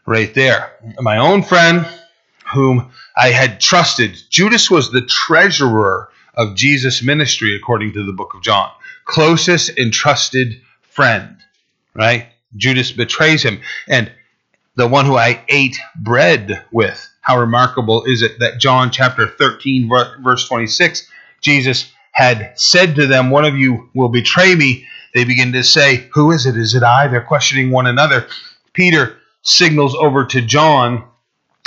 right 0.05 0.33
there. 0.33 0.71
My 0.99 1.17
own 1.17 1.43
friend, 1.43 1.87
whom 2.53 2.91
I 3.15 3.29
had 3.29 3.59
trusted. 3.59 4.21
Judas 4.29 4.69
was 4.69 4.91
the 4.91 5.01
treasurer 5.01 6.09
of 6.35 6.55
Jesus' 6.55 7.03
ministry, 7.03 7.55
according 7.55 7.93
to 7.93 8.05
the 8.05 8.13
book 8.13 8.33
of 8.33 8.41
John. 8.41 8.69
Closest 9.05 9.77
and 9.77 9.93
trusted 9.93 10.61
friend, 10.81 11.37
right? 11.93 12.27
Judas 12.55 12.91
betrays 12.91 13.43
him. 13.43 13.61
And 13.87 14.11
the 14.75 14.87
one 14.87 15.05
who 15.05 15.15
I 15.15 15.43
ate 15.49 15.77
bread 15.95 16.65
with. 16.71 17.09
How 17.21 17.39
remarkable 17.39 18.03
is 18.03 18.21
it 18.21 18.39
that 18.39 18.59
John 18.59 18.91
chapter 18.91 19.27
13, 19.27 19.89
verse 20.23 20.47
26, 20.47 21.07
Jesus 21.41 21.91
had 22.11 22.53
said 22.59 22.95
to 22.95 23.07
them, 23.07 23.29
One 23.29 23.45
of 23.45 23.57
you 23.57 23.89
will 23.93 24.09
betray 24.09 24.55
me. 24.55 24.85
They 25.13 25.23
begin 25.23 25.53
to 25.53 25.63
say, 25.63 26.09
Who 26.13 26.31
is 26.31 26.45
it? 26.45 26.57
Is 26.57 26.75
it 26.75 26.83
I? 26.83 27.07
They're 27.07 27.21
questioning 27.21 27.71
one 27.71 27.87
another. 27.87 28.27
Peter 28.73 29.17
signals 29.43 29.93
over 29.95 30.25
to 30.25 30.41
John 30.41 31.03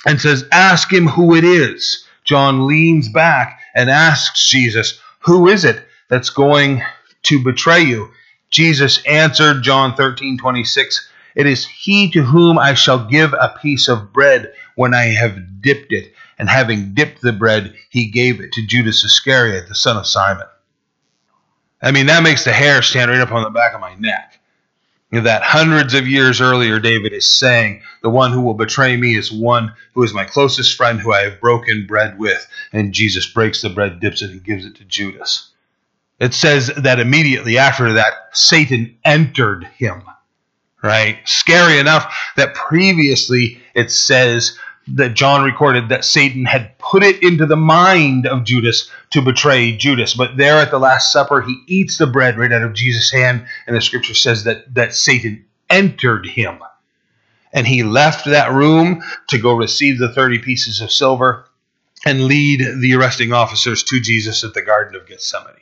and 0.05 0.21
says, 0.21 0.45
Ask 0.51 0.93
him 0.93 1.07
who 1.07 1.35
it 1.35 1.45
is. 1.45 2.05
John 2.25 2.67
leans 2.67 3.09
back 3.09 3.61
and 3.75 3.89
asks 3.89 4.49
Jesus, 4.49 4.99
Who 5.21 5.49
is 5.49 5.65
it 5.65 5.87
that's 6.09 6.31
going 6.31 6.83
to 7.25 7.45
betray 7.45 7.83
you? 7.83 8.11
Jesus 8.51 9.05
answered, 9.05 9.63
John 9.63 9.95
13, 9.95 10.39
26, 10.39 11.09
It 11.35 11.47
is 11.47 11.67
he 11.67 12.11
to 12.13 12.23
whom 12.23 12.59
I 12.59 12.75
shall 12.75 13.07
give 13.07 13.33
a 13.33 13.55
piece 13.63 13.89
of 13.89 14.13
bread 14.13 14.53
when 14.75 14.95
I 14.95 15.05
have 15.15 15.63
dipped 15.63 15.93
it. 15.93 16.13
And 16.39 16.51
having 16.51 16.95
dipped 16.95 17.23
the 17.23 17.33
bread, 17.33 17.75
he 17.89 18.11
gave 18.11 18.41
it 18.41 18.53
to 18.53 18.67
Judas 18.67 19.05
Iscariot, 19.05 19.69
the 19.69 19.75
son 19.75 19.97
of 19.97 20.07
Simon. 20.07 20.47
I 21.81 21.93
mean, 21.93 22.07
that 22.07 22.23
makes 22.23 22.45
the 22.45 22.53
hair 22.53 22.83
stand 22.83 23.11
right 23.11 23.21
up 23.21 23.33
on 23.33 23.43
the 23.43 23.51
back 23.51 23.75
of 23.75 23.81
my 23.81 23.95
neck. 23.95 24.39
That 25.13 25.43
hundreds 25.43 25.95
of 25.95 26.09
years 26.09 26.41
earlier, 26.41 26.81
David 26.81 27.13
is 27.13 27.27
saying, 27.27 27.83
The 28.03 28.11
one 28.11 28.33
who 28.33 28.41
will 28.41 28.55
betray 28.55 28.97
me 28.97 29.17
is 29.17 29.31
one 29.31 29.73
who 29.95 30.03
is 30.03 30.13
my 30.13 30.25
closest 30.25 30.77
friend 30.77 31.01
who 31.01 31.13
I 31.13 31.21
have 31.21 31.41
broken 31.41 31.87
bread 31.87 32.19
with. 32.19 32.45
And 32.73 32.93
Jesus 32.93 33.27
breaks 33.27 33.63
the 33.63 33.71
bread, 33.71 34.01
dips 34.01 34.21
it, 34.23 34.31
and 34.31 34.43
gives 34.43 34.65
it 34.65 34.75
to 34.77 34.85
Judas. 34.85 35.53
It 36.19 36.35
says 36.35 36.73
that 36.77 36.99
immediately 36.99 37.57
after 37.57 37.93
that, 37.95 38.15
Satan 38.33 38.97
entered 39.05 39.65
him. 39.79 40.03
Right? 40.83 41.19
Scary 41.25 41.79
enough 41.79 42.33
that 42.37 42.55
previously 42.55 43.61
it 43.75 43.91
says 43.93 44.59
that 44.89 45.15
John 45.15 45.45
recorded 45.45 45.89
that 45.89 46.05
Satan 46.05 46.45
had 46.45 46.79
put 46.79 47.03
it 47.03 47.23
into 47.23 47.47
the 47.47 47.57
mind 47.57 48.27
of 48.27 48.45
Judas 48.45 48.91
to 49.11 49.21
betray 49.21 49.77
Judas. 49.77 50.15
But 50.15 50.37
there 50.37 50.59
at 50.59 50.71
the 50.71 50.79
Last 50.79 51.13
Supper, 51.13 51.43
he 51.43 51.63
eats 51.67 51.99
the 51.99 52.07
bread 52.07 52.39
right 52.39 52.53
out 52.53 52.63
of 52.63 52.75
Jesus' 52.75 53.11
hand, 53.11 53.47
and 53.67 53.77
the 53.77 53.81
scripture 53.81 54.15
says 54.15 54.45
that, 54.45 54.73
that 54.75 54.95
Satan 54.95 55.45
entered 55.69 56.27
him. 56.27 56.61
And 57.53 57.67
he 57.67 57.83
left 57.83 58.27
that 58.27 58.53
room 58.53 59.03
to 59.29 59.39
go 59.39 59.55
receive 59.55 59.99
the 59.99 60.13
30 60.13 60.39
pieces 60.41 60.81
of 60.81 60.93
silver 60.93 61.47
and 62.05 62.25
lead 62.25 62.61
the 62.81 62.95
arresting 62.95 63.33
officers 63.33 63.83
to 63.85 63.99
Jesus 63.99 64.45
at 64.45 64.55
the 64.55 64.63
Garden 64.63 64.95
of 64.95 65.07
Gethsemane. 65.07 65.55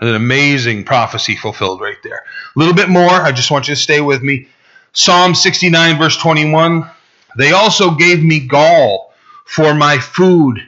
An 0.00 0.14
amazing 0.14 0.84
prophecy 0.84 1.36
fulfilled 1.36 1.80
right 1.80 1.96
there. 2.04 2.22
A 2.54 2.58
little 2.58 2.74
bit 2.74 2.88
more. 2.88 3.10
I 3.10 3.32
just 3.32 3.50
want 3.50 3.68
you 3.68 3.74
to 3.74 3.80
stay 3.80 4.00
with 4.00 4.22
me. 4.22 4.48
Psalm 4.92 5.34
69, 5.34 5.98
verse 5.98 6.16
21. 6.16 6.88
They 7.36 7.52
also 7.52 7.92
gave 7.92 8.22
me 8.22 8.40
gall 8.40 9.12
for 9.44 9.74
my 9.74 9.98
food, 9.98 10.60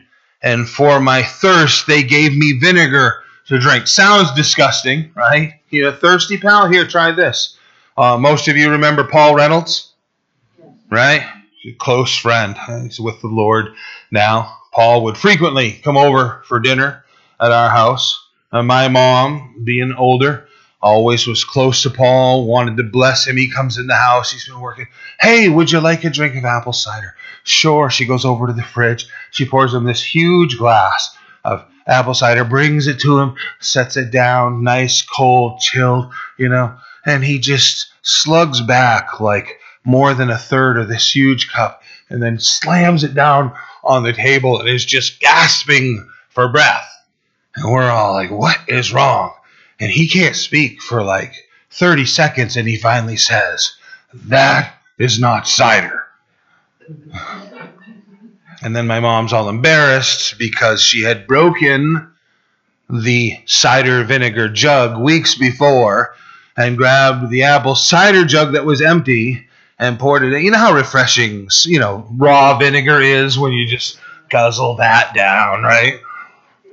and 0.43 0.69
for 0.69 1.01
my 1.01 1.23
thirst 1.23 1.87
they 1.87 2.03
gave 2.03 2.37
me 2.37 2.59
vinegar 2.59 3.23
to 3.47 3.59
drink. 3.59 3.87
Sounds 3.87 4.33
disgusting, 4.35 5.11
right? 5.15 5.55
You 5.71 5.89
a 5.89 5.93
thirsty 5.93 6.39
pal? 6.39 6.69
Here, 6.69 6.87
try 6.87 7.13
this. 7.13 7.57
Uh, 7.97 8.17
most 8.17 8.49
of 8.49 8.57
you 8.57 8.71
remember 8.71 9.05
Paul 9.05 9.35
Reynolds, 9.35 9.93
right? 10.91 11.27
Close 11.79 12.17
friend. 12.17 12.57
He's 12.85 13.01
with 13.01 13.21
the 13.21 13.29
Lord 13.29 13.75
now. 14.11 14.57
Paul 14.73 15.05
would 15.05 15.19
frequently 15.19 15.73
come 15.73 15.97
over 15.97 16.43
for 16.47 16.61
dinner 16.61 17.05
at 17.41 17.51
our 17.51 17.69
house. 17.69 18.27
Uh, 18.53 18.63
my 18.63 18.89
mom, 18.89 19.63
being 19.65 19.93
older, 19.93 20.48
always 20.81 21.27
was 21.27 21.45
close 21.45 21.83
to 21.83 21.91
Paul, 21.91 22.47
wanted 22.47 22.77
to 22.77 22.85
bless 22.85 23.27
him. 23.27 23.37
He 23.37 23.51
comes 23.51 23.79
in 23.79 23.87
the 23.87 23.95
house, 23.95 24.33
he's 24.33 24.47
been 24.47 24.61
working. 24.61 24.87
Hey, 25.21 25.49
would 25.49 25.71
you 25.71 25.81
like 25.81 26.05
a 26.05 26.11
drink 26.11 26.37
of 26.37 26.45
apple 26.45 26.73
cider? 26.73 27.15
Sure. 27.45 27.91
She 27.91 28.07
goes 28.07 28.25
over 28.25 28.47
to 28.47 28.53
the 28.53 28.63
fridge. 28.63 29.07
She 29.31 29.45
pours 29.45 29.75
him 29.75 29.85
this 29.85 30.03
huge 30.03 30.59
glass 30.59 31.17
of 31.45 31.65
apple 31.87 32.15
cider, 32.15 32.45
brings 32.45 32.87
it 32.87 33.01
to 33.01 33.19
him, 33.19 33.35
sets 33.61 33.97
it 33.97 34.11
down, 34.11 34.63
nice, 34.63 35.03
cold, 35.03 35.61
chilled, 35.61 36.13
you 36.37 36.49
know, 36.49 36.77
and 37.05 37.25
he 37.25 37.39
just 37.39 37.93
slugs 38.03 38.61
back 38.61 39.21
like 39.21 39.59
more 39.85 40.13
than 40.15 40.31
a 40.31 40.39
third 40.39 40.79
of 40.79 40.89
this 40.89 41.15
huge 41.15 41.51
cup 41.51 41.83
and 42.11 42.23
then 42.23 42.39
slams 42.39 43.05
it 43.05 43.15
down 43.15 43.55
on 43.83 44.03
the 44.03 44.13
table 44.13 44.61
and 44.61 44.69
is 44.69 44.85
just 44.85 45.21
gasping 45.21 46.09
for 46.29 46.49
breath. 46.49 46.89
And 47.57 47.73
we're 47.73 47.91
all 47.91 48.13
like, 48.13 48.31
what 48.31 48.59
is 48.69 48.93
wrong? 48.93 49.33
And 49.81 49.91
he 49.91 50.09
can't 50.09 50.37
speak 50.37 50.83
for 50.83 51.03
like 51.03 51.35
30 51.71 52.07
seconds, 52.07 52.57
and 52.57 52.67
he 52.67 52.77
finally 52.77 53.17
says, 53.17 53.77
That 54.13 54.75
is 54.99 55.19
not 55.21 55.47
cider. 55.47 56.05
And 58.63 58.75
then 58.75 58.87
my 58.87 59.01
mom's 59.01 59.33
all 59.33 59.49
embarrassed 59.49 60.39
because 60.39 60.83
she 60.83 61.03
had 61.03 61.27
broken 61.27 62.11
the 62.91 63.39
cider 63.45 64.03
vinegar 64.05 64.49
jug 64.49 65.01
weeks 65.01 65.37
before 65.37 66.15
and 66.57 66.77
grabbed 66.77 67.31
the 67.31 67.45
apple 67.45 67.75
cider 67.75 68.25
jug 68.25 68.55
that 68.55 68.65
was 68.65 68.81
empty 68.81 69.47
and 69.79 69.99
poured 69.99 70.25
it 70.25 70.33
in. 70.33 70.45
You 70.45 70.51
know 70.51 70.59
how 70.59 70.75
refreshing, 70.75 71.49
you 71.65 71.79
know, 71.79 72.07
raw 72.17 72.59
vinegar 72.59 73.01
is 73.01 73.39
when 73.39 73.53
you 73.53 73.67
just 73.67 74.01
guzzle 74.29 74.77
that 74.77 75.15
down, 75.15 75.63
right? 75.63 76.01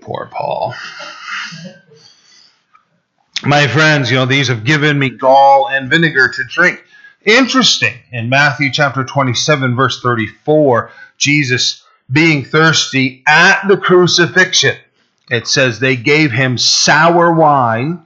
Poor 0.01 0.30
Paul. 0.32 0.74
My 3.43 3.67
friends, 3.67 4.09
you 4.09 4.17
know, 4.17 4.25
these 4.25 4.47
have 4.47 4.63
given 4.63 4.97
me 4.97 5.09
gall 5.09 5.67
and 5.67 5.89
vinegar 5.89 6.29
to 6.29 6.43
drink. 6.43 6.83
Interesting. 7.25 7.95
In 8.11 8.29
Matthew 8.29 8.71
chapter 8.71 9.03
27, 9.03 9.75
verse 9.75 10.01
34, 10.01 10.91
Jesus 11.17 11.83
being 12.11 12.45
thirsty 12.45 13.23
at 13.27 13.67
the 13.67 13.77
crucifixion, 13.77 14.77
it 15.29 15.47
says 15.47 15.79
they 15.79 15.95
gave 15.95 16.31
him 16.31 16.57
sour 16.57 17.33
wine, 17.33 18.05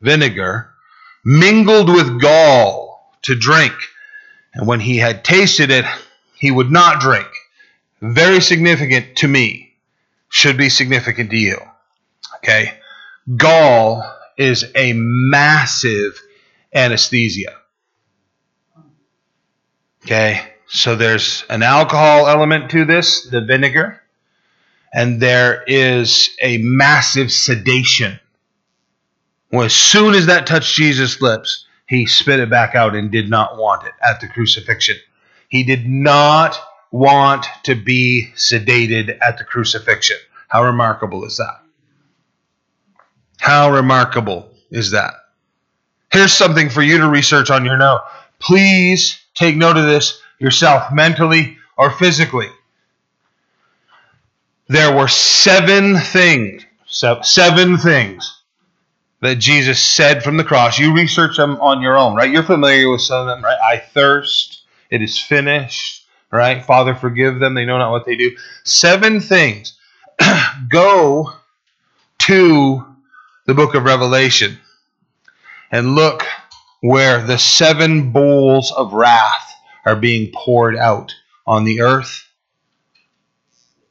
vinegar, 0.00 0.70
mingled 1.24 1.88
with 1.88 2.20
gall 2.20 3.14
to 3.22 3.36
drink. 3.36 3.74
And 4.54 4.66
when 4.66 4.80
he 4.80 4.96
had 4.96 5.24
tasted 5.24 5.70
it, 5.70 5.84
he 6.34 6.50
would 6.50 6.70
not 6.70 7.00
drink. 7.00 7.28
Very 8.00 8.40
significant 8.40 9.16
to 9.16 9.28
me. 9.28 9.74
Should 10.30 10.56
be 10.56 10.70
significant 10.70 11.30
to 11.30 11.36
you. 11.36 11.58
Okay? 12.36 12.72
Gall 13.36 14.02
is 14.40 14.64
a 14.74 14.94
massive 14.94 16.18
anesthesia. 16.74 17.56
Okay, 20.04 20.40
so 20.66 20.96
there's 20.96 21.44
an 21.50 21.62
alcohol 21.62 22.26
element 22.26 22.70
to 22.70 22.86
this, 22.86 23.26
the 23.26 23.42
vinegar, 23.42 24.00
and 24.94 25.20
there 25.20 25.62
is 25.66 26.30
a 26.40 26.56
massive 26.56 27.30
sedation. 27.30 28.18
Well, 29.52 29.64
as 29.64 29.74
soon 29.74 30.14
as 30.14 30.26
that 30.26 30.46
touched 30.46 30.74
Jesus' 30.74 31.20
lips, 31.20 31.66
he 31.86 32.06
spit 32.06 32.40
it 32.40 32.48
back 32.48 32.74
out 32.74 32.94
and 32.94 33.10
did 33.10 33.28
not 33.28 33.58
want 33.58 33.86
it 33.86 33.92
at 34.02 34.20
the 34.20 34.28
crucifixion. 34.28 34.96
He 35.48 35.64
did 35.64 35.86
not 35.86 36.56
want 36.90 37.46
to 37.64 37.74
be 37.74 38.32
sedated 38.36 39.18
at 39.20 39.36
the 39.36 39.44
crucifixion. 39.44 40.16
How 40.48 40.64
remarkable 40.64 41.26
is 41.26 41.36
that? 41.36 41.60
How 43.40 43.70
remarkable 43.72 44.50
is 44.70 44.90
that? 44.92 45.14
Here's 46.12 46.32
something 46.32 46.68
for 46.68 46.82
you 46.82 46.98
to 46.98 47.08
research 47.08 47.50
on 47.50 47.64
your 47.64 47.78
note. 47.78 48.02
Please 48.38 49.20
take 49.34 49.56
note 49.56 49.76
of 49.76 49.86
this 49.86 50.20
yourself, 50.38 50.92
mentally 50.92 51.56
or 51.76 51.90
physically. 51.90 52.48
There 54.68 54.94
were 54.94 55.08
seven 55.08 55.96
things, 55.96 56.64
seven 56.86 57.78
things 57.78 58.42
that 59.20 59.36
Jesus 59.36 59.82
said 59.82 60.22
from 60.22 60.36
the 60.36 60.44
cross. 60.44 60.78
You 60.78 60.94
research 60.94 61.36
them 61.36 61.60
on 61.60 61.82
your 61.82 61.96
own, 61.96 62.16
right? 62.16 62.30
You're 62.30 62.42
familiar 62.42 62.90
with 62.90 63.00
some 63.02 63.22
of 63.22 63.26
them, 63.26 63.44
right? 63.44 63.58
I 63.62 63.78
thirst. 63.78 64.62
It 64.90 65.02
is 65.02 65.18
finished, 65.18 66.06
right? 66.30 66.64
Father, 66.64 66.94
forgive 66.94 67.38
them. 67.38 67.54
They 67.54 67.64
know 67.64 67.78
not 67.78 67.90
what 67.90 68.06
they 68.06 68.16
do. 68.16 68.36
Seven 68.64 69.20
things. 69.20 69.78
Go 70.68 71.32
to 72.20 72.89
the 73.50 73.54
book 73.54 73.74
of 73.74 73.82
Revelation 73.82 74.60
and 75.72 75.96
look 75.96 76.24
where 76.82 77.20
the 77.20 77.36
seven 77.36 78.12
bowls 78.12 78.70
of 78.70 78.92
wrath 78.92 79.52
are 79.84 79.96
being 79.96 80.30
poured 80.32 80.76
out 80.76 81.12
on 81.48 81.64
the 81.64 81.80
earth. 81.80 82.28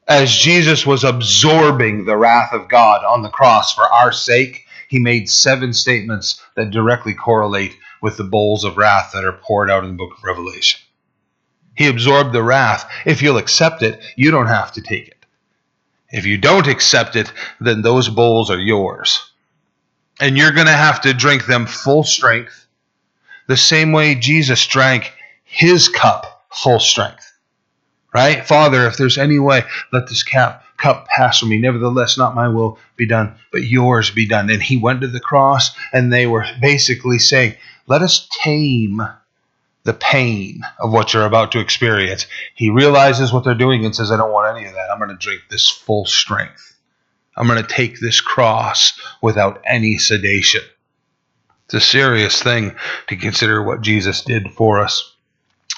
As 0.07 0.31
Jesus 0.31 0.85
was 0.85 1.03
absorbing 1.03 2.05
the 2.05 2.15
wrath 2.15 2.53
of 2.53 2.69
God 2.69 3.03
on 3.03 3.21
the 3.21 3.27
cross 3.27 3.75
for 3.75 3.83
our 3.83 4.13
sake, 4.13 4.65
he 4.87 4.97
made 4.97 5.29
seven 5.29 5.73
statements 5.73 6.41
that 6.55 6.71
directly 6.71 7.13
correlate 7.13 7.75
with 8.01 8.15
the 8.15 8.23
bowls 8.23 8.63
of 8.63 8.77
wrath 8.77 9.11
that 9.13 9.25
are 9.25 9.41
poured 9.43 9.69
out 9.69 9.83
in 9.83 9.89
the 9.89 9.97
book 9.97 10.17
of 10.17 10.23
Revelation. 10.23 10.79
He 11.75 11.87
absorbed 11.87 12.31
the 12.31 12.43
wrath. 12.43 12.89
If 13.05 13.21
you'll 13.21 13.35
accept 13.35 13.83
it, 13.83 14.01
you 14.15 14.31
don't 14.31 14.47
have 14.47 14.71
to 14.71 14.81
take 14.81 15.09
it. 15.09 15.25
If 16.11 16.25
you 16.25 16.37
don't 16.37 16.69
accept 16.69 17.17
it, 17.17 17.33
then 17.59 17.81
those 17.81 18.07
bowls 18.07 18.49
are 18.49 18.57
yours 18.57 19.28
and 20.19 20.37
you're 20.37 20.51
going 20.51 20.67
to 20.67 20.73
have 20.73 21.01
to 21.01 21.13
drink 21.13 21.45
them 21.45 21.65
full 21.65 22.03
strength, 22.03 22.67
the 23.47 23.57
same 23.57 23.91
way 23.91 24.15
Jesus 24.15 24.65
drank 24.67 25.13
his 25.43 25.89
cup 25.89 26.45
full 26.51 26.79
strength. 26.79 27.25
Right? 28.13 28.45
Father, 28.45 28.87
if 28.87 28.97
there's 28.97 29.17
any 29.17 29.39
way, 29.39 29.63
let 29.93 30.07
this 30.07 30.23
cup, 30.23 30.63
cup 30.77 31.07
pass 31.07 31.39
from 31.39 31.49
me. 31.49 31.59
Nevertheless, 31.59 32.17
not 32.17 32.35
my 32.35 32.47
will 32.47 32.79
be 32.95 33.05
done, 33.05 33.35
but 33.51 33.63
yours 33.63 34.09
be 34.09 34.27
done. 34.27 34.49
And 34.49 34.61
he 34.61 34.77
went 34.77 35.01
to 35.01 35.07
the 35.07 35.19
cross, 35.19 35.71
and 35.93 36.11
they 36.11 36.25
were 36.25 36.45
basically 36.59 37.19
saying, 37.19 37.55
Let 37.85 38.01
us 38.01 38.27
tame 38.43 39.01
the 39.83 39.93
pain 39.93 40.61
of 40.79 40.91
what 40.91 41.13
you're 41.13 41.25
about 41.25 41.51
to 41.51 41.59
experience. 41.59 42.25
He 42.55 42.69
realizes 42.69 43.31
what 43.31 43.43
they're 43.43 43.55
doing 43.55 43.85
and 43.85 43.95
says, 43.95 44.11
I 44.11 44.17
don't 44.17 44.31
want 44.31 44.57
any 44.57 44.67
of 44.67 44.73
that. 44.73 44.89
I'm 44.91 44.97
going 44.97 45.09
to 45.09 45.15
drink 45.15 45.41
this 45.49 45.67
full 45.67 46.05
strength. 46.05 46.68
I'm 47.39 47.47
going 47.47 47.61
to 47.61 47.67
take 47.67 47.99
this 47.99 48.19
cross 48.19 48.99
without 49.21 49.61
any 49.65 49.97
sedation. 49.97 50.61
It's 51.65 51.73
a 51.75 51.79
serious 51.79 52.43
thing 52.43 52.75
to 53.07 53.15
consider 53.15 53.63
what 53.63 53.81
Jesus 53.81 54.23
did 54.23 54.51
for 54.51 54.79
us. 54.79 55.15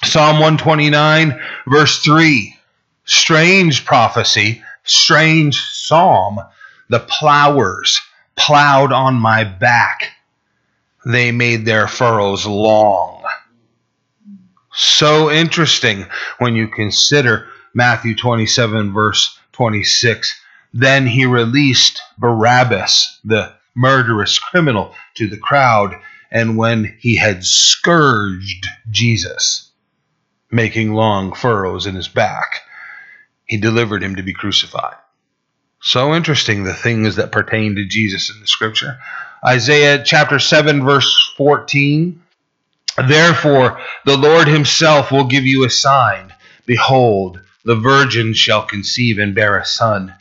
Psalm 0.03 0.39
129, 0.39 1.39
verse 1.68 1.99
3. 1.99 2.57
Strange 3.05 3.86
prophecy, 3.86 4.64
strange 4.84 5.59
psalm. 5.59 6.39
The 6.89 6.99
plowers 6.99 7.99
plowed 8.36 8.91
on 8.91 9.16
my 9.16 9.43
back. 9.43 10.14
They 11.05 11.32
made 11.32 11.66
their 11.66 11.88
furrows 11.88 12.45
long. 12.45 13.24
So 14.74 15.30
interesting 15.30 16.07
when 16.39 16.55
you 16.55 16.68
consider 16.68 17.47
Matthew 17.74 18.16
27, 18.16 18.93
verse 18.93 19.38
26. 19.51 20.41
Then 20.74 21.07
he 21.07 21.26
released 21.26 22.01
Barabbas, 22.17 23.19
the 23.24 23.53
murderous 23.76 24.39
criminal, 24.39 24.95
to 25.15 25.28
the 25.28 25.38
crowd, 25.38 25.95
and 26.32 26.57
when 26.57 26.97
he 26.99 27.17
had 27.17 27.43
scourged 27.43 28.67
Jesus, 28.89 29.72
making 30.49 30.93
long 30.93 31.34
furrows 31.34 31.86
in 31.86 31.95
his 31.95 32.07
back, 32.07 32.61
he 33.45 33.57
delivered 33.57 34.01
him 34.01 34.15
to 34.15 34.24
be 34.24 34.34
crucified. 34.34 34.95
So 35.82 36.13
interesting 36.13 36.63
the 36.63 36.74
things 36.74 37.15
that 37.15 37.32
pertain 37.32 37.76
to 37.76 37.86
Jesus 37.86 38.30
in 38.30 38.39
the 38.39 38.47
scripture. 38.47 38.99
Isaiah 39.45 40.03
chapter 40.03 40.39
7, 40.39 40.84
verse 40.84 41.34
14. 41.36 42.22
Therefore, 43.07 43.82
the 44.05 44.17
Lord 44.17 44.47
himself 44.47 45.11
will 45.11 45.26
give 45.26 45.45
you 45.45 45.65
a 45.65 45.69
sign. 45.69 46.34
Behold, 46.65 47.41
the 47.65 47.76
virgin 47.76 48.34
shall 48.34 48.65
conceive 48.65 49.17
and 49.17 49.34
bear 49.34 49.57
a 49.57 49.65
son. 49.65 50.13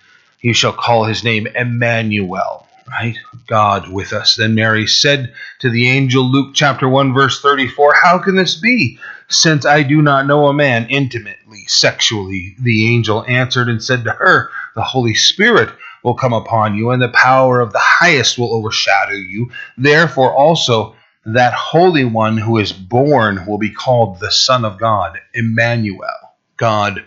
You 0.42 0.54
shall 0.54 0.72
call 0.72 1.04
his 1.04 1.22
name 1.22 1.46
Emmanuel, 1.48 2.66
right? 2.88 3.16
God 3.46 3.90
with 3.90 4.14
us. 4.14 4.36
Then 4.36 4.54
Mary 4.54 4.86
said 4.86 5.34
to 5.58 5.68
the 5.68 5.90
angel, 5.90 6.24
Luke 6.24 6.52
chapter 6.54 6.88
1, 6.88 7.12
verse 7.12 7.42
34, 7.42 7.94
How 7.94 8.18
can 8.18 8.36
this 8.36 8.54
be, 8.54 8.98
since 9.28 9.66
I 9.66 9.82
do 9.82 10.00
not 10.00 10.26
know 10.26 10.46
a 10.46 10.54
man 10.54 10.86
intimately, 10.88 11.64
sexually? 11.66 12.56
The 12.58 12.94
angel 12.94 13.24
answered 13.28 13.68
and 13.68 13.82
said 13.84 14.04
to 14.04 14.12
her, 14.12 14.50
The 14.74 14.82
Holy 14.82 15.14
Spirit 15.14 15.68
will 16.02 16.14
come 16.14 16.32
upon 16.32 16.74
you, 16.74 16.90
and 16.90 17.02
the 17.02 17.10
power 17.10 17.60
of 17.60 17.74
the 17.74 17.78
highest 17.78 18.38
will 18.38 18.54
overshadow 18.54 19.12
you. 19.12 19.50
Therefore, 19.76 20.32
also, 20.32 20.96
that 21.26 21.52
Holy 21.52 22.06
One 22.06 22.38
who 22.38 22.56
is 22.56 22.72
born 22.72 23.44
will 23.46 23.58
be 23.58 23.70
called 23.70 24.18
the 24.18 24.30
Son 24.30 24.64
of 24.64 24.78
God, 24.78 25.20
Emmanuel, 25.34 26.08
God 26.56 27.04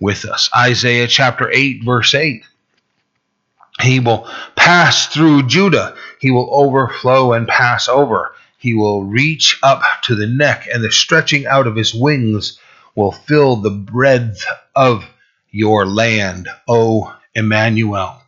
with 0.00 0.24
us. 0.24 0.48
Isaiah 0.56 1.06
chapter 1.06 1.50
8, 1.50 1.84
verse 1.84 2.14
8. 2.14 2.42
He 3.80 4.00
will 4.00 4.28
pass 4.56 5.06
through 5.06 5.46
Judah. 5.46 5.96
He 6.20 6.30
will 6.30 6.48
overflow 6.52 7.32
and 7.32 7.48
pass 7.48 7.88
over. 7.88 8.34
He 8.58 8.74
will 8.74 9.04
reach 9.04 9.58
up 9.62 9.82
to 10.02 10.14
the 10.14 10.26
neck, 10.26 10.68
and 10.72 10.84
the 10.84 10.92
stretching 10.92 11.46
out 11.46 11.66
of 11.66 11.76
his 11.76 11.94
wings 11.94 12.58
will 12.94 13.12
fill 13.12 13.56
the 13.56 13.70
breadth 13.70 14.44
of 14.74 15.04
your 15.50 15.86
land, 15.86 16.48
O 16.68 17.14
Emmanuel. 17.34 18.20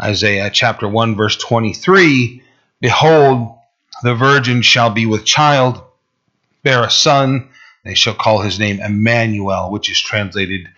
Isaiah 0.00 0.50
chapter 0.50 0.86
1, 0.88 1.16
verse 1.16 1.36
23 1.36 2.42
Behold, 2.80 3.56
the 4.02 4.14
virgin 4.14 4.62
shall 4.62 4.90
be 4.90 5.06
with 5.06 5.24
child, 5.24 5.82
bear 6.62 6.84
a 6.84 6.90
son. 6.90 7.48
They 7.84 7.94
shall 7.94 8.14
call 8.14 8.40
his 8.40 8.58
name 8.58 8.80
Emmanuel, 8.80 9.70
which 9.70 9.90
is 9.90 10.00
translated 10.00 10.68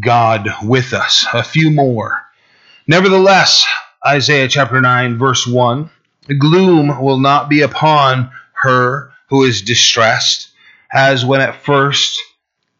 God 0.00 0.48
with 0.62 0.94
us. 0.94 1.26
A 1.34 1.42
few 1.42 1.70
more. 1.70 2.21
Nevertheless, 2.88 3.64
Isaiah 4.04 4.48
chapter 4.48 4.80
9, 4.80 5.16
verse 5.16 5.46
1 5.46 5.88
gloom 6.38 7.00
will 7.00 7.18
not 7.18 7.48
be 7.48 7.60
upon 7.60 8.32
her 8.54 9.12
who 9.28 9.44
is 9.44 9.62
distressed, 9.62 10.48
as 10.92 11.24
when 11.24 11.40
at 11.40 11.62
first 11.62 12.18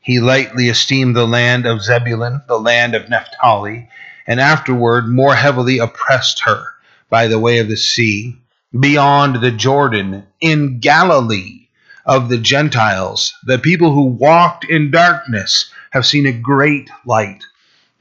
he 0.01 0.19
lightly 0.19 0.69
esteemed 0.69 1.15
the 1.15 1.27
land 1.27 1.67
of 1.67 1.83
Zebulun, 1.83 2.43
the 2.49 2.59
land 2.59 2.97
of 2.97 3.09
Naphtali, 3.09 3.89
and 4.27 4.41
afterward 4.41 5.09
more 5.09 5.37
heavily 5.37 5.79
oppressed 5.79 6.43
her 6.47 6.65
by 7.09 7.29
the 7.29 7.39
way 7.39 7.59
of 7.59 7.69
the 7.69 7.77
sea, 7.77 8.37
beyond 8.79 9.37
the 9.37 9.53
Jordan, 9.53 10.27
in 10.41 10.81
Galilee 10.81 11.69
of 12.05 12.29
the 12.29 12.39
Gentiles. 12.39 13.35
The 13.45 13.59
people 13.59 13.93
who 13.93 14.07
walked 14.07 14.65
in 14.65 14.91
darkness 14.91 15.71
have 15.91 16.07
seen 16.07 16.27
a 16.27 16.33
great 16.33 16.91
light 17.07 17.45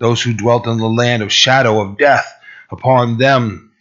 those 0.02 0.22
who 0.22 0.34
dwelt 0.34 0.66
in 0.66 0.80
the 0.80 0.89
land 0.89 1.22
of 1.22 1.32
shadow 1.32 1.80
of 1.80 1.95
death, 1.95 2.28
upon 2.72 3.20
them 3.20 3.72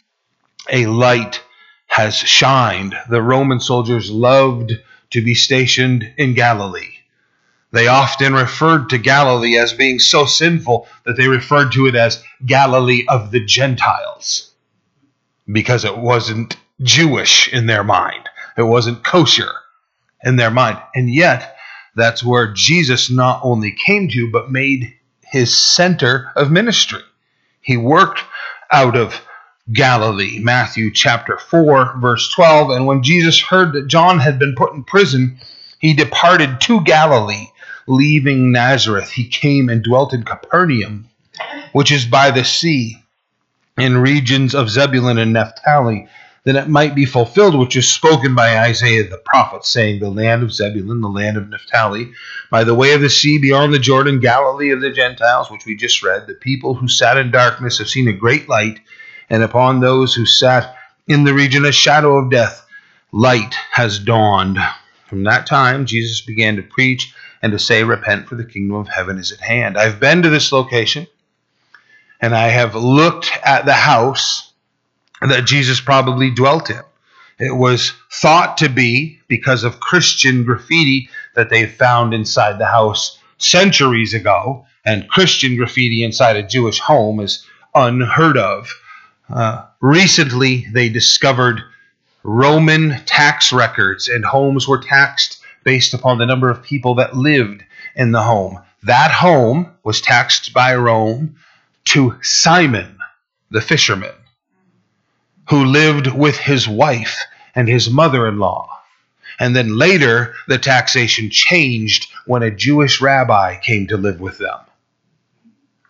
a 0.71 0.85
light 0.87 1.43
has 1.87 2.15
shined. 2.15 2.95
The 3.09 3.23
Roman 3.23 3.59
soldiers 3.59 4.11
loved 4.11 4.73
to 5.11 5.25
be 5.25 5.35
stationed 5.35 6.13
in 6.19 6.35
Galilee. 6.35 6.93
They 7.73 7.87
often 7.87 8.35
referred 8.35 8.91
to 8.91 8.99
Galilee 8.99 9.57
as 9.57 9.73
being 9.73 9.99
so 9.99 10.27
sinful 10.27 10.87
that 11.07 11.17
they 11.17 11.27
referred 11.27 11.73
to 11.73 11.87
it 11.87 11.95
as 11.95 12.23
Galilee 12.45 13.07
of 13.09 13.31
the 13.31 13.43
Gentiles 13.43 14.53
because 15.51 15.87
it 15.87 15.97
wasn't 15.97 16.57
Jewish 16.83 17.51
in 17.51 17.65
their 17.65 17.83
mind. 17.83 18.29
It 18.59 18.65
wasn't 18.65 19.05
kosher 19.05 19.53
in 20.23 20.37
their 20.37 20.51
mind. 20.51 20.79
And 20.95 21.13
yet, 21.13 21.57
that's 21.97 22.23
where 22.23 22.53
Jesus 22.53 23.09
not 23.09 23.41
only 23.43 23.73
came 23.73 24.09
to, 24.11 24.31
but 24.31 24.51
made 24.51 24.95
his 25.31 25.57
center 25.57 26.33
of 26.37 26.51
ministry. 26.51 27.03
He 27.61 27.77
worked 27.77 28.23
out 28.73 28.97
of 28.97 29.21
Galilee, 29.73 30.41
Matthew 30.41 30.91
chapter 30.93 31.39
4, 31.39 31.99
verse 31.99 32.33
12. 32.35 32.71
And 32.71 32.87
when 32.87 33.03
Jesus 33.03 33.41
heard 33.41 33.73
that 33.75 33.87
John 33.87 34.19
had 34.19 34.39
been 34.39 34.55
put 34.57 34.73
in 34.73 34.83
prison, 34.83 35.39
he 35.79 35.95
departed 35.95 36.61
to 36.63 36.81
Galilee, 36.83 37.47
leaving 37.87 38.51
Nazareth. 38.51 39.11
He 39.11 39.29
came 39.29 39.69
and 39.69 39.83
dwelt 39.83 40.13
in 40.13 40.25
Capernaum, 40.25 41.09
which 41.73 41.93
is 41.93 42.05
by 42.05 42.31
the 42.31 42.45
sea, 42.45 42.97
in 43.79 43.99
regions 43.99 44.55
of 44.55 44.69
Zebulun 44.69 45.19
and 45.19 45.33
Naphtali 45.33 46.09
that 46.45 46.57
it 46.57 46.69
might 46.69 46.95
be 46.95 47.05
fulfilled 47.05 47.59
which 47.59 47.77
is 47.77 47.91
spoken 47.91 48.35
by 48.35 48.59
Isaiah 48.59 49.09
the 49.09 49.21
prophet, 49.25 49.65
saying, 49.65 50.01
The 50.01 50.11
land 50.11 50.43
of 50.43 50.53
Zebulun, 50.53 51.01
the 51.01 51.09
land 51.09 51.37
of 51.37 51.49
Naphtali, 51.49 52.13
by 52.51 52.65
the 52.65 52.75
way 52.75 52.93
of 52.93 53.01
the 53.01 53.11
sea 53.11 53.39
beyond 53.39 53.75
the 53.75 53.79
Jordan, 53.79 54.21
Galilee 54.21 54.71
of 54.71 54.81
the 54.81 54.91
Gentiles, 54.91 55.51
which 55.51 55.67
we 55.67 55.77
just 55.77 56.03
read, 56.03 56.27
the 56.27 56.35
people 56.35 56.75
who 56.75 56.89
sat 56.89 57.19
in 57.19 57.31
darkness 57.31 57.79
have 57.79 57.89
seen 57.89 58.09
a 58.09 58.13
great 58.13 58.49
light, 58.49 58.81
and 59.29 59.43
upon 59.43 59.81
those 59.81 60.15
who 60.15 60.27
sat 60.27 60.75
in 61.07 61.25
the 61.25 61.35
region 61.35 61.65
of 61.65 61.75
shadow 61.75 62.17
of 62.17 62.31
death, 62.31 62.67
light 63.13 63.55
has 63.73 63.99
dawned. 63.99 64.59
From 65.07 65.25
that 65.25 65.47
time, 65.47 65.87
Jesus 65.87 66.21
began 66.21 66.57
to 66.57 66.63
preach 66.63 67.13
and 67.43 67.53
to 67.53 67.59
say, 67.59 67.85
Repent, 67.85 68.29
for 68.29 68.37
the 68.37 68.45
kingdom 68.45 68.77
of 68.77 68.89
heaven 68.89 69.19
is 69.19 69.33
at 69.33 69.41
hand. 69.41 69.77
I've 69.77 70.01
been 70.01 70.23
to 70.23 70.31
this 70.31 70.53
location, 70.53 71.07
and 72.21 72.35
I 72.35 72.49
have 72.49 72.75
looked 72.75 73.31
at 73.45 73.67
the 73.67 73.73
house 73.73 74.50
that 75.29 75.47
Jesus 75.47 75.81
probably 75.81 76.31
dwelt 76.31 76.71
in. 76.71 76.81
It 77.39 77.57
was 77.57 77.93
thought 78.13 78.59
to 78.59 78.69
be 78.69 79.21
because 79.29 79.65
of 79.65 79.81
Christian 79.81 80.45
graffiti 80.45 81.09
that 81.35 81.51
they 81.51 81.67
found 81.67 82.13
inside 82.13 82.59
the 82.59 82.67
house 82.67 83.19
centuries 83.39 84.15
ago, 84.15 84.67
and 84.85 85.09
Christian 85.09 85.57
graffiti 85.57 86.03
inside 86.03 86.37
a 86.37 86.43
Jewish 86.43 86.79
home 86.79 87.21
is 87.21 87.47
unheard 87.75 88.37
of. 88.37 88.71
Uh, 89.29 89.65
recently, 89.81 90.67
they 90.73 90.89
discovered 90.89 91.63
Roman 92.23 93.03
tax 93.07 93.53
records, 93.53 94.09
and 94.09 94.25
homes 94.25 94.69
were 94.69 94.83
taxed 94.83 95.43
based 95.65 95.95
upon 95.95 96.19
the 96.19 96.27
number 96.27 96.51
of 96.51 96.63
people 96.63 96.97
that 96.97 97.17
lived 97.17 97.63
in 97.97 98.13
the 98.13 98.23
home. 98.23 98.59
That 98.83 99.11
home 99.11 99.71
was 99.83 100.01
taxed 100.01 100.53
by 100.53 100.75
Rome 100.75 101.37
to 101.87 102.19
Simon, 102.23 102.99
the 103.51 103.61
fisherman 103.61 104.13
who 105.51 105.65
lived 105.65 106.07
with 106.07 106.39
his 106.39 106.69
wife 106.69 107.25
and 107.55 107.69
his 107.69 107.91
mother 107.91 108.27
in 108.27 108.39
law. 108.39 108.69
And 109.39 109.55
then 109.55 109.77
later, 109.77 110.35
the 110.47 110.59
taxation 110.59 111.29
changed 111.31 112.09
when 112.25 112.43
a 112.43 112.51
Jewish 112.51 113.01
rabbi 113.01 113.57
came 113.57 113.89
to 113.89 113.97
live 113.97 114.21
with 114.21 114.39
them. 114.39 114.59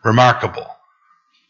Remarkable. 0.02 0.66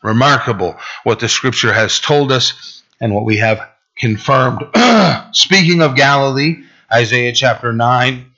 Remarkable 0.03 0.77
what 1.05 1.21
the 1.21 1.29
scripture 1.29 1.73
has 1.73 2.01
told 2.01 2.33
us 2.33 2.83
and 3.01 3.15
what 3.15 3.25
we 3.25 3.37
have 3.37 3.69
confirmed. 3.97 4.65
Speaking 5.33 5.83
of 5.83 5.95
Galilee, 5.95 6.65
Isaiah 6.93 7.33
chapter 7.33 7.73
9, 7.73 8.33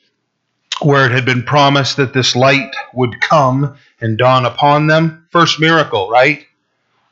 where 0.83 1.07
it 1.07 1.13
had 1.13 1.25
been 1.25 1.45
promised 1.45 1.97
that 1.97 2.13
this 2.13 2.37
light 2.37 2.75
would 2.93 3.21
come 3.21 3.77
and 4.01 4.19
dawn 4.19 4.45
upon 4.45 4.89
them. 4.89 5.27
First 5.31 5.61
miracle, 5.61 6.11
right? 6.11 6.45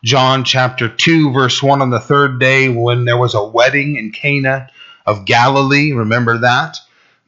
John 0.03 0.44
chapter 0.44 0.88
2, 0.88 1.30
verse 1.32 1.62
1 1.62 1.82
on 1.82 1.90
the 1.90 2.01
third 2.01 2.40
day 2.40 2.70
when 2.70 3.05
there 3.05 3.18
was 3.18 3.34
a 3.34 3.44
wedding 3.44 3.96
in 3.96 4.12
Cana 4.12 4.68
of 5.05 5.26
Galilee. 5.26 5.92
Remember 5.92 6.38
that? 6.38 6.78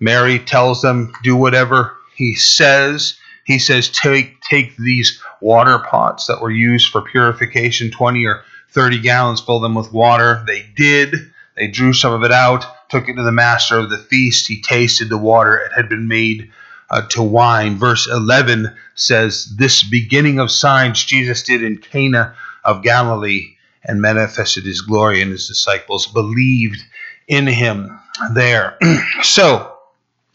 Mary 0.00 0.38
tells 0.38 0.80
them, 0.80 1.12
do 1.22 1.36
whatever 1.36 1.94
he 2.16 2.34
says. 2.34 3.18
He 3.44 3.58
says, 3.58 3.90
take, 3.90 4.40
take 4.40 4.76
these 4.76 5.22
water 5.42 5.80
pots 5.80 6.26
that 6.26 6.40
were 6.40 6.50
used 6.50 6.90
for 6.90 7.02
purification, 7.02 7.90
20 7.90 8.24
or 8.24 8.42
30 8.70 9.00
gallons, 9.00 9.42
fill 9.42 9.60
them 9.60 9.74
with 9.74 9.92
water. 9.92 10.42
They 10.46 10.66
did. 10.74 11.14
They 11.56 11.66
drew 11.66 11.92
some 11.92 12.14
of 12.14 12.22
it 12.22 12.32
out, 12.32 12.64
took 12.88 13.06
it 13.06 13.16
to 13.16 13.22
the 13.22 13.32
master 13.32 13.78
of 13.78 13.90
the 13.90 13.98
feast. 13.98 14.48
He 14.48 14.62
tasted 14.62 15.10
the 15.10 15.18
water. 15.18 15.58
It 15.58 15.72
had 15.76 15.90
been 15.90 16.08
made 16.08 16.50
uh, 16.88 17.02
to 17.10 17.22
wine. 17.22 17.76
Verse 17.76 18.08
11 18.08 18.74
says, 18.94 19.54
This 19.56 19.82
beginning 19.82 20.38
of 20.38 20.50
signs 20.50 21.04
Jesus 21.04 21.42
did 21.42 21.62
in 21.62 21.76
Cana 21.76 22.34
of 22.64 22.82
Galilee 22.82 23.56
and 23.84 24.00
manifested 24.00 24.64
his 24.64 24.80
glory, 24.80 25.20
and 25.20 25.32
his 25.32 25.48
disciples 25.48 26.06
believed 26.06 26.82
in 27.26 27.46
him 27.46 27.98
there. 28.32 28.78
so, 29.22 29.76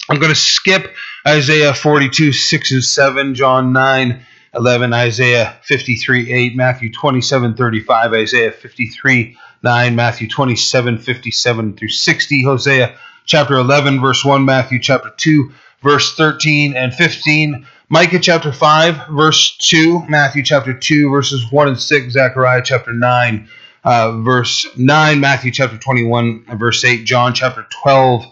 I'm 0.10 0.20
going 0.20 0.34
to 0.34 0.40
skip 0.40 0.94
Isaiah 1.28 1.74
42, 1.74 2.32
6 2.34 2.72
and 2.72 2.84
7, 2.84 3.36
John 3.36 3.74
9, 3.74 4.26
11, 4.54 4.94
Isaiah 4.94 5.58
53, 5.64 6.32
8, 6.32 6.56
Matthew 6.56 6.92
27, 6.92 7.56
35, 7.56 8.14
Isaiah 8.14 8.52
53, 8.52 9.38
9, 9.64 9.96
Matthew 9.96 10.30
27, 10.30 10.98
57 10.98 11.78
through 11.78 11.90
60, 11.90 12.44
Hosea 12.44 12.98
chapter 13.26 13.56
11, 13.56 14.00
verse 14.00 14.24
1, 14.24 14.46
Matthew 14.46 14.80
chapter 14.80 15.12
2, 15.16 15.52
verse 15.82 16.16
13 16.16 16.76
and 16.76 16.94
15, 16.94 17.68
Micah 17.90 18.20
chapter 18.20 18.52
5, 18.52 19.08
verse 19.12 19.56
2, 19.60 20.08
Matthew 20.10 20.44
chapter 20.44 20.74
2, 20.74 21.10
verses 21.10 21.50
1 21.50 21.68
and 21.70 21.80
6, 21.80 22.14
Zechariah 22.14 22.62
chapter 22.62 22.92
9, 22.92 23.48
uh, 23.86 24.12
verse 24.24 24.68
9, 24.76 25.20
Matthew 25.22 25.52
chapter 25.52 25.78
21, 25.78 26.58
verse 26.58 26.84
8, 26.84 27.06
John 27.06 27.34
chapter 27.34 27.66
12, 27.82 28.26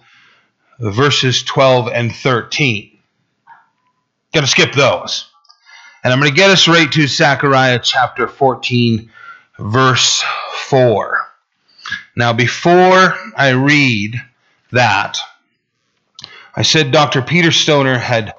verses 0.79 1.41
12 1.43 1.87
and 1.87 2.13
13. 2.13 2.97
Got 4.33 4.41
to 4.41 4.47
skip 4.47 4.73
those. 4.73 5.31
And 6.03 6.11
I'm 6.11 6.19
going 6.19 6.29
to 6.29 6.35
get 6.35 6.49
us 6.49 6.67
right 6.67 6.91
to 6.91 7.07
Zechariah 7.07 7.79
chapter 7.81 8.27
14, 8.27 9.09
verse 9.57 10.21
4. 10.67 11.17
Now, 12.17 12.33
before 12.33 13.15
I 13.37 13.51
read 13.51 14.21
that, 14.73 15.17
I 16.53 16.63
said 16.63 16.91
Dr. 16.91 17.21
Peter 17.21 17.53
Stoner 17.53 17.97
had 17.97 18.33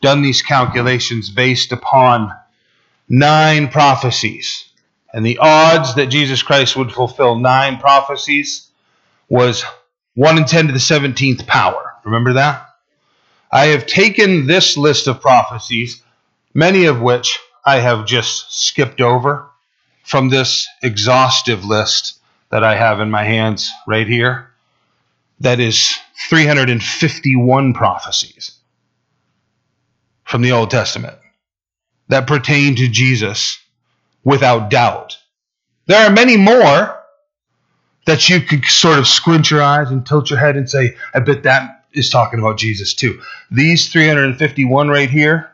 done 0.00 0.22
these 0.22 0.42
calculations 0.42 1.30
based 1.30 1.72
upon 1.72 2.32
nine 3.08 3.68
prophecies. 3.68 4.68
And 5.12 5.24
the 5.24 5.38
odds 5.38 5.94
that 5.94 6.06
Jesus 6.06 6.42
Christ 6.42 6.76
would 6.76 6.92
fulfill 6.92 7.38
nine 7.38 7.78
prophecies 7.78 8.68
was 9.28 9.64
1 10.14 10.38
in 10.38 10.44
10 10.44 10.66
to 10.66 10.72
the 10.72 10.78
17th 10.78 11.46
power. 11.46 11.94
Remember 12.04 12.34
that? 12.34 12.66
I 13.50 13.66
have 13.66 13.86
taken 13.86 14.46
this 14.46 14.76
list 14.76 15.06
of 15.06 15.20
prophecies, 15.20 16.02
many 16.52 16.84
of 16.84 17.00
which 17.00 17.38
I 17.64 17.76
have 17.76 18.06
just 18.06 18.66
skipped 18.66 19.00
over 19.00 19.48
from 20.04 20.28
this 20.28 20.68
exhaustive 20.82 21.64
list 21.64 22.18
that 22.50 22.64
I 22.64 22.76
have 22.76 23.00
in 23.00 23.10
my 23.10 23.24
hands 23.24 23.70
right 23.86 24.06
here. 24.06 24.50
That 25.40 25.60
is 25.60 25.96
351 26.28 27.72
prophecies 27.72 28.57
from 30.28 30.42
the 30.42 30.52
Old 30.52 30.70
Testament 30.70 31.16
that 32.08 32.26
pertain 32.26 32.76
to 32.76 32.86
Jesus 32.86 33.58
without 34.24 34.68
doubt. 34.68 35.18
There 35.86 36.06
are 36.06 36.12
many 36.12 36.36
more 36.36 36.94
that 38.04 38.28
you 38.28 38.40
could 38.40 38.64
sort 38.66 38.98
of 38.98 39.06
squint 39.06 39.50
your 39.50 39.62
eyes 39.62 39.90
and 39.90 40.06
tilt 40.06 40.28
your 40.28 40.38
head 40.38 40.56
and 40.56 40.68
say, 40.68 40.96
I 41.14 41.20
bet 41.20 41.44
that 41.44 41.86
is 41.94 42.10
talking 42.10 42.38
about 42.38 42.58
Jesus 42.58 42.92
too. 42.92 43.20
These 43.50 43.90
351 43.90 44.88
right 44.88 45.08
here, 45.08 45.50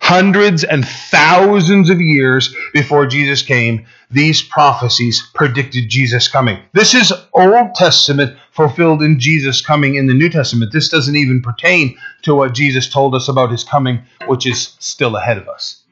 hundreds 0.00 0.64
and 0.64 0.86
thousands 0.86 1.90
of 1.90 2.00
years 2.00 2.54
before 2.72 3.06
Jesus 3.06 3.42
came, 3.42 3.86
these 4.10 4.42
prophecies 4.42 5.22
predicted 5.34 5.88
Jesus 5.88 6.26
coming. 6.26 6.58
This 6.72 6.94
is 6.94 7.12
Old 7.32 7.74
Testament 7.74 8.36
fulfilled 8.50 9.02
in 9.02 9.20
Jesus 9.20 9.60
coming 9.60 9.94
in 9.94 10.06
the 10.06 10.14
New 10.14 10.28
Testament. 10.28 10.72
This 10.72 10.88
doesn't 10.88 11.14
even 11.14 11.42
pertain 11.42 11.96
to 12.22 12.34
what 12.34 12.54
Jesus 12.54 12.88
told 12.88 13.14
us 13.14 13.28
about 13.28 13.52
his 13.52 13.62
coming, 13.62 14.02
which 14.26 14.46
is 14.46 14.74
still 14.80 15.16
ahead 15.16 15.38
of 15.38 15.48
us. 15.48 15.82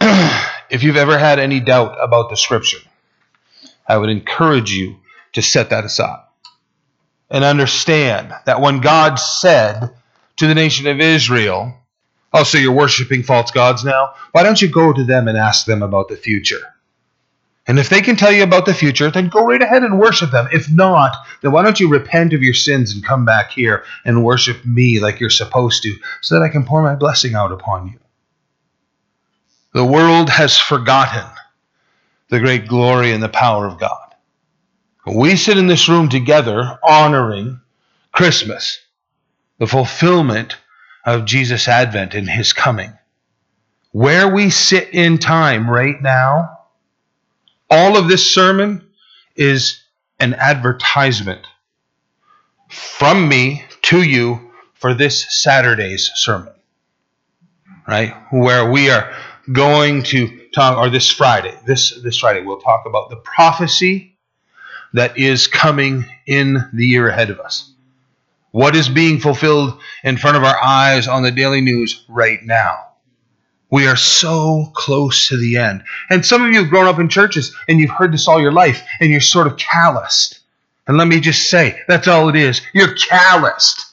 if 0.70 0.82
you've 0.82 0.96
ever 0.96 1.16
had 1.16 1.38
any 1.38 1.60
doubt 1.60 1.96
about 2.00 2.28
the 2.28 2.36
scripture, 2.36 2.78
I 3.88 3.96
would 3.96 4.10
encourage 4.10 4.72
you 4.72 4.96
to 5.32 5.42
set 5.42 5.70
that 5.70 5.84
aside 5.84 6.24
and 7.30 7.42
understand 7.42 8.32
that 8.44 8.60
when 8.60 8.80
God 8.80 9.16
said 9.16 9.90
to 10.36 10.46
the 10.46 10.54
nation 10.54 10.86
of 10.86 11.00
Israel, 11.00 11.74
Oh, 12.36 12.42
so 12.42 12.58
you're 12.58 12.72
worshiping 12.72 13.22
false 13.22 13.52
gods 13.52 13.84
now? 13.84 14.14
Why 14.32 14.42
don't 14.42 14.60
you 14.60 14.68
go 14.68 14.92
to 14.92 15.04
them 15.04 15.28
and 15.28 15.38
ask 15.38 15.66
them 15.66 15.84
about 15.84 16.08
the 16.08 16.16
future? 16.16 16.74
And 17.66 17.78
if 17.78 17.88
they 17.88 18.02
can 18.02 18.16
tell 18.16 18.32
you 18.32 18.42
about 18.42 18.66
the 18.66 18.74
future, 18.74 19.08
then 19.08 19.28
go 19.28 19.46
right 19.46 19.62
ahead 19.62 19.84
and 19.84 20.00
worship 20.00 20.32
them. 20.32 20.48
If 20.52 20.68
not, 20.70 21.16
then 21.40 21.52
why 21.52 21.62
don't 21.62 21.78
you 21.78 21.88
repent 21.88 22.32
of 22.32 22.42
your 22.42 22.52
sins 22.52 22.92
and 22.92 23.04
come 23.04 23.24
back 23.24 23.52
here 23.52 23.84
and 24.04 24.24
worship 24.24 24.66
me 24.66 24.98
like 24.98 25.20
you're 25.20 25.30
supposed 25.30 25.84
to, 25.84 25.96
so 26.20 26.34
that 26.34 26.44
I 26.44 26.48
can 26.48 26.64
pour 26.64 26.82
my 26.82 26.96
blessing 26.96 27.34
out 27.36 27.52
upon 27.52 27.86
you? 27.86 28.00
The 29.72 29.84
world 29.84 30.28
has 30.28 30.58
forgotten 30.58 31.24
the 32.30 32.40
great 32.40 32.66
glory 32.66 33.12
and 33.12 33.22
the 33.22 33.28
power 33.28 33.64
of 33.64 33.78
God. 33.78 34.14
We 35.06 35.36
sit 35.36 35.56
in 35.56 35.68
this 35.68 35.88
room 35.88 36.08
together 36.08 36.78
honoring 36.82 37.60
Christmas, 38.12 38.80
the 39.58 39.66
fulfillment 39.66 40.56
of 41.04 41.24
Jesus' 41.24 41.68
advent 41.68 42.14
and 42.14 42.28
his 42.28 42.52
coming. 42.52 42.92
Where 43.92 44.32
we 44.32 44.50
sit 44.50 44.90
in 44.92 45.18
time 45.18 45.70
right 45.70 46.00
now, 46.00 46.58
all 47.70 47.96
of 47.96 48.08
this 48.08 48.34
sermon 48.34 48.86
is 49.36 49.82
an 50.18 50.34
advertisement 50.34 51.46
from 52.68 53.28
me 53.28 53.64
to 53.82 54.02
you 54.02 54.50
for 54.74 54.94
this 54.94 55.26
Saturday's 55.42 56.10
sermon. 56.14 56.52
Right? 57.86 58.14
Where 58.30 58.70
we 58.70 58.90
are 58.90 59.14
going 59.52 60.04
to 60.04 60.48
talk, 60.54 60.78
or 60.78 60.88
this 60.88 61.10
Friday, 61.10 61.54
this, 61.66 62.00
this 62.02 62.18
Friday, 62.18 62.40
we'll 62.40 62.60
talk 62.60 62.86
about 62.86 63.10
the 63.10 63.16
prophecy 63.16 64.16
that 64.94 65.18
is 65.18 65.46
coming 65.48 66.06
in 66.26 66.70
the 66.72 66.86
year 66.86 67.08
ahead 67.08 67.30
of 67.30 67.40
us. 67.40 67.73
What 68.54 68.76
is 68.76 68.88
being 68.88 69.18
fulfilled 69.18 69.80
in 70.04 70.16
front 70.16 70.36
of 70.36 70.44
our 70.44 70.56
eyes 70.62 71.08
on 71.08 71.24
the 71.24 71.32
daily 71.32 71.60
news 71.60 72.04
right 72.08 72.38
now? 72.40 72.90
We 73.68 73.88
are 73.88 73.96
so 73.96 74.70
close 74.72 75.26
to 75.26 75.36
the 75.36 75.56
end. 75.56 75.82
And 76.08 76.24
some 76.24 76.40
of 76.40 76.52
you 76.52 76.60
have 76.60 76.70
grown 76.70 76.86
up 76.86 77.00
in 77.00 77.08
churches 77.08 77.52
and 77.66 77.80
you've 77.80 77.90
heard 77.90 78.12
this 78.12 78.28
all 78.28 78.40
your 78.40 78.52
life 78.52 78.86
and 79.00 79.10
you're 79.10 79.20
sort 79.20 79.48
of 79.48 79.56
calloused. 79.56 80.38
And 80.86 80.96
let 80.96 81.08
me 81.08 81.18
just 81.18 81.50
say, 81.50 81.80
that's 81.88 82.06
all 82.06 82.28
it 82.28 82.36
is. 82.36 82.60
You're 82.72 82.94
calloused. 82.94 83.86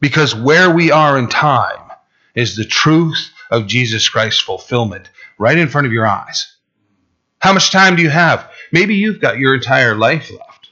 Because 0.00 0.34
where 0.34 0.68
we 0.68 0.90
are 0.90 1.16
in 1.16 1.28
time 1.28 1.92
is 2.34 2.56
the 2.56 2.64
truth 2.64 3.30
of 3.48 3.68
Jesus 3.68 4.08
Christ's 4.08 4.42
fulfillment 4.42 5.08
right 5.38 5.56
in 5.56 5.68
front 5.68 5.86
of 5.86 5.92
your 5.92 6.08
eyes. 6.08 6.56
How 7.38 7.52
much 7.52 7.70
time 7.70 7.94
do 7.94 8.02
you 8.02 8.10
have? 8.10 8.50
Maybe 8.72 8.96
you've 8.96 9.20
got 9.20 9.38
your 9.38 9.54
entire 9.54 9.94
life 9.94 10.32
left. 10.32 10.70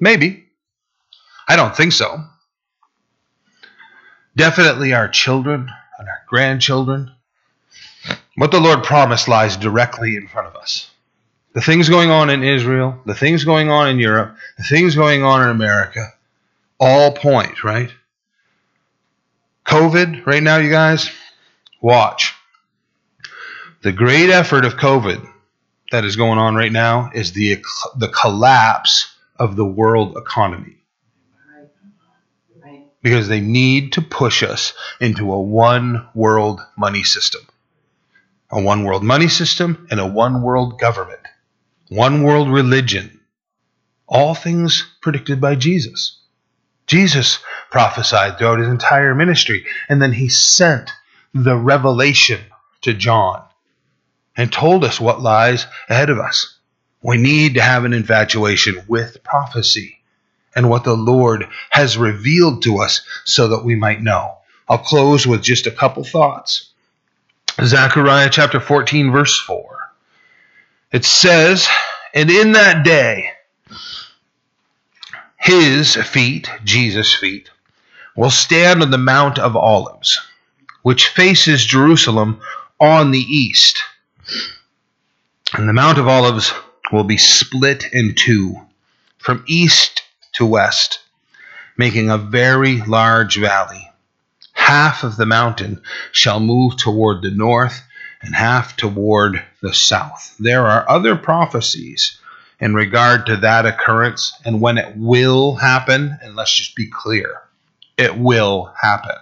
Maybe. 0.00 0.47
I 1.48 1.56
don't 1.56 1.74
think 1.74 1.92
so. 1.92 2.22
Definitely 4.36 4.92
our 4.92 5.08
children 5.08 5.70
and 5.98 6.08
our 6.08 6.22
grandchildren. 6.28 7.10
What 8.36 8.50
the 8.50 8.60
Lord 8.60 8.84
promised 8.84 9.26
lies 9.26 9.56
directly 9.56 10.16
in 10.16 10.28
front 10.28 10.46
of 10.46 10.56
us. 10.56 10.90
The 11.54 11.62
things 11.62 11.88
going 11.88 12.10
on 12.10 12.28
in 12.28 12.44
Israel, 12.44 13.00
the 13.06 13.14
things 13.14 13.44
going 13.44 13.70
on 13.70 13.88
in 13.88 13.98
Europe, 13.98 14.36
the 14.58 14.62
things 14.62 14.94
going 14.94 15.24
on 15.24 15.42
in 15.42 15.48
America, 15.48 16.12
all 16.78 17.12
point, 17.12 17.64
right? 17.64 17.90
COVID, 19.64 20.26
right 20.26 20.42
now, 20.42 20.58
you 20.58 20.70
guys, 20.70 21.10
watch. 21.80 22.34
The 23.82 23.92
great 23.92 24.30
effort 24.30 24.64
of 24.64 24.76
COVID 24.76 25.26
that 25.90 26.04
is 26.04 26.16
going 26.16 26.38
on 26.38 26.54
right 26.54 26.70
now 26.70 27.10
is 27.14 27.32
the, 27.32 27.64
the 27.96 28.08
collapse 28.08 29.16
of 29.38 29.56
the 29.56 29.64
world 29.66 30.16
economy 30.16 30.77
because 33.08 33.26
they 33.26 33.40
need 33.40 33.94
to 33.94 34.02
push 34.02 34.42
us 34.42 34.74
into 35.00 35.32
a 35.32 35.40
one 35.40 36.06
world 36.14 36.60
money 36.76 37.02
system. 37.02 37.40
A 38.50 38.60
one 38.60 38.84
world 38.84 39.02
money 39.02 39.28
system 39.28 39.86
and 39.90 39.98
a 39.98 40.06
one 40.06 40.42
world 40.42 40.78
government, 40.78 41.22
one 41.88 42.22
world 42.22 42.50
religion. 42.50 43.20
All 44.06 44.34
things 44.34 44.86
predicted 45.00 45.40
by 45.40 45.54
Jesus. 45.54 46.20
Jesus 46.86 47.38
prophesied 47.70 48.36
throughout 48.36 48.58
his 48.58 48.68
entire 48.68 49.14
ministry, 49.14 49.64
and 49.88 50.02
then 50.02 50.12
he 50.12 50.28
sent 50.28 50.92
the 51.32 51.56
revelation 51.56 52.40
to 52.82 52.92
John 52.92 53.42
and 54.36 54.52
told 54.52 54.84
us 54.84 55.00
what 55.00 55.22
lies 55.22 55.66
ahead 55.88 56.10
of 56.10 56.18
us. 56.18 56.58
We 57.02 57.16
need 57.16 57.54
to 57.54 57.62
have 57.62 57.86
an 57.86 57.94
infatuation 57.94 58.82
with 58.86 59.24
prophecy 59.24 59.97
and 60.54 60.68
what 60.68 60.84
the 60.84 60.96
Lord 60.96 61.48
has 61.70 61.98
revealed 61.98 62.62
to 62.62 62.78
us 62.78 63.02
so 63.24 63.48
that 63.48 63.64
we 63.64 63.74
might 63.74 64.02
know. 64.02 64.38
I'll 64.68 64.78
close 64.78 65.26
with 65.26 65.42
just 65.42 65.66
a 65.66 65.70
couple 65.70 66.04
thoughts. 66.04 66.70
Zechariah 67.64 68.30
chapter 68.30 68.60
14, 68.60 69.10
verse 69.10 69.38
4. 69.40 69.78
It 70.92 71.04
says, 71.04 71.68
And 72.14 72.30
in 72.30 72.52
that 72.52 72.84
day, 72.84 73.30
his 75.36 75.96
feet, 75.96 76.50
Jesus' 76.64 77.14
feet, 77.14 77.50
will 78.16 78.30
stand 78.30 78.82
on 78.82 78.90
the 78.90 78.98
Mount 78.98 79.38
of 79.38 79.56
Olives, 79.56 80.20
which 80.82 81.08
faces 81.08 81.64
Jerusalem 81.64 82.40
on 82.80 83.10
the 83.10 83.20
east. 83.20 83.78
And 85.54 85.68
the 85.68 85.72
Mount 85.72 85.98
of 85.98 86.08
Olives 86.08 86.52
will 86.92 87.04
be 87.04 87.16
split 87.16 87.84
in 87.92 88.14
two, 88.14 88.56
from 89.18 89.44
east 89.46 90.02
to 90.38 90.46
west, 90.46 91.00
making 91.76 92.10
a 92.10 92.18
very 92.18 92.80
large 92.82 93.36
valley. 93.36 93.90
Half 94.52 95.04
of 95.04 95.16
the 95.16 95.26
mountain 95.26 95.82
shall 96.12 96.40
move 96.40 96.76
toward 96.76 97.22
the 97.22 97.30
north 97.30 97.82
and 98.22 98.34
half 98.34 98.76
toward 98.76 99.44
the 99.62 99.74
south. 99.74 100.34
There 100.38 100.66
are 100.66 100.88
other 100.88 101.16
prophecies 101.16 102.18
in 102.60 102.74
regard 102.74 103.26
to 103.26 103.36
that 103.36 103.66
occurrence 103.66 104.32
and 104.44 104.60
when 104.60 104.78
it 104.78 104.96
will 104.96 105.54
happen. 105.54 106.18
And 106.22 106.34
let's 106.34 106.56
just 106.56 106.74
be 106.74 106.88
clear 106.90 107.42
it 107.96 108.16
will 108.16 108.72
happen. 108.80 109.16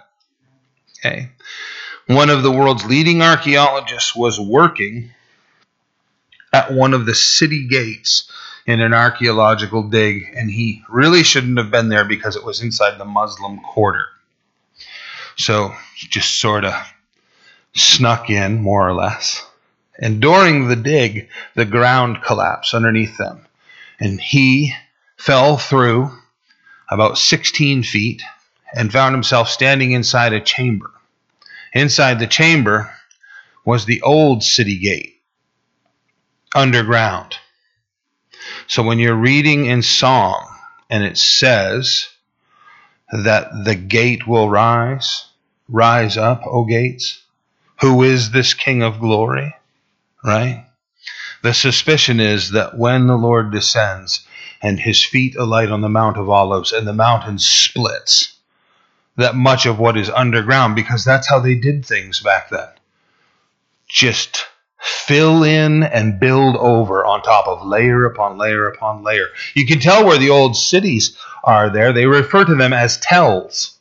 Okay. 0.99 1.31
One 2.07 2.31
of 2.31 2.43
the 2.43 2.53
world's 2.53 2.85
leading 2.85 3.23
archaeologists 3.23 4.15
was 4.15 4.41
working 4.41 5.11
at 6.53 6.73
one 6.73 6.95
of 6.95 7.05
the 7.05 7.15
city 7.15 7.67
gates 7.69 8.31
in 8.67 8.81
an 8.81 8.93
archaeological 8.93 9.85
dig, 9.85 10.33
and 10.37 10.51
he 10.51 10.83
really 10.89 11.23
shouldn't 11.23 11.59
have 11.59 11.71
been 11.71 11.89
there 11.89 12.05
because 12.05 12.37
it 12.37 12.45
was 12.45 12.61
inside 12.61 12.99
the 12.99 13.05
Muslim 13.05 13.61
quarter. 13.61 14.07
So 15.37 15.73
just 15.95 16.41
sort 16.41 16.65
of 16.65 16.75
snuck 17.75 18.29
in, 18.29 18.61
more 18.61 18.87
or 18.87 18.95
less. 18.95 19.47
And 19.99 20.21
during 20.21 20.69
the 20.69 20.77
dig, 20.77 21.29
the 21.55 21.65
ground 21.65 22.23
collapsed 22.23 22.75
underneath 22.75 23.17
them. 23.17 23.47
And 24.01 24.21
he 24.21 24.75
fell 25.17 25.57
through 25.57 26.11
about 26.91 27.19
16 27.19 27.83
feet 27.83 28.23
and 28.75 28.93
found 28.93 29.15
himself 29.15 29.49
standing 29.49 29.93
inside 29.93 30.33
a 30.33 30.41
chamber. 30.41 30.91
Inside 31.73 32.19
the 32.19 32.27
chamber 32.27 32.93
was 33.65 33.85
the 33.85 34.03
old 34.03 34.43
city 34.43 34.79
gate, 34.79 35.21
underground. 36.55 37.37
So 38.69 38.83
when 38.83 38.99
you're 38.99 39.15
reading 39.15 39.67
in 39.67 39.83
Psalm 39.83 40.45
and 40.91 41.05
it 41.05 41.17
says 41.17 42.09
that 43.13 43.65
the 43.65 43.75
gate 43.75 44.27
will 44.27 44.49
rise, 44.51 45.27
rise 45.69 46.17
up, 46.17 46.43
O 46.47 46.65
gates, 46.65 47.23
who 47.81 48.03
is 48.03 48.31
this 48.31 48.55
King 48.55 48.83
of 48.83 49.01
glory? 49.01 49.55
Right? 50.25 50.67
The 51.43 51.55
suspicion 51.55 52.19
is 52.19 52.51
that 52.53 52.77
when 52.77 53.07
the 53.07 53.17
Lord 53.17 53.53
descends 53.53 54.27
and 54.61 54.81
his 54.81 55.05
feet 55.05 55.37
alight 55.37 55.71
on 55.71 55.81
the 55.81 55.89
Mount 55.89 56.17
of 56.17 56.29
Olives 56.29 56.73
and 56.73 56.87
the 56.87 56.93
mountain 56.93 57.39
splits, 57.39 58.37
that 59.17 59.35
much 59.35 59.67
of 59.67 59.79
what 59.79 59.97
is 59.97 60.11
underground, 60.11 60.75
because 60.75 61.05
that's 61.05 61.29
how 61.29 61.39
they 61.39 61.55
did 61.55 61.85
things 61.85 62.21
back 62.21 62.51
then. 62.51 62.69
Just 63.89 64.47
fill 64.81 65.43
in 65.43 65.83
and 65.83 66.21
build 66.21 66.57
over 66.57 67.05
on 67.05 67.23
top 67.23 67.47
of 67.47 67.67
layer 67.67 68.05
upon 68.05 68.39
layer 68.39 68.69
upon 68.69 69.03
layer. 69.03 69.29
You 69.55 69.67
can 69.67 69.81
tell 69.81 70.05
where 70.05 70.19
the 70.19 70.31
old 70.31 70.57
cities 70.57 71.17
are 71.45 71.71
there. 71.71 71.93
They 71.93 72.07
refer 72.07 72.45
to 72.45 72.55
them 72.55 72.73
as 72.73 72.99
tells. 72.99 73.79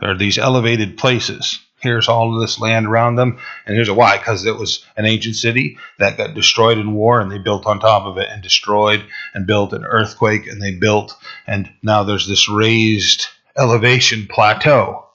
There 0.00 0.10
are 0.10 0.18
these 0.18 0.38
elevated 0.38 0.98
places. 0.98 1.60
Here's 1.80 2.08
all 2.08 2.34
of 2.34 2.40
this 2.40 2.58
land 2.58 2.86
around 2.86 3.16
them, 3.16 3.38
and 3.66 3.74
here's 3.74 3.90
a 3.90 3.94
why 3.94 4.16
because 4.16 4.46
it 4.46 4.56
was 4.56 4.84
an 4.96 5.04
ancient 5.04 5.36
city 5.36 5.78
that 5.98 6.16
got 6.16 6.34
destroyed 6.34 6.78
in 6.78 6.94
war, 6.94 7.20
and 7.20 7.30
they 7.30 7.38
built 7.38 7.66
on 7.66 7.78
top 7.78 8.04
of 8.04 8.16
it, 8.16 8.28
and 8.30 8.42
destroyed, 8.42 9.04
and 9.34 9.46
built 9.46 9.74
an 9.74 9.84
earthquake, 9.84 10.46
and 10.46 10.62
they 10.62 10.72
built, 10.72 11.14
and 11.46 11.70
now 11.82 12.02
there's 12.02 12.26
this 12.26 12.48
raised 12.48 13.26
elevation 13.56 14.26
plateau, 14.26 15.06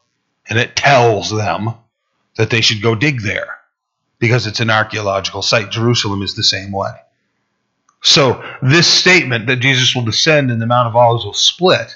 and 0.47 0.59
it 0.59 0.75
tells 0.75 1.31
them 1.31 1.73
that 2.37 2.51
they 2.51 2.61
should 2.61 2.83
go 2.83 2.93
dig 2.93 3.21
there 3.21 3.58
because 4.19 4.45
it's 4.45 4.59
an 4.59 4.69
archaeological 4.69 5.41
site. 5.41 5.71
Jerusalem 5.71 6.21
is 6.21 6.35
the 6.35 6.43
same 6.43 6.71
way. 6.71 6.91
So, 8.01 8.43
this 8.61 8.87
statement 8.87 9.47
that 9.47 9.57
Jesus 9.57 9.93
will 9.93 10.05
descend 10.05 10.51
and 10.51 10.61
the 10.61 10.65
Mount 10.65 10.87
of 10.87 10.95
Olives 10.95 11.25
will 11.25 11.33
split, 11.33 11.93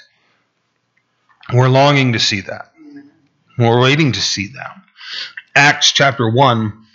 we're 1.52 1.68
longing 1.68 2.12
to 2.12 2.18
see 2.18 2.40
that. 2.42 2.72
We're 3.58 3.80
waiting 3.80 4.12
to 4.12 4.20
see 4.20 4.48
that. 4.48 4.76
Acts 5.54 5.92
chapter 5.92 6.28
1, 6.28 6.86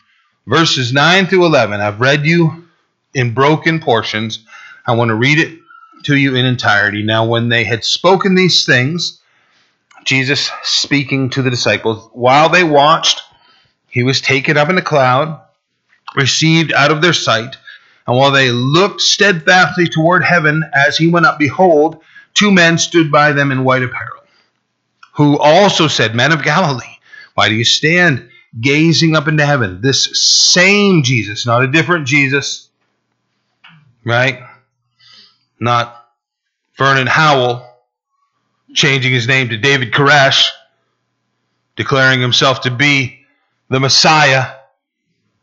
verses 0.46 0.94
9 0.94 1.28
through 1.28 1.46
11. 1.46 1.80
I've 1.80 2.02
read 2.02 2.26
you 2.26 2.66
in 3.14 3.34
broken 3.34 3.80
portions. 3.80 4.46
I 4.86 4.96
want 4.96 5.10
to 5.10 5.16
read 5.16 5.40
it 5.40 5.60
to 6.04 6.16
you 6.16 6.36
in 6.36 6.46
entirety. 6.46 7.04
Now, 7.04 7.26
when 7.26 7.50
they 7.50 7.64
had 7.64 7.84
spoken 7.84 8.36
these 8.36 8.66
things, 8.66 9.22
Jesus 10.04 10.50
speaking 10.64 11.30
to 11.32 11.42
the 11.42 11.50
disciples, 11.50 12.10
while 12.14 12.50
they 12.50 12.64
watched, 12.64 13.22
he 13.90 14.04
was 14.04 14.22
taken 14.22 14.58
up 14.58 14.70
in 14.70 14.78
a 14.78 14.84
cloud, 14.84 15.42
received 16.16 16.74
out 16.74 16.92
of 16.92 17.02
their 17.02 17.14
sight. 17.14 17.58
And 18.08 18.18
while 18.18 18.32
they 18.32 18.52
looked 18.52 19.02
steadfastly 19.02 19.88
toward 19.88 20.24
heaven 20.24 20.64
as 20.74 20.98
he 20.98 21.08
went 21.08 21.26
up, 21.26 21.40
behold, 21.40 22.02
two 22.34 22.52
men 22.52 22.78
stood 22.78 23.12
by 23.12 23.34
them 23.34 23.52
in 23.52 23.64
white 23.64 23.84
apparel, 23.84 24.24
who 25.14 25.38
also 25.38 25.88
said, 25.88 26.16
Men 26.16 26.32
of 26.32 26.44
Galilee, 26.44 26.98
why 27.34 27.50
do 27.50 27.56
you 27.56 27.66
stand 27.66 28.30
gazing 28.60 29.16
up 29.16 29.28
into 29.28 29.46
heaven? 29.46 29.82
This 29.82 30.20
same 30.22 31.04
Jesus, 31.04 31.46
not 31.46 31.64
a 31.64 31.68
different 31.68 32.08
Jesus, 32.08 32.70
right? 34.04 34.40
Not 35.60 35.96
Vernon 36.78 37.08
Howell 37.08 37.66
changing 38.74 39.12
his 39.12 39.28
name 39.28 39.50
to 39.50 39.58
David 39.58 39.92
Koresh, 39.92 40.50
declaring 41.76 42.22
himself 42.22 42.62
to 42.62 42.72
be 42.72 43.19
the 43.70 43.80
Messiah, 43.80 44.56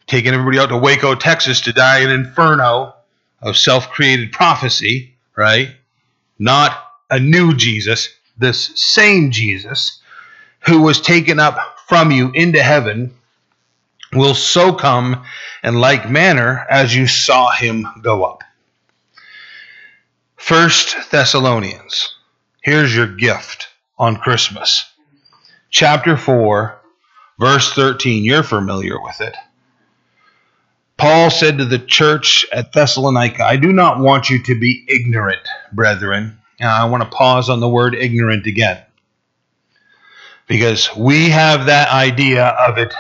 taking 0.07 0.33
everybody 0.33 0.59
out 0.59 0.69
to 0.69 0.79
Waco, 0.79 1.15
Texas 1.15 1.63
to 1.63 1.73
die 1.73 2.01
in 2.01 2.11
inferno 2.11 2.95
of 3.41 3.57
self 3.57 3.91
created 3.91 4.33
prophecy, 4.33 5.17
right? 5.37 5.71
Not 6.39 6.77
a 7.11 7.21
new 7.21 7.55
Jesus, 7.55 8.09
this 8.37 8.73
same 8.75 9.31
Jesus 9.31 10.01
who 10.67 10.83
was 10.83 11.01
taken 11.01 11.39
up 11.39 11.79
from 11.87 12.11
you 12.11 12.31
into 12.35 12.63
heaven 12.63 13.15
will 14.13 14.35
so 14.35 14.73
come 14.73 15.25
in 15.63 15.75
like 15.75 16.11
manner 16.11 16.67
as 16.69 16.95
you 16.95 17.07
saw 17.07 17.51
him 17.51 17.87
go 18.03 18.25
up. 18.25 18.43
First 20.37 21.11
Thessalonians. 21.11 22.15
Here's 22.63 22.95
your 22.95 23.07
gift 23.07 23.69
on 23.99 24.17
Christmas. 24.17 24.85
Chapter 25.71 26.17
4, 26.17 26.76
Verse 27.39 27.73
13, 27.73 28.25
you're 28.25 28.43
familiar 28.43 29.01
with 29.01 29.21
it. 29.21 29.37
Paul 30.97 31.31
said 31.31 31.59
to 31.59 31.67
the 31.67 31.79
church 31.79 32.47
at 32.53 32.73
Thessalonica, 32.73 33.45
I 33.45 33.57
do 33.57 33.73
not 33.73 33.99
want 33.99 34.31
you 34.31 34.43
to 34.45 34.59
be 34.59 34.85
ignorant, 34.89 35.47
brethren. 35.73 36.39
Now, 36.59 36.75
I 36.75 36.89
want 36.89 37.03
to 37.03 37.17
pause 37.17 37.51
on 37.51 37.61
the 37.61 37.69
word 37.69 37.95
ignorant 37.95 38.47
again. 38.47 38.83
Because 40.47 40.95
we 40.97 41.29
have 41.29 41.67
that 41.67 41.91
idea 41.91 42.47
of 42.47 42.79
it 42.79 42.95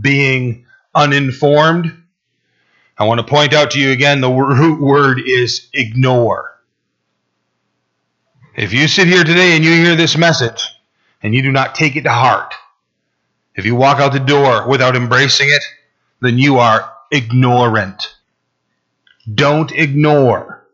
being 0.00 0.66
uninformed. 0.94 1.96
I 2.96 3.04
want 3.04 3.18
to 3.18 3.26
point 3.26 3.54
out 3.54 3.72
to 3.72 3.80
you 3.80 3.90
again 3.90 4.20
the 4.20 4.30
root 4.30 4.80
word 4.80 5.20
is 5.24 5.68
ignore. 5.72 6.50
If 8.54 8.72
you 8.72 8.86
sit 8.86 9.08
here 9.08 9.24
today 9.24 9.56
and 9.56 9.64
you 9.64 9.72
hear 9.72 9.96
this 9.96 10.16
message 10.16 10.62
and 11.22 11.34
you 11.34 11.42
do 11.42 11.50
not 11.50 11.74
take 11.74 11.96
it 11.96 12.02
to 12.02 12.12
heart, 12.12 12.52
if 13.54 13.64
you 13.64 13.74
walk 13.74 13.98
out 13.98 14.12
the 14.12 14.20
door 14.20 14.68
without 14.68 14.96
embracing 14.96 15.48
it, 15.48 15.64
then 16.20 16.38
you 16.38 16.58
are 16.58 16.92
ignorant. 17.10 18.16
Don't 19.32 19.72
ignore 19.72 20.66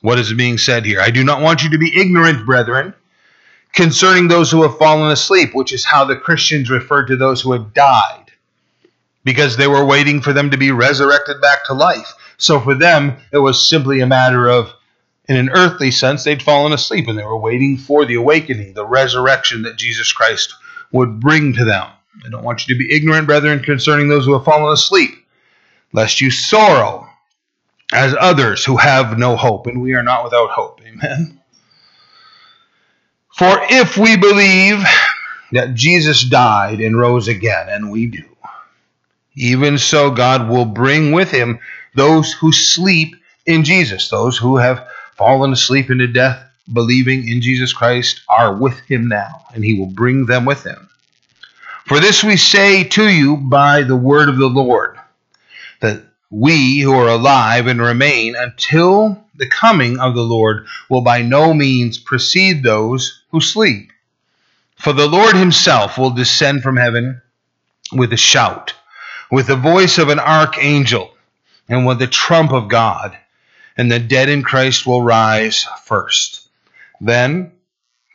what 0.00 0.18
is 0.18 0.32
being 0.32 0.58
said 0.58 0.84
here. 0.84 1.00
I 1.00 1.10
do 1.10 1.24
not 1.24 1.42
want 1.42 1.62
you 1.62 1.70
to 1.70 1.78
be 1.78 1.98
ignorant, 1.98 2.46
brethren, 2.46 2.94
concerning 3.72 4.28
those 4.28 4.50
who 4.50 4.62
have 4.62 4.78
fallen 4.78 5.10
asleep, 5.10 5.50
which 5.54 5.72
is 5.72 5.84
how 5.84 6.04
the 6.04 6.16
Christians 6.16 6.70
referred 6.70 7.06
to 7.06 7.16
those 7.16 7.40
who 7.40 7.52
had 7.52 7.74
died, 7.74 8.32
because 9.24 9.56
they 9.56 9.66
were 9.66 9.84
waiting 9.84 10.20
for 10.20 10.32
them 10.32 10.50
to 10.50 10.56
be 10.56 10.70
resurrected 10.70 11.40
back 11.40 11.64
to 11.66 11.74
life. 11.74 12.12
So 12.36 12.60
for 12.60 12.74
them, 12.74 13.18
it 13.32 13.38
was 13.38 13.68
simply 13.68 14.00
a 14.00 14.06
matter 14.06 14.48
of, 14.48 14.72
in 15.28 15.36
an 15.36 15.50
earthly 15.50 15.90
sense, 15.90 16.24
they'd 16.24 16.42
fallen 16.42 16.72
asleep 16.72 17.06
and 17.06 17.18
they 17.18 17.24
were 17.24 17.36
waiting 17.36 17.76
for 17.76 18.04
the 18.04 18.14
awakening, 18.14 18.74
the 18.74 18.86
resurrection 18.86 19.62
that 19.62 19.76
Jesus 19.76 20.12
Christ 20.12 20.54
would 20.90 21.20
bring 21.20 21.52
to 21.54 21.64
them. 21.64 21.86
I 22.24 22.28
don't 22.28 22.44
want 22.44 22.66
you 22.66 22.74
to 22.74 22.78
be 22.78 22.92
ignorant, 22.92 23.26
brethren, 23.26 23.60
concerning 23.60 24.08
those 24.08 24.24
who 24.24 24.34
have 24.34 24.44
fallen 24.44 24.72
asleep, 24.72 25.10
lest 25.92 26.20
you 26.20 26.30
sorrow 26.30 27.08
as 27.92 28.14
others 28.18 28.64
who 28.64 28.76
have 28.76 29.18
no 29.18 29.36
hope, 29.36 29.66
and 29.66 29.80
we 29.80 29.94
are 29.94 30.02
not 30.02 30.24
without 30.24 30.50
hope. 30.50 30.80
Amen. 30.86 31.40
For 33.34 33.58
if 33.70 33.96
we 33.96 34.16
believe 34.16 34.84
that 35.52 35.74
Jesus 35.74 36.24
died 36.24 36.80
and 36.80 36.98
rose 36.98 37.28
again, 37.28 37.68
and 37.68 37.90
we 37.90 38.06
do, 38.06 38.24
even 39.34 39.78
so 39.78 40.10
God 40.10 40.48
will 40.48 40.66
bring 40.66 41.12
with 41.12 41.30
him 41.30 41.60
those 41.94 42.32
who 42.32 42.52
sleep 42.52 43.16
in 43.46 43.64
Jesus, 43.64 44.08
those 44.08 44.36
who 44.36 44.58
have 44.58 44.86
fallen 45.16 45.52
asleep 45.52 45.90
into 45.90 46.06
death, 46.06 46.44
believing 46.72 47.28
in 47.28 47.40
Jesus 47.40 47.72
Christ, 47.72 48.20
are 48.28 48.54
with 48.54 48.78
him 48.80 49.08
now, 49.08 49.46
and 49.54 49.64
he 49.64 49.78
will 49.78 49.86
bring 49.86 50.26
them 50.26 50.44
with 50.44 50.62
him. 50.62 50.89
For 51.90 51.98
this 51.98 52.22
we 52.22 52.36
say 52.36 52.84
to 52.84 53.08
you 53.08 53.36
by 53.36 53.82
the 53.82 53.96
word 53.96 54.28
of 54.28 54.38
the 54.38 54.46
Lord, 54.46 54.96
that 55.80 56.04
we 56.30 56.78
who 56.78 56.92
are 56.92 57.08
alive 57.08 57.66
and 57.66 57.82
remain 57.82 58.36
until 58.36 59.24
the 59.34 59.48
coming 59.48 59.98
of 59.98 60.14
the 60.14 60.22
Lord 60.22 60.68
will 60.88 61.00
by 61.00 61.22
no 61.22 61.52
means 61.52 61.98
precede 61.98 62.62
those 62.62 63.24
who 63.32 63.40
sleep. 63.40 63.90
For 64.76 64.92
the 64.92 65.08
Lord 65.08 65.34
himself 65.34 65.98
will 65.98 66.10
descend 66.10 66.62
from 66.62 66.76
heaven 66.76 67.22
with 67.90 68.12
a 68.12 68.16
shout, 68.16 68.72
with 69.28 69.48
the 69.48 69.56
voice 69.56 69.98
of 69.98 70.10
an 70.10 70.20
archangel, 70.20 71.12
and 71.68 71.86
with 71.86 71.98
the 71.98 72.06
trump 72.06 72.52
of 72.52 72.68
God 72.68 73.18
and 73.76 73.90
the 73.90 73.98
dead 73.98 74.28
in 74.28 74.44
Christ 74.44 74.86
will 74.86 75.02
rise 75.02 75.66
first. 75.86 76.48
Then 77.00 77.50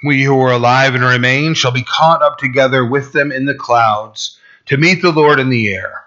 we 0.05 0.23
who 0.23 0.39
are 0.39 0.53
alive 0.53 0.95
and 0.95 1.03
remain 1.03 1.53
shall 1.53 1.71
be 1.71 1.83
caught 1.83 2.21
up 2.21 2.37
together 2.37 2.85
with 2.85 3.11
them 3.11 3.31
in 3.31 3.45
the 3.45 3.55
clouds 3.55 4.37
to 4.67 4.77
meet 4.77 5.01
the 5.01 5.11
Lord 5.11 5.39
in 5.39 5.49
the 5.49 5.73
air. 5.73 6.05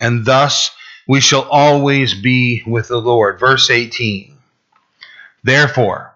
And 0.00 0.24
thus 0.24 0.70
we 1.06 1.20
shall 1.20 1.48
always 1.48 2.14
be 2.14 2.62
with 2.66 2.88
the 2.88 3.00
Lord. 3.00 3.38
Verse 3.38 3.70
18. 3.70 4.36
Therefore, 5.44 6.12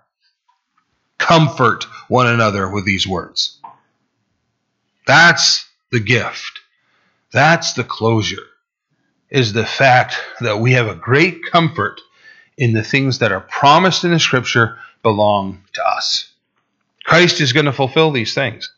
comfort 1.18 1.84
one 2.08 2.26
another 2.26 2.68
with 2.68 2.84
these 2.84 3.06
words. 3.06 3.58
That's 5.06 5.68
the 5.92 6.00
gift. 6.00 6.60
That's 7.32 7.74
the 7.74 7.84
closure. 7.84 8.46
Is 9.30 9.52
the 9.52 9.64
fact 9.64 10.16
that 10.40 10.58
we 10.58 10.72
have 10.72 10.88
a 10.88 10.96
great 10.96 11.44
comfort 11.44 12.00
in 12.58 12.72
the 12.72 12.82
things 12.82 13.20
that 13.20 13.30
are 13.30 13.40
promised 13.40 14.02
in 14.02 14.10
the 14.10 14.18
scripture 14.18 14.78
belong 15.04 15.62
to 15.74 15.82
us. 15.84 16.29
Christ 17.10 17.40
is 17.40 17.52
going 17.52 17.66
to 17.66 17.72
fulfill 17.72 18.12
these 18.12 18.34
things. 18.34 18.72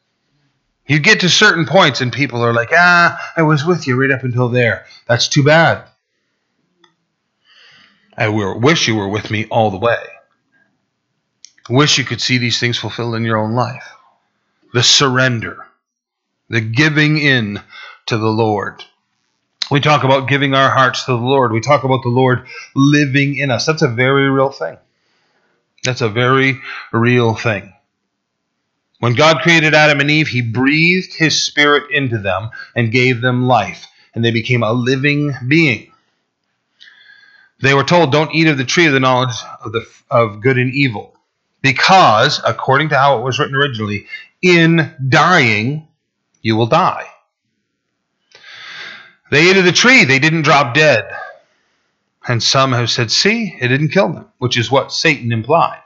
You 0.87 1.01
get 1.01 1.21
to 1.21 1.29
certain 1.29 1.67
points 1.67 2.01
and 2.01 2.11
people 2.11 2.43
are 2.43 2.55
like, 2.55 2.71
ah, 2.73 3.33
I 3.37 3.43
was 3.43 3.63
with 3.63 3.87
you 3.87 4.01
right 4.01 4.11
up 4.11 4.25
until 4.25 4.49
there. 4.49 4.87
That's 5.07 5.29
too 5.29 5.45
bad. 5.45 5.85
I 8.17 8.29
wish 8.29 8.89
you 8.89 8.97
were 8.97 9.11
with 9.11 9.31
me 9.31 9.49
all 9.51 9.71
the 9.71 9.77
way. 9.77 10.03
Wish 11.69 11.99
you 11.99 12.05
could 12.05 12.23
see 12.23 12.39
these 12.39 12.59
things 12.59 12.79
fulfilled 12.79 13.17
in 13.17 13.27
your 13.27 13.37
own 13.37 13.53
life. 13.53 13.87
The 14.73 14.83
surrender, 14.83 15.67
the 16.49 16.63
giving 16.63 17.19
in 17.19 17.61
to 18.07 18.17
the 18.17 18.31
Lord. 18.31 18.83
We 19.71 19.81
talk 19.81 20.05
about 20.05 20.27
giving 20.27 20.55
our 20.55 20.71
hearts 20.71 21.05
to 21.05 21.13
the 21.13 21.19
Lord. 21.19 21.53
We 21.53 21.61
talk 21.61 21.85
about 21.85 22.03
the 22.03 22.09
Lord 22.09 22.47
living 22.75 23.37
in 23.37 23.51
us. 23.51 23.67
That's 23.67 23.83
a 23.83 23.89
very 23.89 24.31
real 24.31 24.49
thing. 24.49 24.79
That's 25.85 26.01
a 26.01 26.09
very 26.09 26.63
real 26.93 27.35
thing. 27.35 27.75
When 29.03 29.15
God 29.15 29.41
created 29.41 29.75
Adam 29.75 29.99
and 29.99 30.09
Eve, 30.09 30.29
He 30.29 30.43
breathed 30.43 31.15
His 31.15 31.43
Spirit 31.43 31.91
into 31.91 32.19
them 32.19 32.51
and 32.77 32.93
gave 32.93 33.21
them 33.21 33.49
life, 33.49 33.89
and 34.15 34.25
they 34.25 34.31
became 34.31 34.63
a 34.63 34.73
living 34.73 35.35
being. 35.49 35.91
They 37.59 37.75
were 37.75 37.83
told, 37.83 38.13
"Don't 38.13 38.33
eat 38.33 38.47
of 38.47 38.59
the 38.59 38.65
tree 38.65 38.87
of 38.87 38.93
the 38.93 39.01
knowledge 39.01 39.35
of 39.65 39.73
the 39.73 39.85
of 40.09 40.41
good 40.41 40.57
and 40.57 40.73
evil," 40.73 41.17
because, 41.63 42.41
according 42.47 42.91
to 42.91 42.97
how 42.97 43.19
it 43.19 43.25
was 43.25 43.41
written 43.41 43.57
originally, 43.57 44.07
in 44.41 44.95
dying 45.09 45.89
you 46.41 46.55
will 46.55 46.69
die. 46.69 47.09
They 49.33 49.51
ate 49.51 49.57
of 49.57 49.65
the 49.65 49.73
tree; 49.73 50.05
they 50.05 50.21
didn't 50.21 50.43
drop 50.43 50.75
dead. 50.75 51.11
And 52.29 52.41
some 52.41 52.71
have 52.71 52.89
said, 52.89 53.11
"See, 53.11 53.57
it 53.61 53.67
didn't 53.67 53.89
kill 53.89 54.13
them," 54.13 54.27
which 54.39 54.57
is 54.57 54.71
what 54.71 54.93
Satan 54.93 55.33
implied. 55.33 55.83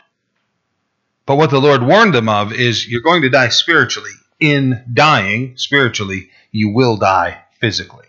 But 1.26 1.36
what 1.36 1.50
the 1.50 1.60
Lord 1.60 1.82
warned 1.82 2.14
them 2.14 2.28
of 2.28 2.52
is 2.52 2.88
you're 2.88 3.00
going 3.00 3.22
to 3.22 3.30
die 3.30 3.48
spiritually. 3.48 4.12
In 4.38 4.84
dying 4.92 5.56
spiritually, 5.56 6.30
you 6.52 6.68
will 6.70 6.96
die 6.96 7.42
physically. 7.60 8.06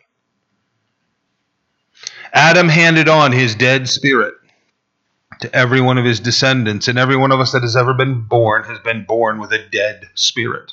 Adam 2.34 2.70
handed 2.70 3.10
on 3.10 3.32
his 3.32 3.56
dead 3.56 3.90
spirit 3.90 4.36
to 5.40 5.54
every 5.56 5.82
one 5.82 5.98
of 5.98 6.06
his 6.06 6.20
descendants, 6.20 6.88
and 6.88 7.00
every 7.00 7.18
one 7.18 7.32
of 7.32 7.40
us 7.40 7.52
that 7.52 7.62
has 7.62 7.76
ever 7.76 7.94
been 7.94 8.22
born 8.22 8.64
has 8.64 8.80
been 8.80 9.06
born 9.06 9.40
with 9.40 9.52
a 9.52 9.68
dead 9.72 10.10
spirit. 10.16 10.72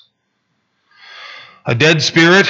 A 1.67 1.75
dead 1.75 2.03
spirit 2.03 2.47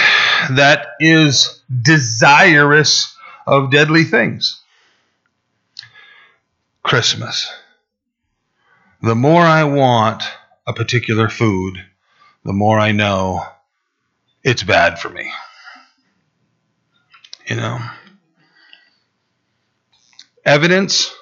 that 0.51 0.88
is 0.99 1.62
desirous 1.82 3.16
of 3.47 3.70
deadly 3.70 4.05
things. 4.05 4.61
Christmas. 6.82 7.53
The 9.05 9.15
more 9.15 9.43
I 9.43 9.65
want 9.65 10.23
a 10.67 10.73
particular 10.73 11.29
food, 11.29 11.77
the 12.43 12.55
more 12.55 12.81
I 12.81 12.93
know 12.93 13.45
it's 14.43 14.63
bad 14.63 14.99
for 14.99 15.11
me. 15.11 15.31
You 17.47 17.57
know? 17.57 17.81
Evidence 20.43 21.15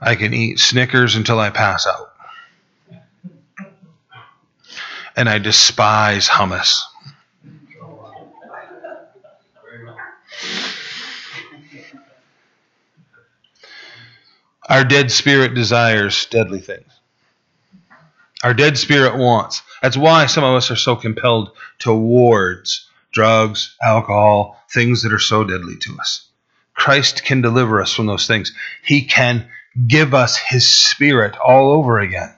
I 0.00 0.16
can 0.16 0.34
eat 0.34 0.58
Snickers 0.58 1.14
until 1.14 1.38
I 1.38 1.50
pass 1.50 1.86
out. 1.86 2.12
And 5.14 5.28
I 5.28 5.38
despise 5.38 6.28
hummus. 6.28 6.82
Our 14.70 14.84
dead 14.84 15.10
spirit 15.10 15.54
desires 15.54 16.26
deadly 16.26 16.60
things. 16.60 16.86
Our 18.44 18.54
dead 18.54 18.78
spirit 18.78 19.18
wants. 19.18 19.62
That's 19.82 19.96
why 19.96 20.26
some 20.26 20.44
of 20.44 20.54
us 20.54 20.70
are 20.70 20.76
so 20.76 20.94
compelled 20.94 21.50
towards 21.80 22.88
drugs, 23.10 23.74
alcohol, 23.82 24.62
things 24.72 25.02
that 25.02 25.12
are 25.12 25.18
so 25.18 25.42
deadly 25.42 25.76
to 25.78 25.98
us. 25.98 26.28
Christ 26.72 27.24
can 27.24 27.40
deliver 27.40 27.82
us 27.82 27.92
from 27.92 28.06
those 28.06 28.28
things. 28.28 28.52
He 28.84 29.02
can 29.02 29.48
give 29.88 30.14
us 30.14 30.36
his 30.36 30.72
spirit 30.72 31.36
all 31.36 31.72
over 31.72 31.98
again. 31.98 32.32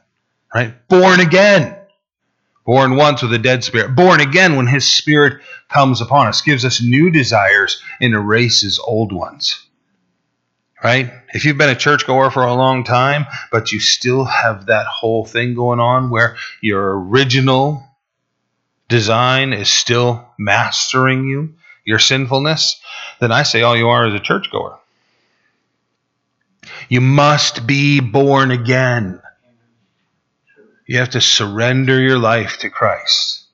Right? 0.54 0.74
Born 0.88 1.20
again. 1.20 1.76
Born 2.64 2.96
once 2.96 3.20
with 3.20 3.34
a 3.34 3.38
dead 3.38 3.62
spirit. 3.62 3.94
Born 3.94 4.20
again 4.20 4.56
when 4.56 4.68
his 4.68 4.90
spirit 4.90 5.42
comes 5.68 6.00
upon 6.00 6.28
us, 6.28 6.40
gives 6.40 6.64
us 6.64 6.82
new 6.82 7.10
desires 7.10 7.82
and 8.00 8.14
erases 8.14 8.78
old 8.82 9.12
ones 9.12 9.66
right? 10.82 11.12
If 11.32 11.44
you've 11.44 11.58
been 11.58 11.70
a 11.70 11.76
churchgoer 11.76 12.30
for 12.30 12.44
a 12.44 12.54
long 12.54 12.84
time, 12.84 13.26
but 13.50 13.72
you 13.72 13.80
still 13.80 14.24
have 14.24 14.66
that 14.66 14.86
whole 14.86 15.24
thing 15.24 15.54
going 15.54 15.80
on 15.80 16.10
where 16.10 16.36
your 16.60 16.98
original 16.98 17.86
design 18.88 19.52
is 19.52 19.70
still 19.70 20.28
mastering 20.38 21.28
you, 21.28 21.54
your 21.84 21.98
sinfulness, 21.98 22.80
then 23.20 23.32
I 23.32 23.42
say 23.42 23.62
all 23.62 23.76
you 23.76 23.88
are 23.88 24.08
is 24.08 24.14
a 24.14 24.20
churchgoer. 24.20 24.78
You 26.88 27.00
must 27.00 27.66
be 27.66 28.00
born 28.00 28.50
again. 28.50 29.20
You 30.86 30.98
have 30.98 31.10
to 31.10 31.20
surrender 31.20 32.00
your 32.00 32.18
life 32.18 32.58
to 32.58 32.70
Christ. 32.70 33.44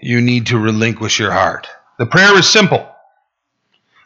You 0.00 0.20
need 0.20 0.46
to 0.46 0.58
relinquish 0.58 1.18
your 1.18 1.32
heart. 1.32 1.68
The 1.98 2.06
prayer 2.06 2.36
is 2.38 2.48
simple. 2.48 2.91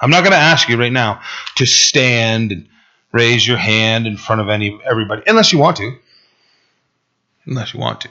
I'm 0.00 0.10
not 0.10 0.20
going 0.20 0.32
to 0.32 0.38
ask 0.38 0.68
you 0.68 0.76
right 0.76 0.92
now 0.92 1.20
to 1.56 1.66
stand 1.66 2.52
and 2.52 2.68
raise 3.12 3.46
your 3.46 3.56
hand 3.56 4.06
in 4.06 4.16
front 4.16 4.40
of 4.42 4.48
any 4.48 4.78
everybody, 4.84 5.22
unless 5.26 5.52
you 5.52 5.58
want 5.58 5.78
to. 5.78 5.96
Unless 7.46 7.74
you 7.74 7.80
want 7.80 8.02
to. 8.02 8.08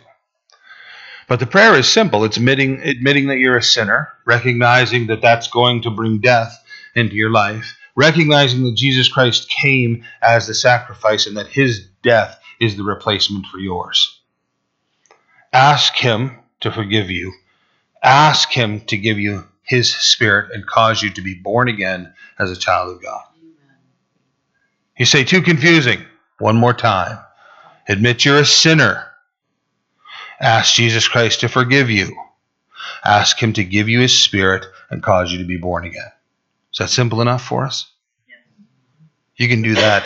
But 1.27 1.39
the 1.39 1.47
prayer 1.47 1.75
is 1.75 1.87
simple. 1.87 2.23
It's 2.23 2.37
admitting 2.37 2.81
admitting 2.81 3.27
that 3.27 3.37
you're 3.37 3.57
a 3.57 3.63
sinner, 3.63 4.09
recognizing 4.25 5.07
that 5.07 5.21
that's 5.21 5.47
going 5.47 5.81
to 5.83 5.89
bring 5.89 6.19
death 6.19 6.63
into 6.93 7.15
your 7.15 7.31
life, 7.31 7.75
recognizing 7.95 8.63
that 8.63 8.75
Jesus 8.75 9.09
Christ 9.09 9.49
came 9.49 10.05
as 10.21 10.47
the 10.47 10.53
sacrifice 10.53 11.27
and 11.27 11.37
that 11.37 11.47
his 11.47 11.87
death 12.03 12.39
is 12.59 12.77
the 12.77 12.83
replacement 12.83 13.47
for 13.47 13.57
yours. 13.57 14.19
Ask 15.51 15.95
him 15.95 16.37
to 16.61 16.71
forgive 16.71 17.09
you. 17.09 17.33
Ask 18.03 18.51
him 18.51 18.81
to 18.81 18.97
give 18.97 19.17
you 19.17 19.45
his 19.65 19.93
spirit 19.93 20.51
and 20.53 20.65
cause 20.65 21.01
you 21.01 21.09
to 21.11 21.21
be 21.21 21.33
born 21.33 21.67
again 21.67 22.13
as 22.39 22.51
a 22.51 22.55
child 22.55 22.95
of 22.95 23.01
God. 23.01 23.23
You 24.97 25.05
say, 25.05 25.23
too 25.23 25.41
confusing. 25.41 26.05
One 26.39 26.55
more 26.55 26.73
time. 26.73 27.19
Admit 27.87 28.25
you're 28.25 28.39
a 28.39 28.45
sinner. 28.45 29.07
Ask 30.39 30.73
Jesus 30.73 31.07
Christ 31.07 31.41
to 31.41 31.49
forgive 31.49 31.89
you. 31.89 32.15
Ask 33.03 33.41
him 33.41 33.53
to 33.53 33.63
give 33.63 33.89
you 33.89 34.01
his 34.01 34.17
spirit 34.17 34.65
and 34.89 35.01
cause 35.01 35.31
you 35.31 35.39
to 35.39 35.45
be 35.45 35.57
born 35.57 35.85
again. 35.85 36.11
Is 36.73 36.79
that 36.79 36.89
simple 36.89 37.21
enough 37.21 37.43
for 37.43 37.65
us? 37.65 37.91
You 39.35 39.47
can 39.47 39.61
do 39.61 39.75
that 39.75 40.05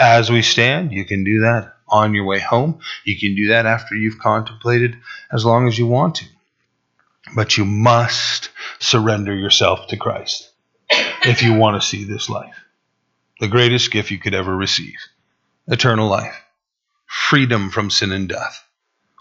as 0.00 0.30
we 0.30 0.42
stand. 0.42 0.92
You 0.92 1.04
can 1.04 1.24
do 1.24 1.40
that 1.40 1.74
on 1.88 2.14
your 2.14 2.24
way 2.24 2.38
home. 2.38 2.80
You 3.04 3.18
can 3.18 3.34
do 3.34 3.48
that 3.48 3.66
after 3.66 3.94
you've 3.94 4.18
contemplated 4.18 4.96
as 5.32 5.44
long 5.44 5.66
as 5.68 5.78
you 5.78 5.86
want 5.86 6.16
to. 6.16 6.24
But 7.34 7.56
you 7.56 7.64
must 7.64 8.50
surrender 8.78 9.34
yourself 9.34 9.88
to 9.88 9.96
Christ 9.96 10.50
if 10.90 11.42
you 11.42 11.54
want 11.54 11.80
to 11.80 11.86
see 11.86 12.04
this 12.04 12.28
life. 12.28 12.54
The 13.40 13.48
greatest 13.48 13.90
gift 13.90 14.10
you 14.10 14.18
could 14.18 14.34
ever 14.34 14.54
receive 14.54 14.96
eternal 15.68 16.08
life, 16.08 16.42
freedom 17.06 17.70
from 17.70 17.90
sin 17.90 18.12
and 18.12 18.28
death. 18.28 18.64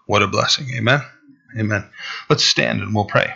What 0.05 0.23
a 0.23 0.27
blessing. 0.27 0.67
Amen. 0.75 1.01
Amen. 1.57 1.87
Let's 2.29 2.43
stand 2.43 2.81
and 2.81 2.95
we'll 2.95 3.05
pray. 3.05 3.33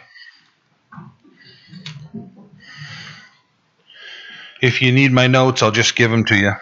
If 4.61 4.81
you 4.81 4.91
need 4.91 5.11
my 5.11 5.27
notes, 5.27 5.63
I'll 5.63 5.71
just 5.71 5.95
give 5.95 6.11
them 6.11 6.23
to 6.25 6.35
you. 6.35 6.53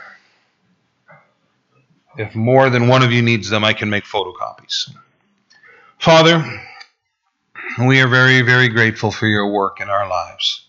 If 2.18 2.34
more 2.36 2.69
than 2.69 2.88
one 2.88 3.03
of 3.03 3.11
you 3.11 3.22
needs 3.22 3.49
them, 3.49 3.64
I 3.64 3.73
can 3.73 3.90
make 3.90 4.06
photocopies. 4.06 4.90
Father, 5.99 6.44
we 7.77 8.01
are 8.01 8.07
very, 8.07 8.41
very 8.41 8.69
grateful 8.69 9.11
for 9.11 9.27
your 9.27 9.51
work 9.51 9.81
in 9.81 9.89
our 9.89 10.07
lives. 10.09 10.65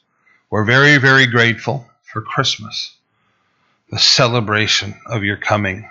We're 0.51 0.65
very, 0.65 0.99
very 0.99 1.27
grateful 1.27 1.89
for 2.03 2.23
Christmas. 2.23 2.93
the 3.91 3.99
celebration 3.99 4.95
of 5.07 5.25
your 5.25 5.37
coming, 5.37 5.89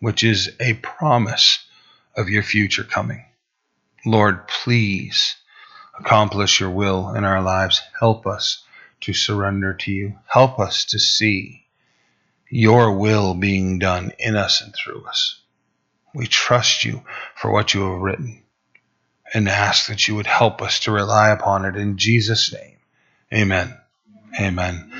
which 0.00 0.24
is 0.24 0.50
a 0.60 0.74
promise 0.74 1.60
of 2.16 2.28
your 2.28 2.42
future 2.42 2.84
coming. 2.84 3.24
Lord, 4.06 4.48
please 4.48 5.36
accomplish 5.98 6.60
your 6.60 6.70
will 6.70 7.14
in 7.14 7.24
our 7.24 7.42
lives. 7.42 7.80
Help 7.98 8.26
us 8.26 8.64
to 9.02 9.12
surrender 9.14 9.74
to 9.74 9.92
you. 9.92 10.18
Help 10.26 10.58
us 10.58 10.86
to 10.86 10.98
see 10.98 11.64
your 12.50 12.92
will 12.98 13.34
being 13.34 13.78
done 13.78 14.12
in 14.18 14.36
us 14.36 14.62
and 14.62 14.74
through 14.74 15.04
us. 15.06 15.40
We 16.14 16.26
trust 16.26 16.84
you 16.84 17.02
for 17.36 17.52
what 17.52 17.74
you 17.74 17.82
have 17.92 18.00
written 18.00 18.42
and 19.34 19.48
ask 19.48 19.88
that 19.88 20.06
you 20.08 20.16
would 20.16 20.26
help 20.26 20.62
us 20.62 20.80
to 20.80 20.92
rely 20.92 21.30
upon 21.30 21.64
it 21.64 21.76
in 21.76 21.96
Jesus' 21.96 22.52
name. 22.52 22.76
Amen. 23.32 23.76
Amen. 24.40 24.90